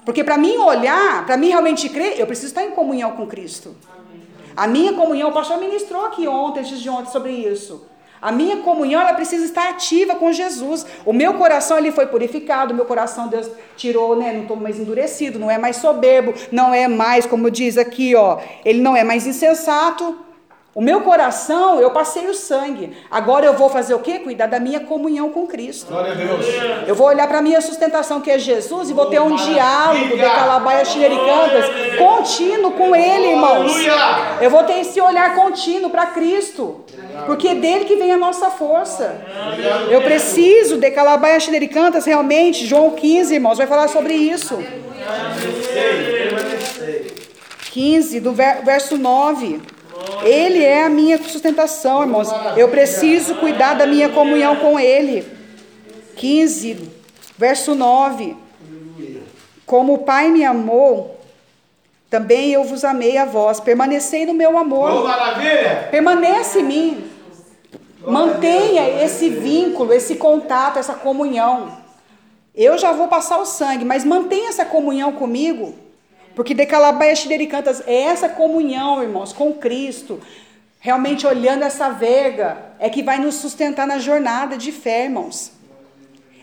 Porque 0.04 0.24
para 0.24 0.36
mim 0.36 0.56
olhar, 0.56 1.24
para 1.24 1.36
mim 1.36 1.48
realmente 1.48 1.88
crer, 1.88 2.18
eu 2.18 2.26
preciso 2.26 2.48
estar 2.48 2.64
em 2.64 2.72
comunhão 2.72 3.12
com 3.12 3.26
Cristo. 3.26 3.76
A 4.56 4.66
minha 4.66 4.92
comunhão, 4.92 5.30
o 5.30 5.32
pastor 5.32 5.58
ministrou 5.58 6.04
aqui 6.06 6.28
ontem, 6.28 6.60
antes 6.60 6.80
de 6.80 6.88
ontem, 6.88 7.10
sobre 7.10 7.32
isso. 7.32 7.93
A 8.24 8.32
minha 8.32 8.56
comunhão 8.56 9.02
ela 9.02 9.12
precisa 9.12 9.44
estar 9.44 9.68
ativa 9.68 10.14
com 10.14 10.32
Jesus. 10.32 10.86
O 11.04 11.12
meu 11.12 11.34
coração 11.34 11.76
ele 11.76 11.92
foi 11.92 12.06
purificado, 12.06 12.72
o 12.72 12.74
meu 12.74 12.86
coração 12.86 13.28
Deus 13.28 13.50
tirou, 13.76 14.16
né? 14.16 14.32
Não 14.32 14.40
estou 14.40 14.56
mais 14.56 14.80
endurecido, 14.80 15.38
não 15.38 15.50
é 15.50 15.58
mais 15.58 15.76
soberbo, 15.76 16.32
não 16.50 16.72
é 16.72 16.88
mais, 16.88 17.26
como 17.26 17.50
diz 17.50 17.76
aqui, 17.76 18.14
ó, 18.16 18.38
ele 18.64 18.80
não 18.80 18.96
é 18.96 19.04
mais 19.04 19.26
insensato. 19.26 20.23
O 20.74 20.80
meu 20.82 21.02
coração, 21.02 21.78
eu 21.80 21.90
passei 21.92 22.26
o 22.26 22.34
sangue. 22.34 22.96
Agora 23.08 23.46
eu 23.46 23.54
vou 23.54 23.68
fazer 23.70 23.94
o 23.94 24.00
quê? 24.00 24.18
Cuidar 24.18 24.46
da 24.48 24.58
minha 24.58 24.80
comunhão 24.80 25.30
com 25.30 25.46
Cristo. 25.46 25.86
Glória 25.86 26.10
a 26.10 26.14
Deus. 26.16 26.44
Eu 26.88 26.96
vou 26.96 27.06
olhar 27.06 27.28
para 27.28 27.38
a 27.38 27.42
minha 27.42 27.60
sustentação, 27.60 28.20
que 28.20 28.28
é 28.28 28.38
Jesus, 28.40 28.90
e 28.90 28.92
vou 28.92 29.06
ter 29.06 29.20
um 29.20 29.36
diálogo 29.36 30.16
de 30.16 30.22
Calabaia 30.22 30.84
Xinericantas 30.84 31.66
contínuo 31.96 32.72
com 32.72 32.94
Ele, 32.96 33.28
irmãos. 33.30 33.72
Eu 34.40 34.50
vou 34.50 34.64
ter 34.64 34.80
esse 34.80 35.00
olhar 35.00 35.36
contínuo 35.36 35.90
para 35.90 36.06
Cristo, 36.06 36.84
porque 37.26 37.48
é 37.48 37.54
dele 37.54 37.84
que 37.84 37.94
vem 37.94 38.10
a 38.10 38.16
nossa 38.16 38.50
força. 38.50 39.14
Eu 39.88 40.02
preciso 40.02 40.76
de 40.78 40.90
Calabaia 40.90 41.38
Xinericantas, 41.38 42.04
realmente, 42.04 42.66
João 42.66 42.90
15, 42.90 43.32
irmãos, 43.32 43.58
vai 43.58 43.68
falar 43.68 43.86
sobre 43.86 44.14
isso. 44.14 44.58
15, 47.70 48.18
do 48.20 48.32
ver- 48.32 48.62
verso 48.64 48.96
9. 48.96 49.60
Ele 50.22 50.62
é 50.62 50.84
a 50.84 50.88
minha 50.88 51.18
sustentação, 51.22 52.02
irmãos. 52.02 52.28
Eu 52.56 52.68
preciso 52.68 53.34
cuidar 53.36 53.74
da 53.74 53.86
minha 53.86 54.08
comunhão 54.08 54.56
com 54.56 54.78
Ele. 54.78 55.26
15, 56.16 56.90
verso 57.36 57.74
9. 57.74 58.36
Como 59.66 59.94
o 59.94 59.98
Pai 59.98 60.28
me 60.30 60.44
amou, 60.44 61.18
também 62.10 62.52
eu 62.52 62.64
vos 62.64 62.84
amei 62.84 63.16
a 63.16 63.24
vós. 63.24 63.60
Permanecei 63.60 64.24
no 64.26 64.34
meu 64.34 64.54
Oh, 64.54 64.58
amor. 64.58 65.04
maravilha. 65.04 65.88
Permaneça 65.90 66.60
em 66.60 66.64
mim. 66.64 67.10
Mantenha 68.06 69.02
esse 69.02 69.28
vínculo, 69.30 69.92
esse 69.92 70.16
contato, 70.16 70.78
essa 70.78 70.94
comunhão. 70.94 71.72
Eu 72.54 72.76
já 72.78 72.92
vou 72.92 73.08
passar 73.08 73.38
o 73.38 73.46
sangue, 73.46 73.84
mas 73.84 74.04
mantenha 74.04 74.50
essa 74.50 74.64
comunhão 74.64 75.12
comigo. 75.12 75.74
Porque 76.34 76.54
de 76.54 76.66
Calabaia 76.66 77.14
Xidericantas 77.14 77.82
é 77.86 78.02
essa 78.02 78.28
comunhão, 78.28 79.02
irmãos, 79.02 79.32
com 79.32 79.52
Cristo. 79.52 80.20
Realmente 80.80 81.26
olhando 81.26 81.62
essa 81.62 81.88
verga, 81.90 82.58
é 82.78 82.90
que 82.90 83.02
vai 83.02 83.18
nos 83.18 83.36
sustentar 83.36 83.86
na 83.86 83.98
jornada 83.98 84.56
de 84.56 84.70
fé, 84.70 85.04
irmãos. 85.04 85.52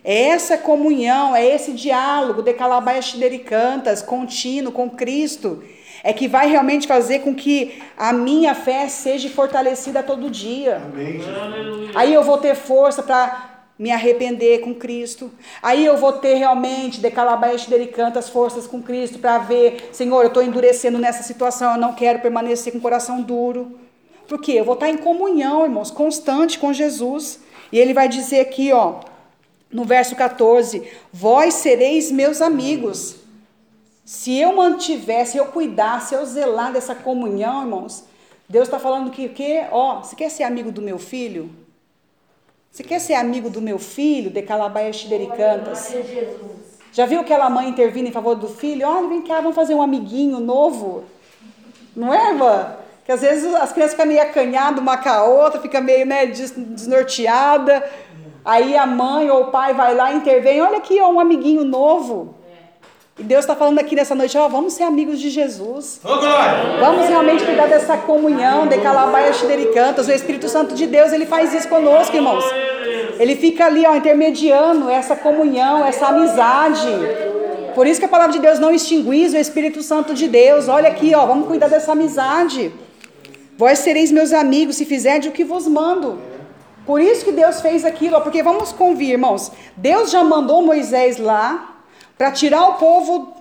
É 0.04 0.30
essa 0.30 0.58
comunhão, 0.58 1.36
é 1.36 1.46
esse 1.46 1.74
diálogo 1.74 2.42
de 2.42 2.54
Calabaia 2.54 3.02
Xidericantas, 3.02 4.02
contínuo 4.02 4.72
com 4.72 4.90
Cristo, 4.90 5.64
é 6.04 6.12
que 6.12 6.28
vai 6.28 6.50
realmente 6.50 6.88
fazer 6.88 7.20
com 7.20 7.36
que 7.36 7.84
a 7.96 8.12
minha 8.12 8.56
fé 8.56 8.88
seja 8.88 9.30
fortalecida 9.30 10.02
todo 10.02 10.32
dia. 10.32 10.78
Amém. 10.78 11.22
Aí 11.94 12.12
eu 12.12 12.24
vou 12.24 12.40
ter 12.40 12.56
força 12.56 13.04
para 13.04 13.51
me 13.82 13.92
arrepender 13.92 14.60
com 14.60 14.76
Cristo. 14.76 15.32
Aí 15.60 15.84
eu 15.84 15.98
vou 15.98 16.14
ter 16.14 16.36
realmente, 16.36 17.02
de 17.02 17.10
Calabaia 17.10 17.58
Xidericanto, 17.58 18.20
as 18.20 18.30
forças 18.30 18.68
com 18.68 18.80
Cristo 18.80 19.18
para 19.18 19.40
ver, 19.40 19.90
Senhor, 19.92 20.22
eu 20.22 20.28
estou 20.28 20.44
endurecendo 20.44 21.00
nessa 21.00 21.24
situação, 21.24 21.72
eu 21.72 21.80
não 21.80 21.96
quero 21.96 22.20
permanecer 22.20 22.72
com 22.72 22.78
o 22.78 22.82
coração 22.82 23.24
duro. 23.24 23.80
Porque 24.28 24.52
eu 24.52 24.64
vou 24.64 24.76
estar 24.76 24.88
em 24.88 24.98
comunhão, 24.98 25.64
irmãos, 25.64 25.90
constante 25.90 26.60
com 26.60 26.72
Jesus. 26.72 27.40
E 27.72 27.80
ele 27.80 27.92
vai 27.92 28.08
dizer 28.08 28.42
aqui, 28.42 28.72
ó, 28.72 29.00
no 29.72 29.84
verso 29.84 30.16
14: 30.16 30.88
Vós 31.12 31.56
sereis 31.56 32.12
meus 32.12 32.40
amigos. 32.40 33.16
Se 34.06 34.38
eu 34.38 34.56
mantiver, 34.56 35.26
se 35.26 35.38
eu 35.38 35.48
cuidar, 35.48 36.02
se 36.02 36.14
eu 36.14 36.24
zelar 36.24 36.72
dessa 36.72 36.94
comunhão, 36.94 37.64
irmãos, 37.64 38.04
Deus 38.48 38.68
está 38.68 38.78
falando 38.78 39.10
que 39.10 39.26
o 39.26 39.30
quê? 39.30 39.66
Ó, 39.72 40.04
você 40.04 40.16
quer 40.16 40.30
ser 40.30 40.44
amigo 40.44 40.72
do 40.72 40.84
meu 40.84 41.00
filho? 41.00 41.50
Você 42.72 42.84
quer 42.84 43.00
ser 43.00 43.16
amigo 43.16 43.50
do 43.50 43.62
meu 43.62 43.78
filho, 43.78 44.30
de 44.30 44.42
Calabaia 44.42 44.94
Xidericantas? 44.94 45.94
Já 46.94 47.06
viu 47.06 47.20
aquela 47.20 47.50
mãe 47.50 47.70
intervindo 47.70 48.08
em 48.08 48.12
favor 48.12 48.36
do 48.36 48.48
filho? 48.48 48.88
Olha, 48.88 49.08
vem 49.08 49.22
cá, 49.22 49.36
vamos 49.42 49.56
fazer 49.56 49.76
um 49.76 49.82
amiguinho 49.82 50.40
novo. 50.40 51.04
Não 51.96 52.14
é, 52.14 52.30
irmã? 52.30 52.76
Que 53.06 53.12
às 53.12 53.22
vezes 53.22 53.54
as 53.56 53.72
crianças 53.74 53.94
ficam 53.94 54.06
meio 54.06 54.22
acanhadas 54.22 54.80
uma 54.80 54.98
com 54.98 55.10
a 55.10 55.24
outra, 55.24 55.60
fica 55.60 55.82
meio 55.82 56.06
né, 56.06 56.26
des- 56.26 56.52
desnorteada. 56.56 57.90
Aí 58.44 58.76
a 58.78 58.86
mãe 58.86 59.30
ou 59.30 59.44
o 59.44 59.52
pai 59.52 59.74
vai 59.74 59.94
lá 59.94 60.12
e 60.14 60.18
intervém. 60.18 60.62
Olha 60.62 60.78
aqui, 60.78 61.00
ó, 61.02 61.10
um 61.12 61.20
amiguinho 61.20 61.64
novo. 61.64 62.36
E 63.22 63.24
Deus 63.24 63.42
está 63.42 63.56
falando 63.56 63.78
aqui 63.78 63.96
nessa 63.96 64.16
noite, 64.16 64.36
ó, 64.36 64.48
vamos 64.48 64.74
ser 64.74 64.82
amigos 64.82 65.20
de 65.20 65.30
Jesus. 65.30 66.00
Vamos 66.80 67.08
realmente 67.08 67.46
cuidar 67.46 67.68
dessa 67.68 67.96
comunhão 67.96 68.66
de 68.66 68.80
Calabaia 68.80 69.32
Xidericantas. 69.32 70.08
O 70.08 70.12
Espírito 70.12 70.50
Santo 70.50 70.74
de 70.74 70.88
Deus, 70.88 71.14
ele 71.14 71.28
faz 71.28 71.54
isso 71.54 71.70
conosco, 71.70 72.16
irmãos. 72.16 72.44
Ele 73.20 73.36
fica 73.36 73.68
ali, 73.68 73.86
ó, 73.86 73.96
intermediando 73.96 74.90
essa 74.90 75.16
comunhão, 75.16 75.86
essa 75.86 76.08
amizade. 76.08 76.88
Por 77.76 77.86
isso 77.86 78.00
que 78.00 78.08
a 78.08 78.10
palavra 78.10 78.34
de 78.34 78.40
Deus 78.40 78.58
não 78.58 78.72
extinguiz 78.74 79.34
o 79.34 79.38
Espírito 79.38 79.84
Santo 79.84 80.16
de 80.16 80.28
Deus. 80.28 80.68
Olha 80.68 80.90
aqui, 80.90 81.14
ó, 81.14 81.24
vamos 81.28 81.48
cuidar 81.48 81.68
dessa 81.68 81.92
amizade. 81.92 82.74
Vós 83.56 83.78
sereis 83.78 84.12
meus 84.12 84.34
amigos 84.34 84.78
se 84.78 84.86
fizerdes 84.86 85.30
o 85.30 85.32
que 85.32 85.44
vos 85.44 85.68
mando. 85.68 86.20
Por 86.88 87.00
isso 87.00 87.24
que 87.24 87.32
Deus 87.32 87.62
fez 87.62 87.86
aquilo, 87.86 88.18
ó, 88.18 88.22
porque 88.22 88.42
vamos 88.42 88.72
convir, 88.72 89.12
irmãos. 89.12 89.52
Deus 89.78 90.10
já 90.10 90.24
mandou 90.24 90.64
Moisés 90.64 91.20
lá 91.20 91.71
para 92.22 92.32
tirar 92.32 92.68
o 92.68 92.74
povo 92.76 93.34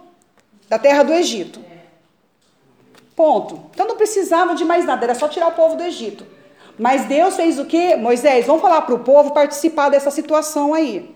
da 0.67 0.79
terra 0.79 1.03
do 1.03 1.13
Egito. 1.13 1.61
Ponto. 3.15 3.67
Então 3.75 3.87
não 3.87 3.95
precisava 3.95 4.55
de 4.55 4.65
mais 4.65 4.87
nada, 4.87 5.05
era 5.05 5.15
só 5.15 5.29
tirar 5.29 5.49
o 5.49 5.53
povo 5.53 5.77
do 5.77 5.83
Egito. 5.83 6.25
Mas 6.79 7.05
Deus 7.05 7.37
fez 7.37 7.59
o 7.59 7.67
quê? 7.67 7.95
Moisés, 7.95 8.47
vamos 8.47 8.63
falar 8.63 8.81
para 8.81 8.95
o 8.95 9.01
povo 9.01 9.35
participar 9.35 9.91
dessa 9.91 10.11
situação 10.11 10.73
aí. 10.73 11.15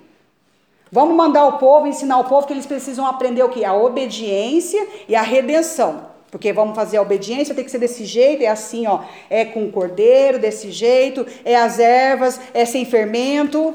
Vamos 0.92 1.16
mandar 1.16 1.46
o 1.46 1.52
povo, 1.56 1.86
ensinar 1.86 2.18
o 2.18 2.24
povo 2.24 2.46
que 2.46 2.52
eles 2.52 2.66
precisam 2.66 3.06
aprender 3.06 3.42
o 3.42 3.48
quê? 3.48 3.64
A 3.64 3.72
obediência 3.72 4.86
e 5.08 5.16
a 5.16 5.22
redenção. 5.22 6.08
Porque 6.30 6.52
vamos 6.52 6.76
fazer 6.76 6.98
a 6.98 7.02
obediência, 7.02 7.54
tem 7.54 7.64
que 7.64 7.70
ser 7.70 7.78
desse 7.78 8.04
jeito, 8.04 8.42
é 8.42 8.48
assim, 8.48 8.86
ó. 8.86 9.04
É 9.30 9.42
com 9.42 9.64
o 9.64 9.72
cordeiro, 9.72 10.38
desse 10.38 10.70
jeito, 10.70 11.26
é 11.46 11.56
as 11.56 11.78
ervas, 11.78 12.38
é 12.52 12.66
sem 12.66 12.84
fermento. 12.84 13.74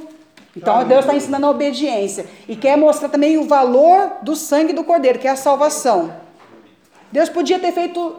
Então 0.55 0.83
Deus 0.83 1.01
está 1.01 1.15
ensinando 1.15 1.45
a 1.45 1.51
obediência. 1.51 2.25
E 2.47 2.55
quer 2.55 2.77
mostrar 2.77 3.09
também 3.09 3.37
o 3.37 3.45
valor 3.45 4.17
do 4.21 4.35
sangue 4.35 4.73
do 4.73 4.83
cordeiro, 4.83 5.19
que 5.19 5.27
é 5.27 5.31
a 5.31 5.35
salvação. 5.35 6.13
Deus 7.11 7.29
podia 7.29 7.59
ter 7.59 7.71
feito 7.71 8.15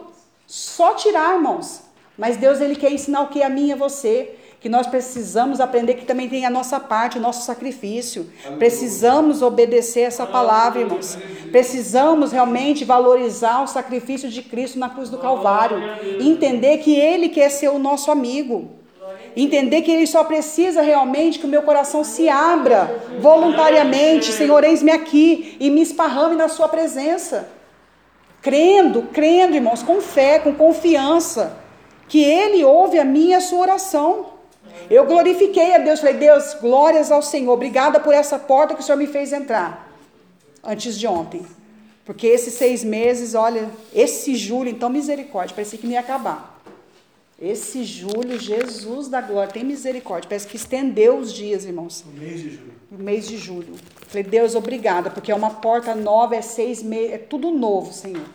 só 0.47 0.93
tirar, 0.95 1.35
irmãos. 1.35 1.81
Mas 2.17 2.37
Deus 2.37 2.59
ele 2.59 2.75
quer 2.75 2.91
ensinar 2.91 3.21
o 3.21 3.27
que 3.27 3.41
a 3.41 3.49
mim 3.49 3.67
e 3.67 3.73
a 3.73 3.75
você, 3.75 4.35
que 4.59 4.69
nós 4.69 4.85
precisamos 4.85 5.59
aprender 5.59 5.95
que 5.95 6.05
também 6.05 6.29
tem 6.29 6.45
a 6.45 6.49
nossa 6.49 6.79
parte, 6.79 7.17
o 7.17 7.21
nosso 7.21 7.45
sacrifício. 7.45 8.29
Precisamos 8.59 9.41
obedecer 9.41 10.01
essa 10.01 10.25
palavra, 10.25 10.81
irmãos. 10.81 11.17
Precisamos 11.51 12.31
realmente 12.31 12.85
valorizar 12.85 13.63
o 13.63 13.67
sacrifício 13.67 14.29
de 14.29 14.43
Cristo 14.43 14.77
na 14.77 14.89
cruz 14.89 15.09
do 15.09 15.17
Calvário, 15.17 15.77
e 16.19 16.29
entender 16.29 16.77
que 16.77 16.95
ele 16.95 17.29
quer 17.29 17.49
ser 17.49 17.69
o 17.69 17.79
nosso 17.79 18.11
amigo. 18.11 18.80
Entender 19.35 19.81
que 19.81 19.91
ele 19.91 20.07
só 20.07 20.23
precisa 20.23 20.81
realmente 20.81 21.39
que 21.39 21.45
o 21.45 21.49
meu 21.49 21.61
coração 21.61 22.03
se 22.03 22.27
abra 22.27 23.03
voluntariamente, 23.19 24.31
Senhor, 24.31 24.63
eis-me 24.63 24.91
aqui 24.91 25.57
e 25.59 25.69
me 25.69 25.81
esparrame 25.81 26.35
na 26.35 26.49
sua 26.49 26.67
presença 26.67 27.47
crendo, 28.41 29.03
crendo, 29.03 29.55
irmãos, 29.55 29.83
com 29.83 30.01
fé, 30.01 30.39
com 30.39 30.53
confiança, 30.53 31.57
que 32.07 32.23
Ele 32.23 32.63
ouve 32.63 32.99
a 32.99 33.05
minha 33.05 33.31
e 33.31 33.33
a 33.35 33.41
sua 33.41 33.59
oração. 33.59 34.31
Eu 34.89 35.05
glorifiquei 35.05 35.75
a 35.75 35.77
Deus, 35.77 35.99
falei, 35.99 36.15
Deus, 36.15 36.55
glórias 36.55 37.11
ao 37.11 37.21
Senhor, 37.21 37.51
obrigada 37.53 37.99
por 37.99 38.13
essa 38.13 38.39
porta 38.39 38.73
que 38.73 38.81
o 38.81 38.83
Senhor 38.83 38.97
me 38.97 39.07
fez 39.07 39.31
entrar, 39.31 39.89
antes 40.63 40.97
de 40.97 41.07
ontem. 41.07 41.45
Porque 42.03 42.27
esses 42.27 42.55
seis 42.55 42.83
meses, 42.83 43.35
olha, 43.35 43.69
esse 43.93 44.35
julho, 44.35 44.69
então, 44.69 44.89
misericórdia, 44.89 45.55
parecia 45.55 45.77
que 45.77 45.85
não 45.85 45.93
ia 45.93 45.99
acabar. 45.99 46.60
Esse 47.41 47.83
julho, 47.83 48.39
Jesus 48.39 49.07
da 49.07 49.19
glória, 49.19 49.51
tem 49.51 49.63
misericórdia, 49.63 50.29
parece 50.29 50.45
que 50.47 50.55
estendeu 50.55 51.17
os 51.17 51.33
dias, 51.33 51.65
irmãos 51.65 52.05
No 52.05 52.21
mês 52.21 52.39
de 52.39 52.49
julho. 52.51 52.73
no 52.91 53.03
mês 53.03 53.27
de 53.27 53.37
julho. 53.37 53.73
Falei, 54.07 54.23
Deus, 54.23 54.53
obrigada, 54.53 55.09
porque 55.09 55.31
é 55.31 55.35
uma 55.35 55.49
porta 55.49 55.95
nova, 55.95 56.35
é 56.35 56.41
seis 56.41 56.83
meses, 56.83 57.13
é 57.13 57.17
tudo 57.17 57.49
novo, 57.49 57.91
Senhor. 57.91 58.25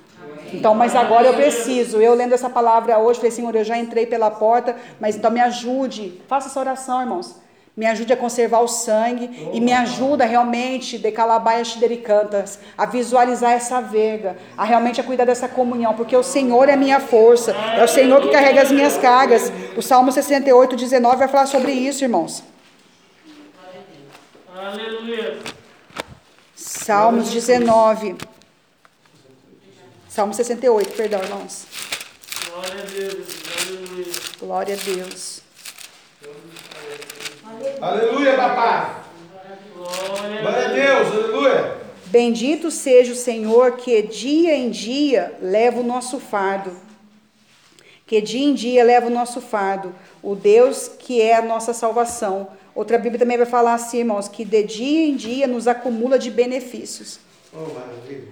Então, 0.53 0.75
mas 0.75 0.97
agora 0.97 1.29
eu 1.29 1.35
preciso. 1.35 1.99
Eu 2.01 2.15
lendo 2.15 2.33
essa 2.33 2.51
palavra 2.51 2.99
hoje, 2.99 3.19
falei, 3.21 3.31
Senhor, 3.31 3.55
eu 3.55 3.65
já 3.65 3.79
entrei 3.79 4.07
pela 4.07 4.31
porta, 4.31 4.77
mas 5.01 5.15
então 5.17 5.31
me 5.31 5.41
ajude. 5.41 6.21
Faça 6.27 6.49
essa 6.49 6.59
oração, 6.59 7.01
irmãos. 7.01 7.37
Me 7.77 7.85
ajude 7.85 8.11
a 8.11 8.17
conservar 8.17 8.61
o 8.61 8.69
sangue 8.69 9.51
e 9.53 9.61
me 9.61 9.71
ajuda 9.71 10.25
realmente, 10.25 10.97
de 10.97 11.13
Calabaia 11.13 11.63
Xidericantas, 11.63 12.59
a 12.77 12.87
visualizar 12.87 13.53
essa 13.53 13.83
verga, 13.83 14.39
a 14.57 14.65
realmente 14.65 14.99
a 14.99 15.05
cuidar 15.05 15.27
dessa 15.27 15.47
comunhão, 15.47 15.93
porque 15.93 16.17
o 16.17 16.23
Senhor 16.23 16.71
é 16.71 16.73
a 16.73 16.77
minha 16.77 17.01
força, 17.01 17.53
é 17.53 17.85
o 17.85 17.89
Senhor 17.89 18.23
que 18.23 18.31
carrega 18.31 18.63
as 18.63 18.73
minhas 18.73 18.97
cargas. 18.97 19.53
O 19.77 19.83
Salmo 19.83 20.11
68, 20.11 20.75
19 20.75 21.17
vai 21.19 21.29
falar 21.29 21.45
sobre 21.45 21.73
isso, 21.73 22.03
irmãos. 22.03 22.43
Aleluia. 24.57 25.39
Salmos 26.55 27.31
19. 27.31 28.17
Salmo 30.09 30.33
68, 30.33 30.95
perdão, 30.95 31.21
irmãos. 31.23 31.67
Glória 32.49 32.83
a 32.83 32.87
Deus. 32.87 33.27
Glória 34.41 34.75
a 34.75 34.79
Deus. 34.79 35.36
Aleluia, 37.81 38.37
papai. 38.37 38.97
Glória 40.41 40.67
a 40.67 40.73
Deus, 40.73 41.09
aleluia. 41.09 41.77
Bendito 42.07 42.71
seja 42.71 43.13
o 43.13 43.17
Senhor 43.17 43.73
que 43.73 44.01
dia 44.03 44.55
em 44.55 44.71
dia 44.71 45.35
leva 45.43 45.81
o 45.81 45.85
nosso 45.85 46.19
fardo. 46.19 46.73
Que 48.07 48.21
dia 48.21 48.47
em 48.47 48.55
dia 48.55 48.83
leva 48.83 49.09
o 49.09 49.11
nosso 49.11 49.41
fardo. 49.41 49.95
O 50.23 50.35
Deus 50.35 50.89
que 50.89 51.21
é 51.21 51.35
a 51.35 51.43
nossa 51.43 51.75
salvação. 51.75 52.49
Outra 52.75 52.97
Bíblia 52.99 53.19
também 53.19 53.37
vai 53.37 53.47
falar 53.47 53.75
assim, 53.75 53.99
irmãos, 53.99 54.29
que 54.29 54.45
de 54.45 54.63
dia 54.63 55.07
em 55.07 55.17
dia 55.17 55.47
nos 55.47 55.69
acumula 55.69 56.19
de 56.19 56.31
benefícios. 56.31 57.21
Oh, 57.53 57.75
maravilha. 57.75 58.29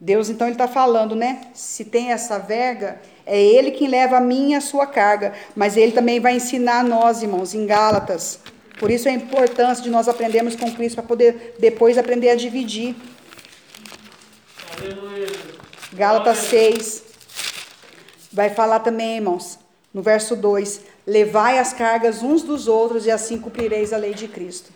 Deus 0.00 0.30
então 0.30 0.46
ele 0.46 0.54
está 0.54 0.68
falando, 0.68 1.16
né? 1.16 1.48
Se 1.52 1.84
tem 1.84 2.12
essa 2.12 2.38
verga, 2.38 3.00
é 3.26 3.42
Ele 3.42 3.72
quem 3.72 3.88
leva 3.88 4.16
a 4.18 4.20
minha 4.20 4.56
e 4.56 4.58
a 4.58 4.60
sua 4.60 4.86
carga, 4.86 5.32
mas 5.56 5.76
Ele 5.76 5.92
também 5.92 6.20
vai 6.20 6.36
ensinar 6.36 6.80
a 6.80 6.84
nós, 6.84 7.22
irmãos, 7.22 7.52
em 7.52 7.66
Gálatas. 7.66 8.38
Por 8.78 8.90
isso 8.90 9.08
a 9.08 9.12
importância 9.12 9.82
de 9.82 9.90
nós 9.90 10.08
aprendermos 10.08 10.54
com 10.54 10.72
Cristo 10.72 10.96
para 10.96 11.04
poder 11.04 11.56
depois 11.58 11.98
aprender 11.98 12.30
a 12.30 12.36
dividir. 12.36 12.94
Aleluia. 14.78 15.28
Gálatas 15.92 16.38
6 16.38 17.02
vai 18.32 18.50
falar 18.50 18.80
também, 18.80 19.16
irmãos, 19.16 19.58
no 19.92 20.02
verso 20.02 20.36
2: 20.36 20.82
Levai 21.06 21.58
as 21.58 21.72
cargas 21.72 22.22
uns 22.22 22.42
dos 22.42 22.68
outros 22.68 23.06
e 23.06 23.10
assim 23.10 23.38
cumprireis 23.38 23.92
a 23.92 23.96
lei 23.96 24.14
de 24.14 24.28
Cristo. 24.28 24.70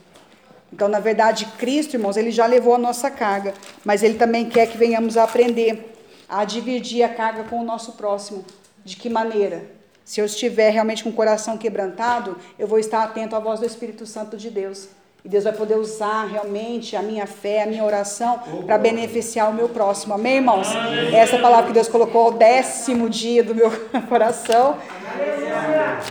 Então, 0.72 0.88
na 0.88 1.00
verdade, 1.00 1.46
Cristo, 1.58 1.94
irmãos, 1.94 2.16
ele 2.16 2.30
já 2.30 2.46
levou 2.46 2.74
a 2.74 2.78
nossa 2.78 3.10
carga, 3.10 3.52
mas 3.84 4.02
ele 4.02 4.14
também 4.14 4.48
quer 4.48 4.66
que 4.66 4.78
venhamos 4.78 5.16
a 5.16 5.24
aprender 5.24 5.92
a 6.28 6.46
dividir 6.46 7.02
a 7.02 7.10
carga 7.10 7.44
com 7.44 7.60
o 7.60 7.64
nosso 7.64 7.92
próximo. 7.92 8.42
De 8.82 8.96
que 8.96 9.10
maneira? 9.10 9.81
Se 10.04 10.20
eu 10.20 10.24
estiver 10.24 10.70
realmente 10.70 11.04
com 11.04 11.10
o 11.10 11.12
coração 11.12 11.56
quebrantado, 11.56 12.36
eu 12.58 12.66
vou 12.66 12.78
estar 12.78 13.02
atento 13.02 13.36
à 13.36 13.38
voz 13.38 13.60
do 13.60 13.66
Espírito 13.66 14.06
Santo 14.06 14.36
de 14.36 14.50
Deus. 14.50 14.88
E 15.24 15.28
Deus 15.28 15.44
vai 15.44 15.52
poder 15.52 15.76
usar 15.76 16.24
realmente 16.24 16.96
a 16.96 17.02
minha 17.02 17.28
fé, 17.28 17.62
a 17.62 17.66
minha 17.66 17.84
oração 17.84 18.40
para 18.66 18.76
beneficiar 18.76 19.50
o 19.50 19.54
meu 19.54 19.68
próximo. 19.68 20.14
Amém, 20.14 20.36
irmãos? 20.36 20.66
Essa 21.14 21.36
é 21.36 21.38
a 21.38 21.42
palavra 21.42 21.68
que 21.68 21.72
Deus 21.72 21.86
colocou 21.86 22.22
ao 22.22 22.32
décimo 22.32 23.08
dia 23.08 23.44
do 23.44 23.54
meu 23.54 23.70
coração. 24.08 24.78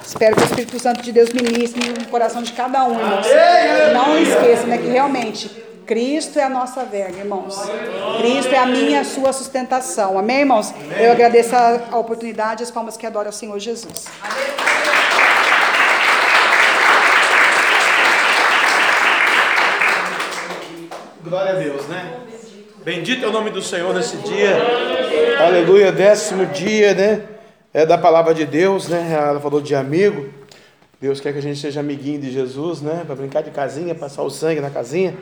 Espero 0.02 0.38
que 0.38 0.44
o 0.44 0.46
Espírito 0.46 0.80
Santo 0.80 1.02
de 1.02 1.12
Deus 1.12 1.30
ministre 1.34 1.90
no 1.90 2.08
coração 2.08 2.42
de 2.42 2.54
cada 2.54 2.86
um, 2.86 2.98
irmãos. 2.98 3.28
Não 3.94 4.18
esqueça, 4.18 4.66
né, 4.66 4.78
que 4.78 4.88
realmente 4.88 5.52
Cristo 5.86 6.40
é 6.40 6.44
a 6.44 6.50
nossa 6.50 6.86
verga, 6.86 7.20
irmãos. 7.20 7.56
Cristo 8.20 8.54
é 8.54 8.58
a 8.58 8.66
minha 8.66 9.02
a 9.02 9.04
sua 9.04 9.34
sustentação. 9.34 10.18
Amém, 10.18 10.40
irmãos? 10.40 10.74
Eu 11.00 11.12
agradeço 11.12 11.56
a, 11.56 11.82
a 11.92 11.98
oportunidade 11.98 12.62
e 12.62 12.64
as 12.64 12.72
palmas 12.72 12.96
que 12.96 13.06
adoram 13.06 13.28
ao 13.28 13.34
Senhor 13.34 13.58
Jesus. 13.60 14.06
Glória 21.24 21.52
a 21.52 21.56
Deus, 21.56 21.88
né? 21.88 22.20
Bendito 22.84 23.24
é 23.24 23.28
o 23.28 23.32
nome 23.32 23.52
do 23.52 23.62
Senhor 23.62 23.94
nesse 23.94 24.18
dia. 24.18 24.58
Aleluia, 25.40 25.92
décimo 25.92 26.46
dia, 26.48 26.94
né? 26.94 27.24
É 27.74 27.86
da 27.86 27.98
palavra 27.98 28.34
de 28.34 28.46
Deus, 28.46 28.90
né? 28.90 29.12
Ela 29.12 29.40
falou 29.40 29.62
de 29.62 29.76
amigo. 29.76 30.41
Deus 31.02 31.20
quer 31.20 31.34
que 31.34 31.40
a 31.40 31.42
gente 31.42 31.60
seja 31.60 31.80
amiguinho 31.80 32.22
de 32.22 32.30
Jesus, 32.30 32.80
né? 32.80 33.02
Para 33.08 33.16
brincar 33.16 33.42
de 33.42 33.50
casinha, 33.50 33.96
passar 33.96 34.22
o 34.22 34.30
sangue 34.30 34.62
na 34.62 34.70
casinha. 34.70 35.16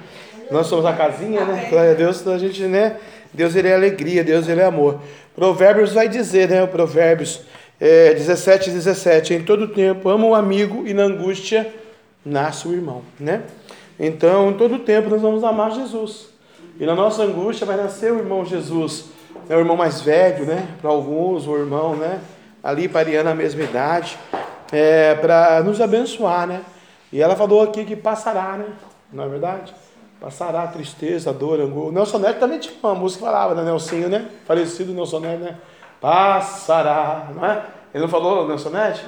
Nós 0.51 0.67
somos 0.67 0.85
a 0.85 0.91
casinha, 0.91 1.45
né? 1.45 1.67
Glória 1.69 1.91
a 1.91 1.93
Deus, 1.93 2.27
a 2.27 2.37
gente, 2.37 2.63
né? 2.63 2.97
Deus 3.33 3.55
ele 3.55 3.69
é 3.69 3.75
alegria, 3.75 4.21
Deus 4.21 4.49
ele 4.49 4.59
é 4.59 4.65
amor. 4.65 4.99
Provérbios 5.33 5.93
vai 5.93 6.09
dizer, 6.09 6.49
né? 6.49 6.61
O 6.61 6.67
Provérbios 6.67 7.43
é, 7.79 8.13
17, 8.13 8.71
17. 8.71 9.33
Em 9.35 9.43
todo 9.43 9.69
tempo 9.69 10.09
amo 10.09 10.31
o 10.31 10.35
amigo 10.35 10.85
e 10.85 10.93
na 10.93 11.03
angústia 11.03 11.73
nasce 12.25 12.67
o 12.67 12.73
irmão, 12.73 13.01
né? 13.17 13.43
Então, 13.97 14.49
em 14.49 14.53
todo 14.55 14.79
tempo 14.79 15.09
nós 15.09 15.21
vamos 15.21 15.45
amar 15.45 15.71
Jesus. 15.71 16.27
E 16.77 16.85
na 16.85 16.93
nossa 16.93 17.23
angústia 17.23 17.65
vai 17.65 17.77
nascer 17.77 18.11
o 18.11 18.17
irmão 18.17 18.43
Jesus. 18.43 19.05
É 19.47 19.55
o 19.55 19.59
irmão 19.59 19.77
mais 19.77 20.01
velho, 20.01 20.43
né? 20.43 20.67
Para 20.81 20.89
alguns, 20.89 21.47
o 21.47 21.55
irmão, 21.55 21.95
né? 21.95 22.19
Ali 22.61 22.89
pareando 22.89 23.29
a 23.29 23.35
mesma 23.35 23.63
idade. 23.63 24.17
É, 24.71 25.15
para 25.15 25.63
nos 25.63 25.81
abençoar, 25.81 26.47
né? 26.47 26.61
E 27.11 27.21
ela 27.21 27.35
falou 27.35 27.61
aqui 27.61 27.85
que 27.85 27.95
passará, 27.95 28.57
né? 28.57 28.67
Não 29.11 29.23
é 29.23 29.27
verdade? 29.27 29.73
Passará 30.19 30.67
tristeza, 30.67 31.31
dor, 31.33 31.59
angústia. 31.59 31.89
O 31.89 31.91
Nelson 31.91 32.17
Neto 32.19 32.39
também 32.39 32.59
tinha 32.59 32.75
uma 32.83 32.93
música 32.93 33.23
que 33.23 33.31
falava, 33.31 33.55
né? 33.55 33.63
Nelsinho, 33.63 34.09
né? 34.09 34.27
Falecido 34.45 34.93
Nelson 34.93 35.19
Neto, 35.19 35.43
né? 35.43 35.57
Passará, 35.99 37.29
não 37.33 37.45
é? 37.45 37.65
Ele 37.93 38.03
não 38.03 38.09
falou, 38.09 38.47
Nelson 38.47 38.69
Neto? 38.69 39.01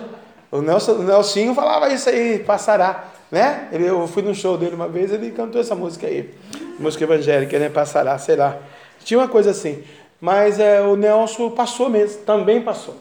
O 0.52 0.62
Nelson, 0.62 0.94
o 0.94 1.04
Nelsinho 1.04 1.54
falava 1.54 1.90
isso 1.94 2.10
aí, 2.10 2.40
passará, 2.40 3.06
né? 3.32 3.70
Ele, 3.72 3.86
eu 3.86 4.08
fui 4.08 4.24
no 4.24 4.34
show 4.34 4.58
dele 4.58 4.76
uma 4.76 4.88
vez, 4.88 5.12
ele 5.12 5.32
cantou 5.32 5.62
essa 5.62 5.76
música 5.76 6.08
aí, 6.08 6.34
música 6.80 7.04
evangélica, 7.04 7.60
né? 7.60 7.70
Passará, 7.70 8.18
sei 8.18 8.36
lá. 8.36 8.58
Tinha 9.04 9.20
uma 9.20 9.28
coisa 9.28 9.52
assim, 9.52 9.84
mas 10.20 10.60
é, 10.60 10.82
o 10.82 10.96
Nelson 10.96 11.52
passou 11.52 11.90
mesmo, 11.90 12.24
também 12.24 12.62
passou, 12.62 12.96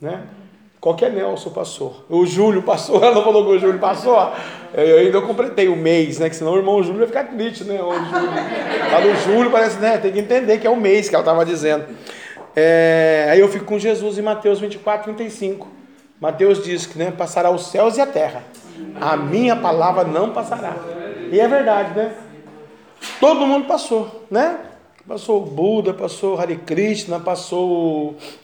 né? 0.00 0.24
Qualquer 0.84 1.10
Nelson 1.10 1.48
passou. 1.48 2.04
O 2.10 2.26
Júlio 2.26 2.62
passou, 2.62 3.00
ela 3.02 3.24
falou 3.24 3.46
que 3.46 3.52
o 3.52 3.58
Júlio 3.58 3.78
passou. 3.78 4.18
Eu 4.74 4.98
ainda 4.98 5.18
completei 5.22 5.66
o 5.66 5.74
mês, 5.74 6.18
né? 6.18 6.28
Que 6.28 6.36
senão 6.36 6.52
o 6.52 6.58
irmão 6.58 6.82
Júlio 6.82 6.98
vai 6.98 7.06
ficar 7.06 7.24
triste, 7.24 7.64
né? 7.64 7.80
O 7.80 7.94
Júlio. 7.94 8.30
Fala 8.90 9.06
o 9.06 9.16
Júlio, 9.16 9.50
parece, 9.50 9.78
né? 9.78 9.96
Tem 9.96 10.12
que 10.12 10.18
entender 10.18 10.58
que 10.58 10.66
é 10.66 10.70
o 10.70 10.76
mês 10.76 11.08
que 11.08 11.14
ela 11.14 11.22
estava 11.22 11.42
dizendo. 11.46 11.86
É, 12.54 13.28
aí 13.30 13.40
eu 13.40 13.48
fico 13.48 13.64
com 13.64 13.78
Jesus 13.78 14.18
em 14.18 14.20
Mateus 14.20 14.60
24, 14.60 15.04
35. 15.04 15.66
Mateus 16.20 16.62
diz 16.62 16.84
que 16.84 16.98
né, 16.98 17.10
passará 17.10 17.50
os 17.50 17.68
céus 17.68 17.96
e 17.96 18.02
a 18.02 18.06
terra. 18.06 18.42
A 19.00 19.16
minha 19.16 19.56
palavra 19.56 20.04
não 20.04 20.32
passará. 20.32 20.76
E 21.32 21.40
é 21.40 21.48
verdade, 21.48 21.96
né? 21.96 22.12
Todo 23.18 23.46
mundo 23.46 23.66
passou, 23.66 24.26
né? 24.30 24.58
Passou 25.08 25.42
o 25.42 25.46
Buda, 25.46 25.94
passou 25.94 26.36
o 26.36 26.38
Hare 26.38 26.56
Krishna, 26.56 27.20
passou 27.20 27.70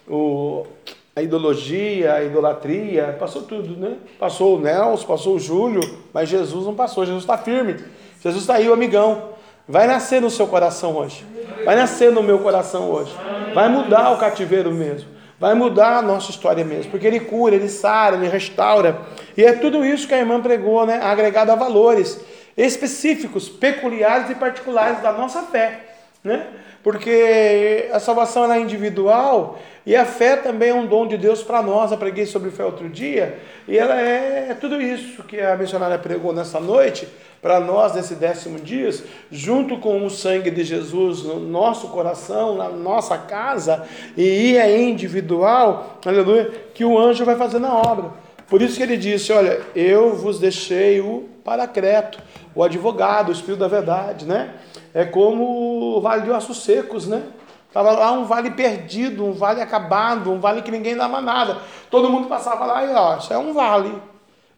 o, 0.09 0.14
o, 0.14 0.66
a 1.14 1.22
ideologia, 1.22 2.14
a 2.14 2.24
idolatria, 2.24 3.16
passou 3.18 3.42
tudo, 3.42 3.76
né? 3.76 3.96
Passou 4.18 4.56
o 4.56 4.61
Nelson, 4.61 5.06
passou 5.06 5.36
o 5.36 5.40
Júlio, 5.40 5.80
mas 6.12 6.28
Jesus 6.28 6.64
não 6.64 6.74
passou, 6.74 7.04
Jesus 7.04 7.24
está 7.24 7.36
firme. 7.36 7.76
Jesus 8.22 8.42
está 8.42 8.54
aí, 8.54 8.68
o 8.68 8.72
amigão. 8.72 9.30
Vai 9.68 9.86
nascer 9.86 10.20
no 10.20 10.30
seu 10.30 10.46
coração 10.46 10.96
hoje. 10.96 11.24
Vai 11.64 11.76
nascer 11.76 12.12
no 12.12 12.22
meu 12.22 12.38
coração 12.38 12.90
hoje. 12.90 13.14
Vai 13.54 13.68
mudar 13.68 14.11
o 14.12 14.18
cativeiro 14.18 14.72
mesmo. 14.72 15.08
Vai 15.38 15.54
mudar 15.54 15.98
a 15.98 16.02
nossa 16.02 16.30
história 16.30 16.64
mesmo. 16.64 16.90
Porque 16.90 17.06
ele 17.06 17.20
cura, 17.20 17.54
ele 17.54 17.68
sara, 17.68 18.16
ele 18.16 18.28
restaura. 18.28 19.00
E 19.36 19.44
é 19.44 19.52
tudo 19.52 19.84
isso 19.84 20.06
que 20.06 20.14
a 20.14 20.18
irmã 20.18 20.40
pregou, 20.40 20.84
né? 20.84 21.00
Agregado 21.02 21.50
a 21.50 21.54
valores 21.54 22.20
específicos, 22.56 23.48
peculiares 23.48 24.30
e 24.30 24.34
particulares 24.34 25.00
da 25.00 25.12
nossa 25.12 25.42
fé. 25.42 25.80
Né? 26.22 26.46
Porque 26.82 27.88
a 27.92 27.98
salvação 27.98 28.50
é 28.52 28.61
individual 28.61 29.58
e 29.86 29.96
a 29.96 30.04
fé 30.04 30.36
também 30.36 30.70
é 30.70 30.74
um 30.74 30.86
dom 30.86 31.06
de 31.06 31.16
Deus 31.16 31.42
para 31.42 31.62
nós. 31.62 31.90
Eu 31.90 31.98
preguei 31.98 32.26
sobre 32.26 32.50
fé 32.50 32.64
outro 32.64 32.88
dia 32.88 33.38
e 33.66 33.78
ela 33.78 34.00
é, 34.00 34.48
é 34.50 34.54
tudo 34.54 34.80
isso 34.80 35.22
que 35.24 35.40
a 35.40 35.56
missionária 35.56 35.98
pregou 35.98 36.32
nessa 36.32 36.60
noite 36.60 37.08
para 37.40 37.58
nós 37.58 37.94
nesse 37.94 38.14
décimo 38.14 38.58
dia, 38.58 38.90
junto 39.30 39.78
com 39.78 40.04
o 40.04 40.10
sangue 40.10 40.50
de 40.50 40.62
Jesus 40.62 41.22
no 41.22 41.40
nosso 41.40 41.88
coração, 41.88 42.56
na 42.56 42.68
nossa 42.68 43.16
casa, 43.16 43.84
e 44.16 44.56
é 44.58 44.78
individual, 44.82 45.98
aleluia, 46.04 46.50
que 46.74 46.84
o 46.84 46.98
anjo 46.98 47.24
vai 47.24 47.36
fazendo 47.36 47.66
a 47.66 47.74
obra. 47.74 48.10
Por 48.46 48.60
isso 48.60 48.76
que 48.76 48.82
ele 48.82 48.96
disse: 48.96 49.32
Olha, 49.32 49.60
eu 49.74 50.14
vos 50.14 50.38
deixei 50.38 51.00
o 51.00 51.28
paracreto, 51.42 52.18
o 52.54 52.62
advogado, 52.62 53.30
o 53.30 53.32
Espírito 53.32 53.60
da 53.60 53.68
verdade, 53.68 54.26
né? 54.26 54.54
É 54.92 55.04
como 55.04 55.96
o 55.96 56.00
vale 56.00 56.22
de 56.22 56.30
ossos 56.30 56.62
secos, 56.64 57.06
né? 57.06 57.22
Estava 57.70 57.92
lá 57.92 58.10
um 58.10 58.24
vale 58.24 58.50
perdido, 58.50 59.24
um 59.24 59.32
vale 59.32 59.60
acabado, 59.62 60.32
um 60.32 60.40
vale 60.40 60.60
que 60.60 60.72
ninguém 60.72 60.96
dava 60.96 61.20
nada. 61.20 61.58
Todo 61.88 62.10
mundo 62.10 62.26
passava 62.26 62.66
lá 62.66 62.84
e, 62.84 62.92
ó, 62.92 63.16
isso 63.16 63.32
é 63.32 63.38
um 63.38 63.52
vale. 63.52 63.94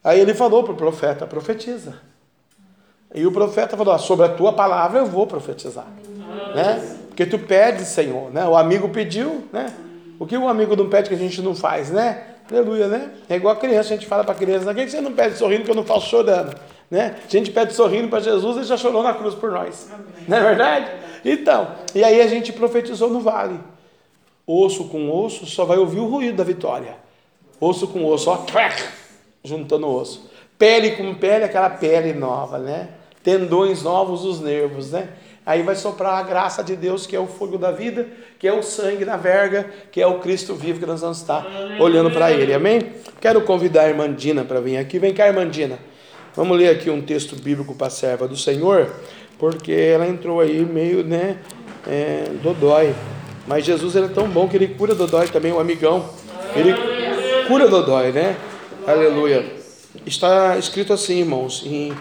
Aí 0.03 0.19
ele 0.19 0.33
falou 0.33 0.65
para 0.65 0.73
o 0.73 0.77
profeta: 0.77 1.27
profetiza. 1.27 2.01
E 3.15 3.27
o 3.27 3.31
profeta 3.31 3.77
falou: 3.77 3.99
sobre 3.99 4.25
a 4.25 4.31
tua 4.31 4.55
palavra 4.55 5.01
eu 5.01 5.07
vou 5.07 5.27
profetizar. 5.27 5.87
Né? 6.55 6.97
Porque 7.09 7.27
tu 7.27 7.39
pedes, 7.39 7.89
Senhor. 7.89 8.31
Né? 8.31 8.47
O 8.47 8.57
amigo 8.57 8.89
pediu, 8.89 9.47
né? 9.53 9.71
O 10.19 10.27
que 10.27 10.37
o 10.37 10.49
amigo 10.49 10.75
não 10.75 10.89
pede 10.89 11.11
que 11.11 11.15
a 11.15 11.19
gente 11.19 11.43
não 11.43 11.55
faz, 11.55 11.91
né? 11.91 12.23
Aleluia, 12.51 12.89
né? 12.89 13.11
É 13.29 13.37
igual 13.37 13.55
a 13.55 13.59
criança, 13.59 13.93
a 13.93 13.97
gente 13.97 14.07
fala 14.07 14.25
para 14.25 14.33
a 14.33 14.37
criança, 14.37 14.65
por 14.65 14.75
que 14.75 14.89
você 14.89 15.01
não 15.01 15.13
pede 15.13 15.37
sorrindo 15.37 15.65
que 15.65 15.71
eu 15.71 15.75
não 15.75 15.85
faço 15.85 16.09
chorando? 16.09 16.57
Né? 16.93 17.17
A 17.25 17.31
gente 17.31 17.51
pede 17.51 17.73
sorrindo 17.73 18.09
para 18.09 18.21
Jesus, 18.21 18.59
ele 18.59 18.67
já 18.67 18.77
chorou 18.77 19.03
na 19.03 19.15
cruz 19.15 19.35
por 19.35 19.51
nós. 19.51 19.91
Não 20.29 20.37
é 20.37 20.43
verdade? 20.43 20.91
Então, 21.25 21.69
e 21.95 22.05
aí 22.05 22.21
a 22.21 22.27
gente 22.27 22.53
profetizou 22.53 23.09
no 23.09 23.19
vale. 23.19 23.59
Osso 24.47 24.85
com 24.89 25.11
osso, 25.11 25.47
só 25.47 25.65
vai 25.65 25.79
ouvir 25.79 26.01
o 26.01 26.07
ruído 26.07 26.37
da 26.37 26.45
vitória. 26.45 26.97
Osso 27.59 27.89
com 27.89 28.05
osso, 28.05 28.29
ó, 28.29 28.37
trac, 28.37 28.85
juntando 29.43 29.89
osso. 29.89 30.31
Pele 30.59 30.91
com 30.91 31.15
pele, 31.15 31.45
aquela 31.45 31.71
pele 31.71 32.13
nova, 32.13 32.59
né? 32.59 32.91
Tendões 33.25 33.83
novos, 33.83 34.27
os 34.27 34.43
nervos, 34.43 34.91
né? 34.91 35.09
Aí 35.47 35.63
vai 35.63 35.75
soprar 35.75 36.19
a 36.19 36.23
graça 36.23 36.63
de 36.63 36.77
Deus, 36.77 37.07
que 37.07 37.17
é 37.17 37.21
o 37.21 37.27
fogo 37.27 37.57
da 37.57 37.71
vida, 37.71 38.07
que 38.39 38.47
é 38.47 38.53
o 38.53 38.63
sangue 38.63 39.07
na 39.07 39.17
verga, 39.17 39.65
que 39.91 40.03
é 40.03 40.07
o 40.07 40.19
Cristo 40.19 40.55
vivo 40.55 40.79
que 40.79 40.87
nós 40.87 41.01
vamos 41.01 41.23
estar 41.23 41.47
olhando 41.81 42.11
para 42.11 42.31
Ele. 42.31 42.53
Amém? 42.53 42.93
Quero 43.19 43.41
convidar 43.41 43.85
a 43.85 43.89
irmã 43.89 44.13
Dina 44.13 44.45
para 44.45 44.61
vir 44.61 44.77
aqui. 44.77 44.99
Vem 44.99 45.15
cá, 45.15 45.27
irmã 45.27 45.49
Dina. 45.49 45.79
Vamos 46.35 46.57
ler 46.57 46.71
aqui 46.71 46.89
um 46.89 47.03
texto 47.03 47.37
bíblico 47.37 47.75
para 47.75 47.89
a 47.89 47.91
serva 47.91 48.27
do 48.27 48.39
Senhor, 48.39 48.91
porque 49.39 49.71
ela 49.71 50.09
entrou 50.09 50.41
aí 50.41 50.65
meio, 50.65 51.05
né, 51.05 51.37
é, 51.87 52.25
dodói. 52.43 52.95
Mas 53.47 53.67
Jesus 53.67 53.95
ele 53.97 54.07
é 54.07 54.09
tão 54.09 54.27
bom 54.27 54.49
que 54.49 54.57
ele 54.57 54.69
cura 54.69 54.95
dodói 54.95 55.29
também, 55.29 55.53
o 55.53 55.61
amigão. 55.61 56.09
Ele 56.57 56.75
cura 57.47 57.69
dodói, 57.69 58.13
né? 58.13 58.37
Aleluia. 58.87 59.45
Está 60.07 60.57
escrito 60.57 60.95
assim, 60.95 61.19
irmãos, 61.19 61.65
em 61.67 61.93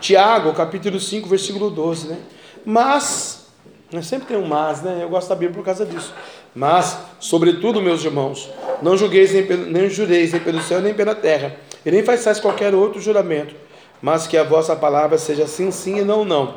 Tiago, 0.00 0.52
capítulo 0.52 1.00
5, 1.00 1.28
versículo 1.28 1.68
12, 1.68 2.08
né? 2.08 2.18
Mas, 2.64 3.48
né, 3.92 4.02
sempre 4.02 4.28
tem 4.28 4.36
um 4.36 4.46
mas, 4.46 4.82
né? 4.82 5.00
Eu 5.02 5.08
gosto 5.08 5.28
da 5.28 5.34
Bíblia 5.34 5.56
por 5.56 5.64
causa 5.64 5.84
disso. 5.84 6.14
Mas, 6.54 6.96
sobretudo, 7.18 7.82
meus 7.82 8.04
irmãos, 8.04 8.50
não 8.82 8.96
julgueis 8.96 9.32
nem, 9.32 9.44
nem 9.66 9.90
jureis 9.90 10.30
nem 10.30 10.40
pelo 10.40 10.60
céu 10.62 10.80
nem 10.80 10.94
pela 10.94 11.14
terra, 11.14 11.56
e 11.84 11.90
nem 11.90 12.04
façais 12.04 12.38
qualquer 12.38 12.72
outro 12.72 13.00
juramento, 13.00 13.54
mas 14.02 14.26
que 14.26 14.36
a 14.36 14.44
vossa 14.44 14.74
palavra 14.74 15.18
seja 15.18 15.46
sim, 15.46 15.70
sim 15.70 15.98
e 15.98 16.04
não, 16.04 16.24
não, 16.24 16.54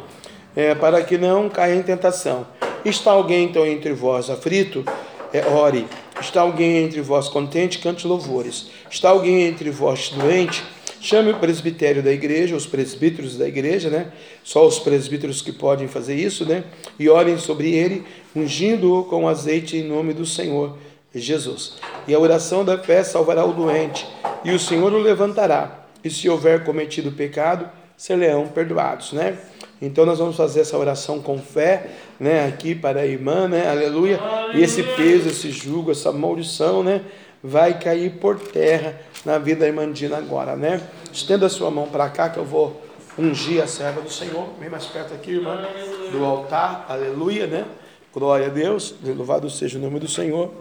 é, 0.55 0.73
para 0.75 1.01
que 1.03 1.17
não 1.17 1.49
caia 1.49 1.75
em 1.75 1.83
tentação. 1.83 2.45
Está 2.85 3.11
alguém 3.11 3.45
então 3.45 3.65
entre 3.65 3.93
vós 3.93 4.29
aflito? 4.29 4.83
É, 5.31 5.45
ore. 5.47 5.87
Está 6.19 6.41
alguém 6.41 6.77
entre 6.77 7.01
vós 7.01 7.27
contente? 7.27 7.79
Cante 7.79 8.05
louvores. 8.05 8.69
Está 8.89 9.09
alguém 9.09 9.43
entre 9.43 9.71
vós 9.71 10.09
doente? 10.09 10.63
Chame 11.01 11.31
o 11.31 11.37
presbitério 11.37 12.01
da 12.01 12.11
igreja, 12.11 12.55
os 12.55 12.65
presbíteros 12.65 13.37
da 13.37 13.47
igreja, 13.47 13.89
né? 13.89 14.11
Só 14.43 14.65
os 14.65 14.79
presbíteros 14.79 15.41
que 15.41 15.51
podem 15.51 15.87
fazer 15.87 16.15
isso, 16.15 16.45
né? 16.45 16.63
E 16.97 17.09
orem 17.09 17.37
sobre 17.37 17.73
ele, 17.73 18.05
ungindo-o 18.33 19.03
com 19.03 19.27
azeite 19.27 19.75
em 19.75 19.83
nome 19.83 20.13
do 20.13 20.25
Senhor 20.25 20.77
Jesus. 21.13 21.73
E 22.07 22.13
a 22.13 22.19
oração 22.19 22.63
da 22.63 22.77
fé 22.77 23.03
salvará 23.03 23.45
o 23.45 23.53
doente, 23.53 24.07
e 24.45 24.51
o 24.51 24.59
Senhor 24.59 24.93
o 24.93 24.97
levantará. 24.97 25.82
E 26.03 26.09
se 26.09 26.29
houver 26.29 26.63
cometido 26.63 27.11
pecado, 27.11 27.69
serão 27.95 28.47
perdoados, 28.47 29.13
né? 29.13 29.37
Então 29.81 30.05
nós 30.05 30.19
vamos 30.19 30.35
fazer 30.35 30.61
essa 30.61 30.77
oração 30.77 31.21
com 31.21 31.37
fé, 31.39 31.89
né, 32.19 32.47
aqui 32.47 32.73
para 32.73 33.01
a 33.01 33.05
irmã, 33.05 33.47
né? 33.47 33.69
Aleluia. 33.69 34.19
E 34.53 34.61
esse 34.61 34.81
peso, 34.81 35.29
esse 35.29 35.51
jugo, 35.51 35.91
essa 35.91 36.11
maldição, 36.11 36.83
né, 36.83 37.01
vai 37.43 37.77
cair 37.79 38.11
por 38.11 38.39
terra 38.39 38.99
na 39.25 39.37
vida 39.37 39.61
da 39.61 39.67
irmã 39.67 39.91
Dina 39.91 40.17
agora, 40.17 40.55
né? 40.55 40.81
Estenda 41.11 41.45
a 41.45 41.49
sua 41.49 41.69
mão 41.69 41.87
para 41.87 42.09
cá 42.09 42.29
que 42.29 42.37
eu 42.37 42.45
vou 42.45 42.81
ungir 43.17 43.61
a 43.61 43.67
serva 43.67 44.01
do 44.01 44.11
Senhor. 44.11 44.49
Vem 44.59 44.69
mais 44.69 44.85
perto 44.85 45.13
aqui, 45.13 45.31
irmã, 45.31 45.67
do 46.11 46.23
altar. 46.25 46.85
Aleluia, 46.89 47.47
né? 47.47 47.65
Glória 48.13 48.47
a 48.47 48.49
Deus. 48.49 48.95
Louvado 49.03 49.49
seja 49.49 49.77
o 49.77 49.81
nome 49.81 49.99
do 49.99 50.07
Senhor. 50.07 50.51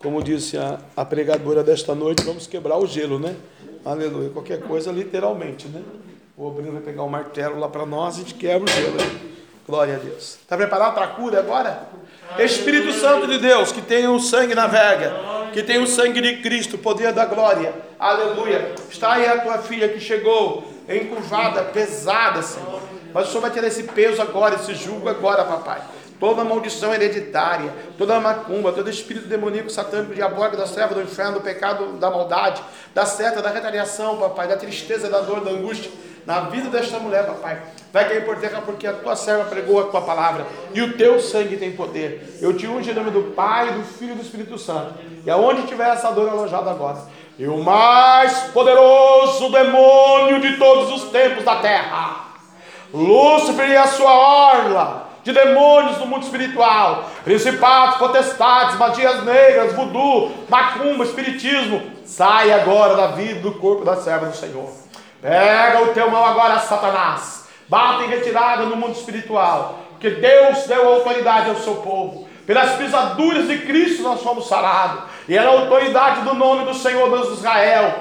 Como 0.00 0.22
disse 0.22 0.56
a, 0.56 0.78
a 0.96 1.04
pregadora 1.04 1.62
desta 1.64 1.94
noite, 1.94 2.22
vamos 2.24 2.46
quebrar 2.46 2.78
o 2.78 2.86
gelo, 2.86 3.18
né? 3.18 3.34
Aleluia. 3.84 4.30
Qualquer 4.30 4.60
coisa, 4.60 4.92
literalmente, 4.92 5.66
né? 5.66 5.82
O 6.36 6.46
obreiro 6.46 6.72
vai 6.72 6.82
pegar 6.82 7.02
um 7.02 7.08
martelo 7.08 7.58
lá 7.58 7.68
para 7.68 7.84
nós 7.84 8.16
e 8.16 8.20
a 8.20 8.22
gente 8.22 8.34
quebra 8.34 8.70
o 8.70 8.72
gelo. 8.72 8.96
Né? 8.96 9.20
Glória 9.66 9.96
a 9.96 9.98
Deus. 9.98 10.38
Está 10.40 10.56
preparado 10.56 10.94
para 10.94 11.04
a 11.06 11.08
cura 11.08 11.40
agora? 11.40 11.88
Espírito 12.38 12.92
Santo 12.92 13.26
de 13.26 13.38
Deus, 13.38 13.72
que 13.72 13.82
tem 13.82 14.06
o 14.06 14.20
sangue 14.20 14.54
na 14.54 14.66
verga, 14.66 15.50
que 15.52 15.62
tem 15.62 15.82
o 15.82 15.86
sangue 15.86 16.20
de 16.20 16.36
Cristo, 16.42 16.76
o 16.76 16.78
poder 16.78 17.12
da 17.12 17.24
glória. 17.24 17.74
Aleluia. 17.98 18.74
Está 18.88 19.14
aí 19.14 19.26
a 19.26 19.40
tua 19.40 19.58
filha 19.58 19.88
que 19.88 19.98
chegou 19.98 20.64
encurvada, 20.88 21.64
pesada, 21.64 22.40
Senhor. 22.42 22.80
Mas 23.12 23.26
o 23.26 23.30
Senhor 23.30 23.40
vai 23.40 23.50
tirar 23.50 23.66
esse 23.66 23.82
peso 23.82 24.22
agora, 24.22 24.54
esse 24.54 24.74
jugo 24.74 25.08
agora, 25.08 25.44
papai. 25.44 25.82
Toda 26.18 26.42
maldição 26.42 26.92
hereditária, 26.92 27.72
toda 27.96 28.18
macumba, 28.18 28.72
todo 28.72 28.90
espírito 28.90 29.28
demoníaco, 29.28 29.70
satânico, 29.70 30.14
diabólico, 30.14 30.56
da 30.56 30.66
serva, 30.66 30.94
do 30.94 31.02
inferno, 31.02 31.34
do 31.34 31.40
pecado, 31.40 31.92
da 31.92 32.10
maldade, 32.10 32.60
da 32.92 33.06
seta, 33.06 33.40
da 33.40 33.50
retaliação, 33.50 34.16
papai, 34.16 34.48
da 34.48 34.56
tristeza, 34.56 35.08
da 35.08 35.20
dor, 35.20 35.40
da 35.40 35.52
angústia, 35.52 35.90
na 36.26 36.40
vida 36.40 36.68
desta 36.68 36.98
mulher, 36.98 37.24
papai. 37.24 37.62
Vai 37.92 38.08
cair 38.08 38.24
por 38.24 38.36
terra 38.36 38.60
porque 38.66 38.86
a 38.86 38.92
tua 38.92 39.16
serva 39.16 39.44
pregou 39.44 39.80
a 39.80 39.84
tua 39.84 40.02
palavra 40.02 40.44
e 40.74 40.82
o 40.82 40.96
teu 40.96 41.20
sangue 41.20 41.56
tem 41.56 41.72
poder. 41.72 42.36
Eu 42.40 42.54
te 42.54 42.66
unjo 42.66 42.90
em 42.90 42.94
nome 42.94 43.10
do 43.10 43.32
Pai, 43.34 43.72
do 43.72 43.84
Filho 43.84 44.12
e 44.12 44.16
do 44.16 44.22
Espírito 44.22 44.58
Santo. 44.58 44.94
E 45.24 45.30
aonde 45.30 45.66
tiver 45.66 45.88
essa 45.88 46.10
dor 46.10 46.28
alojada 46.28 46.70
agora, 46.70 46.98
e 47.38 47.46
o 47.46 47.62
mais 47.62 48.36
poderoso 48.52 49.50
demônio 49.50 50.40
de 50.40 50.56
todos 50.56 50.90
os 50.90 51.10
tempos 51.10 51.44
da 51.44 51.56
terra, 51.56 52.26
Lúcifer 52.92 53.70
e 53.70 53.76
a 53.76 53.86
sua 53.86 54.12
orla 54.12 55.07
de 55.28 55.34
demônios 55.34 55.98
no 55.98 56.06
mundo 56.06 56.22
espiritual, 56.22 57.10
principados, 57.22 57.98
potestades, 57.98 58.78
magias 58.78 59.22
negras, 59.24 59.74
voodoo, 59.74 60.32
macumba, 60.48 61.04
espiritismo, 61.04 61.82
sai 62.02 62.50
agora 62.50 62.96
da 62.96 63.08
vida 63.08 63.40
do 63.40 63.52
corpo 63.52 63.84
da 63.84 63.96
serva 63.96 64.24
do 64.24 64.34
Senhor. 64.34 64.70
Pega 65.20 65.82
o 65.82 65.88
teu 65.88 66.10
mão 66.10 66.24
agora, 66.24 66.58
Satanás. 66.60 67.46
Bata 67.68 68.04
em 68.04 68.08
retirada 68.08 68.62
no 68.64 68.74
mundo 68.74 68.92
espiritual. 68.92 69.80
Porque 69.90 70.08
Deus 70.08 70.66
deu 70.66 70.94
autoridade 70.94 71.50
ao 71.50 71.56
seu 71.56 71.74
povo. 71.74 72.26
Pelas 72.46 72.76
pisaduras 72.76 73.48
de 73.48 73.58
Cristo 73.58 74.02
nós 74.02 74.22
fomos 74.22 74.48
sarados. 74.48 75.02
E 75.28 75.36
era 75.36 75.50
a 75.50 75.52
autoridade 75.52 76.22
do 76.22 76.32
nome 76.32 76.64
do 76.64 76.72
Senhor 76.72 77.10
Deus 77.10 77.28
de 77.28 77.34
Israel. 77.34 77.94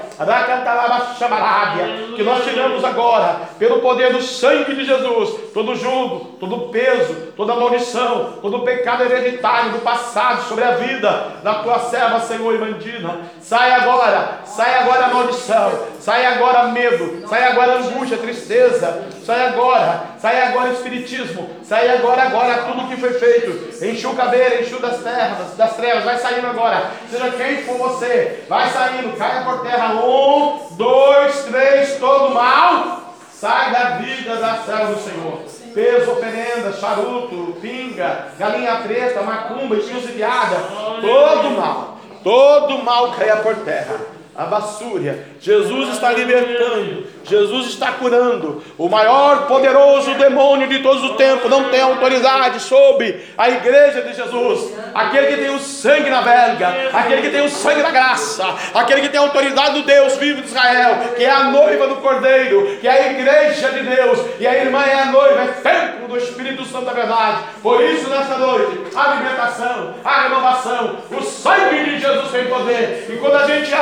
Que 2.16 2.24
nós 2.24 2.44
tiramos 2.44 2.84
agora, 2.84 3.42
pelo 3.60 3.82
poder 3.82 4.14
do 4.14 4.22
sangue 4.22 4.74
de 4.74 4.86
Jesus, 4.86 5.52
todo 5.54 5.76
jugo, 5.76 6.38
todo 6.40 6.70
peso, 6.70 7.34
toda 7.36 7.54
maldição, 7.54 8.34
todo 8.42 8.62
pecado 8.62 9.04
hereditário 9.04 9.74
do 9.74 9.80
passado 9.80 10.48
sobre 10.48 10.64
a 10.64 10.72
vida 10.72 11.34
da 11.44 11.56
tua 11.56 11.80
serva, 11.80 12.22
Senhor 12.22 12.56
e 12.56 12.58
Mandina. 12.58 13.20
Sai 13.42 13.74
agora, 13.74 14.40
sai 14.46 14.80
agora 14.80 15.06
a 15.06 15.14
maldição, 15.14 15.72
sai 16.00 16.26
agora 16.26 16.70
medo, 16.70 17.28
sai 17.28 17.44
agora 17.44 17.80
angústia, 17.80 18.18
tristeza, 18.18 19.06
sai 19.24 19.48
agora, 19.48 20.02
sai 20.20 20.48
agora 20.48 20.72
espiritismo, 20.72 21.50
sai 21.62 21.90
agora, 21.90 22.24
agora 22.24 22.64
tudo 22.64 22.88
que 22.88 22.96
foi 22.98 23.14
feito. 23.14 23.86
Enche 23.86 24.08
o 24.08 24.16
cabelo, 24.16 24.62
enche 24.62 24.76
das 24.78 25.04
terras, 25.04 25.56
das 25.56 25.76
trevas, 25.76 26.04
vai 26.04 26.18
saindo 26.18 26.48
agora. 26.48 26.90
Seja 27.18 27.32
quem 27.32 27.64
for 27.64 27.78
você, 27.80 28.44
vai 28.48 28.70
saindo, 28.70 29.18
caia 29.18 29.44
por 29.44 29.62
terra. 29.62 29.96
Um, 29.96 30.60
dois, 30.74 31.46
três, 31.46 31.98
todo 31.98 32.32
mal. 32.32 33.16
Sai 33.32 33.72
da 33.72 33.98
vida 33.98 34.36
da 34.36 34.58
serva 34.58 34.94
do 34.94 35.00
Senhor. 35.00 35.40
Peso, 35.74 36.12
oferenda, 36.12 36.72
charuto, 36.74 37.58
pinga, 37.60 38.28
galinha 38.38 38.76
preta, 38.78 39.22
macumba, 39.24 39.76
encruzilhada, 39.76 40.58
todo 41.02 41.52
mal, 41.52 41.98
todo 42.24 42.84
mal 42.84 43.12
caia 43.14 43.38
por 43.38 43.56
terra 43.58 44.17
a 44.38 44.46
bassúria. 44.46 45.26
Jesus 45.42 45.96
está 45.96 46.12
libertando, 46.12 47.08
Jesus 47.24 47.70
está 47.70 47.94
curando. 47.94 48.64
O 48.78 48.88
maior 48.88 49.48
poderoso 49.48 50.14
demônio 50.14 50.68
de 50.68 50.80
todos 50.80 51.04
os 51.04 51.18
tempos 51.18 51.50
não 51.50 51.70
tem 51.70 51.82
autoridade 51.82 52.60
sobre 52.60 53.20
a 53.36 53.50
igreja 53.50 54.04
de 54.04 54.14
Jesus. 54.14 54.74
Aquele 54.94 55.28
que 55.28 55.38
tem 55.38 55.50
o 55.50 55.60
sangue 55.60 56.10
na 56.10 56.22
verga, 56.22 56.68
aquele 56.94 57.22
que 57.24 57.30
tem 57.30 57.42
o 57.42 57.50
sangue 57.50 57.82
da 57.82 57.90
graça, 57.90 58.46
aquele 58.76 59.02
que 59.02 59.10
tem 59.10 59.20
a 59.20 59.24
autoridade 59.24 59.82
do 59.82 59.88
Deus 59.88 60.16
vivo 60.18 60.42
de 60.42 60.48
Israel, 60.48 61.00
que 61.16 61.24
é 61.24 61.32
a 61.32 61.46
noiva 61.46 61.88
do 61.88 61.96
Cordeiro, 61.96 62.78
que 62.80 62.88
é 62.88 62.92
a 62.92 63.12
igreja 63.14 63.72
de 63.72 63.82
Deus, 63.84 64.20
e 64.40 64.46
a 64.46 64.56
irmã 64.56 64.84
é 64.84 65.02
a 65.02 65.06
noiva, 65.08 65.42
é 65.42 65.48
templo 65.48 66.08
do 66.08 66.18
Espírito 66.18 66.64
Santo 66.64 66.86
da 66.86 66.94
verdade. 66.94 67.42
Por 67.64 67.84
isso, 67.84 68.08
nesta 68.10 68.38
noite, 68.38 68.96
a 68.96 69.16
libertação, 69.16 69.96
a 70.04 70.22
renovação, 70.24 70.98
o 71.12 71.24
sangue 71.24 71.84
de 71.86 72.00
Jesus 72.00 72.32
tem 72.32 72.46
poder. 72.46 73.08
E 73.10 73.18
quando 73.18 73.36
a 73.36 73.48
gente 73.48 73.74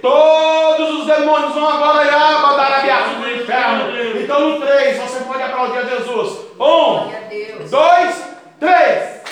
todos 0.00 1.00
os 1.00 1.06
demônios 1.06 1.54
vão 1.54 1.68
agora 1.68 2.04
dar 2.56 2.80
ameaças 2.80 3.16
do 3.18 3.30
inferno. 3.30 4.20
Então 4.20 4.48
no 4.48 4.60
3 4.60 4.98
você 4.98 5.24
pode 5.24 5.42
aplaudir 5.42 5.78
a 5.78 5.84
Jesus. 5.84 6.38
Um, 6.58 7.10
dois, 7.70 8.22
três. 8.60 9.22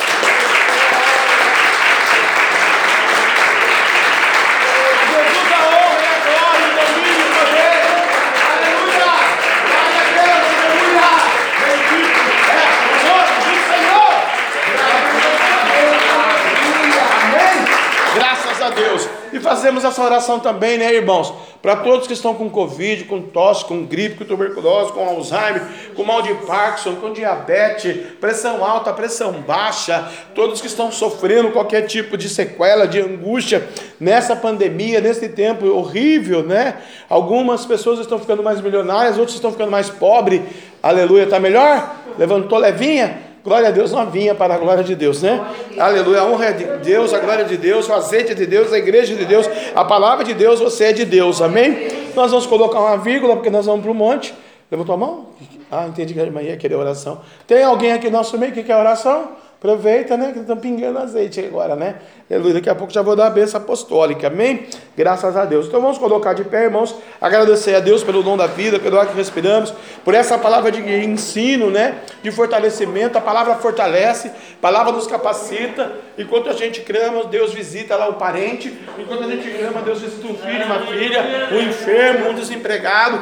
Fazemos 19.40 19.84
essa 19.84 20.02
oração 20.02 20.38
também, 20.38 20.78
né, 20.78 20.94
irmãos? 20.94 21.32
Para 21.62 21.76
todos 21.76 22.06
que 22.06 22.12
estão 22.12 22.34
com 22.34 22.48
Covid, 22.48 23.04
com 23.04 23.20
tosse, 23.22 23.64
com 23.64 23.84
gripe, 23.84 24.16
com 24.16 24.24
tuberculose, 24.24 24.92
com 24.92 25.06
Alzheimer, 25.06 25.62
com 25.94 26.04
mal 26.04 26.22
de 26.22 26.32
Parkinson, 26.34 26.96
com 26.96 27.12
diabetes, 27.12 27.96
pressão 28.20 28.64
alta, 28.64 28.92
pressão 28.92 29.32
baixa, 29.32 30.10
todos 30.34 30.60
que 30.60 30.66
estão 30.66 30.90
sofrendo 30.92 31.50
qualquer 31.50 31.82
tipo 31.82 32.16
de 32.16 32.28
sequela, 32.28 32.86
de 32.86 33.00
angústia 33.00 33.68
nessa 33.98 34.36
pandemia, 34.36 35.00
nesse 35.00 35.28
tempo 35.28 35.66
horrível, 35.66 36.42
né? 36.42 36.76
Algumas 37.08 37.64
pessoas 37.64 37.98
estão 37.98 38.18
ficando 38.18 38.42
mais 38.42 38.60
milionárias, 38.60 39.18
outras 39.18 39.34
estão 39.34 39.52
ficando 39.52 39.70
mais 39.70 39.90
pobres. 39.90 40.42
Aleluia, 40.82 41.26
tá 41.26 41.38
melhor? 41.38 41.94
Levantou 42.18 42.58
levinha? 42.58 43.29
Glória 43.42 43.68
a 43.68 43.70
Deus, 43.70 43.92
novinha 43.92 44.34
para 44.34 44.54
a 44.54 44.58
glória 44.58 44.84
de 44.84 44.94
Deus, 44.94 45.22
né? 45.22 45.42
Aleluia, 45.78 46.20
a 46.20 46.26
honra 46.26 46.46
é 46.46 46.52
de 46.52 46.64
Deus, 46.84 47.14
a 47.14 47.18
glória 47.18 47.44
de 47.44 47.56
Deus, 47.56 47.88
o 47.88 47.92
azeite 47.94 48.32
é 48.32 48.34
de 48.34 48.44
Deus, 48.44 48.70
a 48.70 48.78
igreja 48.78 49.14
é 49.14 49.16
de 49.16 49.24
Deus, 49.24 49.48
a 49.74 49.82
palavra 49.82 50.24
de 50.24 50.34
Deus, 50.34 50.60
você 50.60 50.84
é 50.84 50.92
de 50.92 51.06
Deus, 51.06 51.40
amém? 51.40 51.88
Nós 52.14 52.30
vamos 52.30 52.46
colocar 52.46 52.78
uma 52.80 52.98
vírgula, 52.98 53.36
porque 53.36 53.48
nós 53.48 53.64
vamos 53.64 53.80
para 53.82 53.90
o 53.90 53.94
monte. 53.94 54.34
Levantou 54.70 54.94
a 54.94 54.98
mão? 54.98 55.26
Ah, 55.70 55.86
entendi 55.88 56.12
que 56.12 56.20
a 56.20 56.22
irmã 56.22 56.42
ia 56.42 56.56
querer 56.56 56.74
oração. 56.74 57.22
Tem 57.46 57.62
alguém 57.62 57.92
aqui 57.92 58.06
no 58.06 58.18
nosso 58.18 58.36
meio 58.36 58.52
que 58.52 58.62
quer 58.62 58.76
oração? 58.76 59.30
Aproveita, 59.60 60.16
né? 60.16 60.32
Que 60.32 60.38
estão 60.38 60.56
pingando 60.56 60.98
azeite 60.98 61.38
agora, 61.38 61.76
né? 61.76 61.96
Aleluia. 62.30 62.54
Daqui 62.54 62.70
a 62.70 62.74
pouco 62.74 62.90
já 62.90 63.02
vou 63.02 63.14
dar 63.14 63.26
a 63.26 63.30
bênção 63.30 63.60
apostólica. 63.60 64.28
Amém? 64.28 64.66
Graças 64.96 65.36
a 65.36 65.44
Deus. 65.44 65.66
Então 65.66 65.82
vamos 65.82 65.98
colocar 65.98 66.32
de 66.32 66.44
pé, 66.44 66.64
irmãos. 66.64 66.96
Agradecer 67.20 67.74
a 67.74 67.80
Deus 67.80 68.02
pelo 68.02 68.22
dom 68.22 68.38
da 68.38 68.46
vida, 68.46 68.78
pelo 68.78 68.98
ar 68.98 69.06
que 69.06 69.14
respiramos, 69.14 69.74
por 70.02 70.14
essa 70.14 70.38
palavra 70.38 70.72
de 70.72 70.80
ensino, 71.04 71.70
né? 71.70 71.96
De 72.22 72.30
fortalecimento. 72.30 73.18
A 73.18 73.20
palavra 73.20 73.54
fortalece, 73.56 74.28
a 74.28 74.60
palavra 74.62 74.92
nos 74.92 75.06
capacita. 75.06 75.92
Enquanto 76.16 76.48
a 76.48 76.54
gente 76.54 76.80
clama, 76.80 77.24
Deus 77.24 77.52
visita 77.52 77.96
lá 77.96 78.08
o 78.08 78.14
parente. 78.14 78.74
Enquanto 78.98 79.24
a 79.24 79.28
gente 79.28 79.46
clama, 79.46 79.82
Deus 79.82 80.00
visita 80.00 80.26
um 80.26 80.38
filho, 80.38 80.64
uma 80.64 80.86
filha, 80.86 81.22
um 81.52 81.60
enfermo, 81.60 82.30
um 82.30 82.34
desempregado 82.34 83.20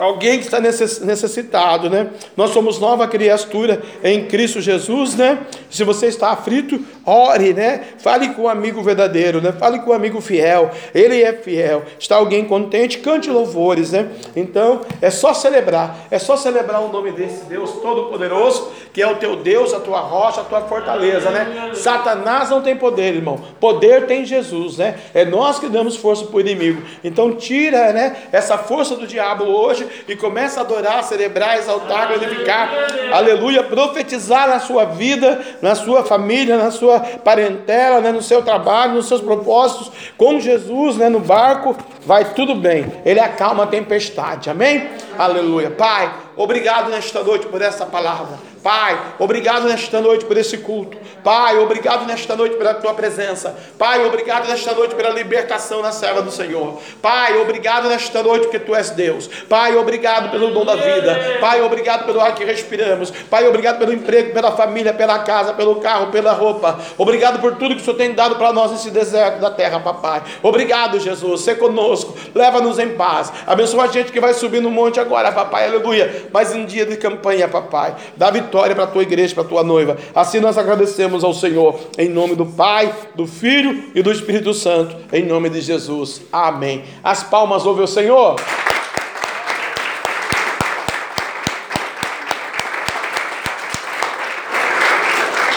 alguém 0.00 0.38
que 0.38 0.46
está 0.46 0.58
necessitado, 0.58 1.90
né? 1.90 2.08
Nós 2.34 2.50
somos 2.50 2.78
nova 2.78 3.06
criatura 3.06 3.82
em 4.02 4.24
Cristo 4.24 4.58
Jesus, 4.58 5.14
né? 5.14 5.40
Se 5.68 5.84
você 5.84 6.06
está 6.06 6.30
aflito, 6.30 6.80
ore, 7.04 7.52
né? 7.52 7.82
Fale 7.98 8.30
com 8.30 8.42
o 8.42 8.44
um 8.46 8.48
amigo 8.48 8.82
verdadeiro, 8.82 9.42
né? 9.42 9.52
Fale 9.52 9.80
com 9.80 9.90
o 9.90 9.92
um 9.92 9.96
amigo 9.96 10.20
fiel. 10.22 10.70
Ele 10.94 11.22
é 11.22 11.34
fiel. 11.34 11.84
Está 11.98 12.16
alguém 12.16 12.46
contente, 12.46 12.98
cante 12.98 13.28
louvores, 13.30 13.92
né? 13.92 14.08
Então, 14.34 14.80
é 15.02 15.10
só 15.10 15.34
celebrar. 15.34 16.06
É 16.10 16.18
só 16.18 16.34
celebrar 16.34 16.80
o 16.80 16.88
nome 16.88 17.12
desse 17.12 17.44
Deus 17.44 17.70
todo-poderoso, 17.82 18.70
que 18.94 19.02
é 19.02 19.06
o 19.06 19.16
teu 19.16 19.36
Deus, 19.36 19.74
a 19.74 19.80
tua 19.80 20.00
rocha, 20.00 20.40
a 20.40 20.44
tua 20.44 20.62
fortaleza, 20.62 21.30
né? 21.30 21.72
Satanás 21.74 22.48
não 22.48 22.62
tem 22.62 22.74
poder, 22.74 23.14
irmão. 23.14 23.38
Poder 23.60 24.06
tem 24.06 24.24
Jesus, 24.24 24.78
né? 24.78 24.98
É 25.12 25.26
nós 25.26 25.58
que 25.58 25.68
damos 25.68 25.96
força 25.96 26.24
para 26.24 26.36
o 26.36 26.40
inimigo. 26.40 26.82
Então, 27.04 27.32
tira, 27.34 27.92
né, 27.92 28.16
essa 28.32 28.56
força 28.56 28.96
do 28.96 29.06
diabo 29.06 29.44
hoje 29.44 29.89
e 30.08 30.16
começa 30.16 30.60
a 30.60 30.62
adorar, 30.62 31.02
celebrar, 31.04 31.58
exaltar, 31.58 32.08
glorificar, 32.08 32.70
aleluia, 33.12 33.62
profetizar 33.62 34.48
na 34.48 34.60
sua 34.60 34.84
vida, 34.84 35.40
na 35.60 35.74
sua 35.74 36.04
família, 36.04 36.56
na 36.56 36.70
sua 36.70 37.00
parentela, 37.00 38.00
né, 38.00 38.12
no 38.12 38.22
seu 38.22 38.42
trabalho, 38.42 38.94
nos 38.94 39.08
seus 39.08 39.20
propósitos, 39.20 39.90
com 40.16 40.40
Jesus 40.40 40.96
né, 40.96 41.08
no 41.08 41.20
barco, 41.20 41.76
vai 42.06 42.32
tudo 42.34 42.54
bem, 42.54 42.86
Ele 43.04 43.20
acalma 43.20 43.64
a 43.64 43.66
tempestade, 43.66 44.50
amém? 44.50 44.88
Aleluia, 45.20 45.70
Pai, 45.70 46.10
obrigado 46.34 46.88
nesta 46.88 47.22
noite 47.22 47.46
por 47.46 47.60
essa 47.60 47.84
palavra. 47.84 48.38
Pai, 48.62 48.98
obrigado 49.18 49.66
nesta 49.66 50.00
noite 50.00 50.26
por 50.26 50.36
esse 50.36 50.58
culto. 50.58 50.96
Pai, 51.24 51.58
obrigado 51.58 52.06
nesta 52.06 52.36
noite 52.36 52.56
pela 52.56 52.74
tua 52.74 52.92
presença. 52.92 53.56
Pai, 53.78 54.04
obrigado 54.04 54.48
nesta 54.48 54.74
noite 54.74 54.94
pela 54.94 55.08
libertação 55.10 55.80
na 55.80 55.92
serva 55.92 56.20
do 56.20 56.30
Senhor. 56.30 56.78
Pai, 57.00 57.40
obrigado 57.40 57.88
nesta 57.88 58.22
noite 58.22 58.42
porque 58.42 58.58
tu 58.58 58.74
és 58.74 58.90
Deus. 58.90 59.28
Pai, 59.48 59.74
obrigado 59.76 60.30
pelo 60.30 60.50
dom 60.50 60.64
da 60.64 60.76
vida. 60.76 61.38
Pai, 61.40 61.62
obrigado 61.62 62.04
pelo 62.04 62.20
ar 62.20 62.34
que 62.34 62.44
respiramos. 62.44 63.10
Pai, 63.30 63.48
obrigado 63.48 63.78
pelo 63.78 63.94
emprego, 63.94 64.34
pela 64.34 64.52
família, 64.52 64.92
pela 64.92 65.20
casa, 65.20 65.54
pelo 65.54 65.76
carro, 65.76 66.10
pela 66.10 66.32
roupa. 66.32 66.78
Obrigado 66.98 67.40
por 67.40 67.56
tudo 67.56 67.74
que 67.74 67.80
o 67.80 67.84
Senhor 67.84 67.96
tem 67.96 68.12
dado 68.12 68.36
para 68.36 68.52
nós 68.52 68.72
nesse 68.72 68.90
deserto 68.90 69.40
da 69.40 69.50
terra, 69.50 69.80
papai. 69.80 70.22
Obrigado, 70.42 71.00
Jesus. 71.00 71.40
Ser 71.40 71.56
conosco. 71.56 72.14
Leva-nos 72.34 72.78
em 72.78 72.90
paz. 72.90 73.32
Abençoa 73.46 73.84
a 73.84 73.88
gente 73.88 74.12
que 74.12 74.20
vai 74.20 74.34
subir 74.34 74.60
no 74.60 74.70
monte 74.70 75.00
agora, 75.00 75.09
papai. 75.10 75.66
Aleluia. 75.66 76.28
Mas 76.32 76.54
em 76.54 76.64
dia 76.64 76.86
de 76.86 76.96
campanha, 76.96 77.48
papai. 77.48 77.94
Dá 78.16 78.30
vitória 78.30 78.74
para 78.74 78.84
a 78.84 78.86
tua 78.86 79.02
igreja, 79.02 79.34
para 79.34 79.44
a 79.44 79.46
tua 79.46 79.64
noiva. 79.64 79.96
Assim 80.14 80.40
nós 80.40 80.56
agradecemos 80.56 81.24
ao 81.24 81.34
Senhor, 81.34 81.78
em 81.98 82.08
nome 82.08 82.34
do 82.34 82.46
Pai, 82.46 82.92
do 83.14 83.26
Filho 83.26 83.90
e 83.94 84.02
do 84.02 84.10
Espírito 84.10 84.54
Santo, 84.54 84.96
em 85.12 85.24
nome 85.24 85.50
de 85.50 85.60
Jesus. 85.60 86.22
Amém. 86.32 86.84
As 87.02 87.22
palmas 87.22 87.66
ouve 87.66 87.82
o 87.82 87.86
Senhor. 87.86 88.36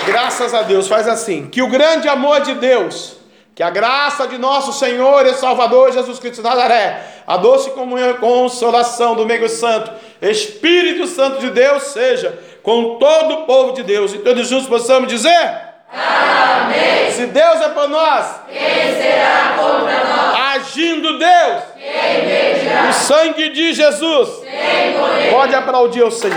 Graças 0.06 0.54
a 0.54 0.62
Deus, 0.62 0.88
faz 0.88 1.08
assim. 1.08 1.47
Que 1.47 1.62
o 1.62 1.68
grande 1.68 2.08
amor 2.08 2.41
de 2.41 2.56
Deus, 2.56 3.16
que 3.56 3.62
a 3.62 3.70
graça 3.70 4.28
de 4.28 4.38
nosso 4.38 4.74
Senhor 4.74 5.26
e 5.28 5.34
Salvador 5.36 5.91
Jesus 5.91 6.18
Cristo 6.18 6.41
de 6.41 6.47
Nazaré, 6.47 7.01
a 7.26 7.38
doce 7.38 7.70
comunhão 7.72 8.12
e 8.12 8.16
consolação 8.16 9.16
do 9.16 9.26
meio 9.26 9.47
santo, 9.47 9.91
Espírito 10.22 11.06
Santo 11.06 11.39
de 11.39 11.51
Deus 11.51 11.84
seja 11.84 12.38
com 12.64 12.95
todo 12.95 13.34
o 13.34 13.45
povo 13.45 13.74
de 13.74 13.84
Deus. 13.84 14.14
E 14.14 14.20
todos 14.20 14.47
juntos 14.47 14.68
possamos 14.68 15.08
dizer: 15.08 15.51
Amém. 15.91 17.12
Se 17.12 17.28
Deus 17.28 17.62
é 17.62 17.70
por 17.70 17.88
nós, 17.89 18.26
quem 18.47 18.95
será 18.95 19.54
contra 19.56 20.04
nós? 20.04 20.56
Agindo 20.56 21.20
Deus, 21.20 21.64
quem 21.76 22.20
impedirá? 22.20 22.89
O 22.89 22.93
sangue 22.93 23.49
de 23.49 23.74
Jesus, 23.74 24.30
quem 24.39 24.93
poder? 24.93 25.30
Pode 25.30 25.54
aplaudir 25.54 26.04
o 26.04 26.10
Senhor. 26.10 26.34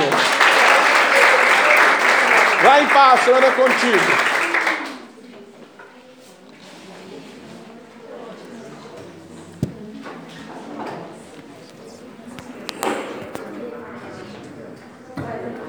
Vai 2.62 2.82
em 2.82 2.86
paz, 2.88 3.22
o 3.22 3.24
Senhor 3.24 3.42
é 3.42 3.50
contigo. 3.52 4.25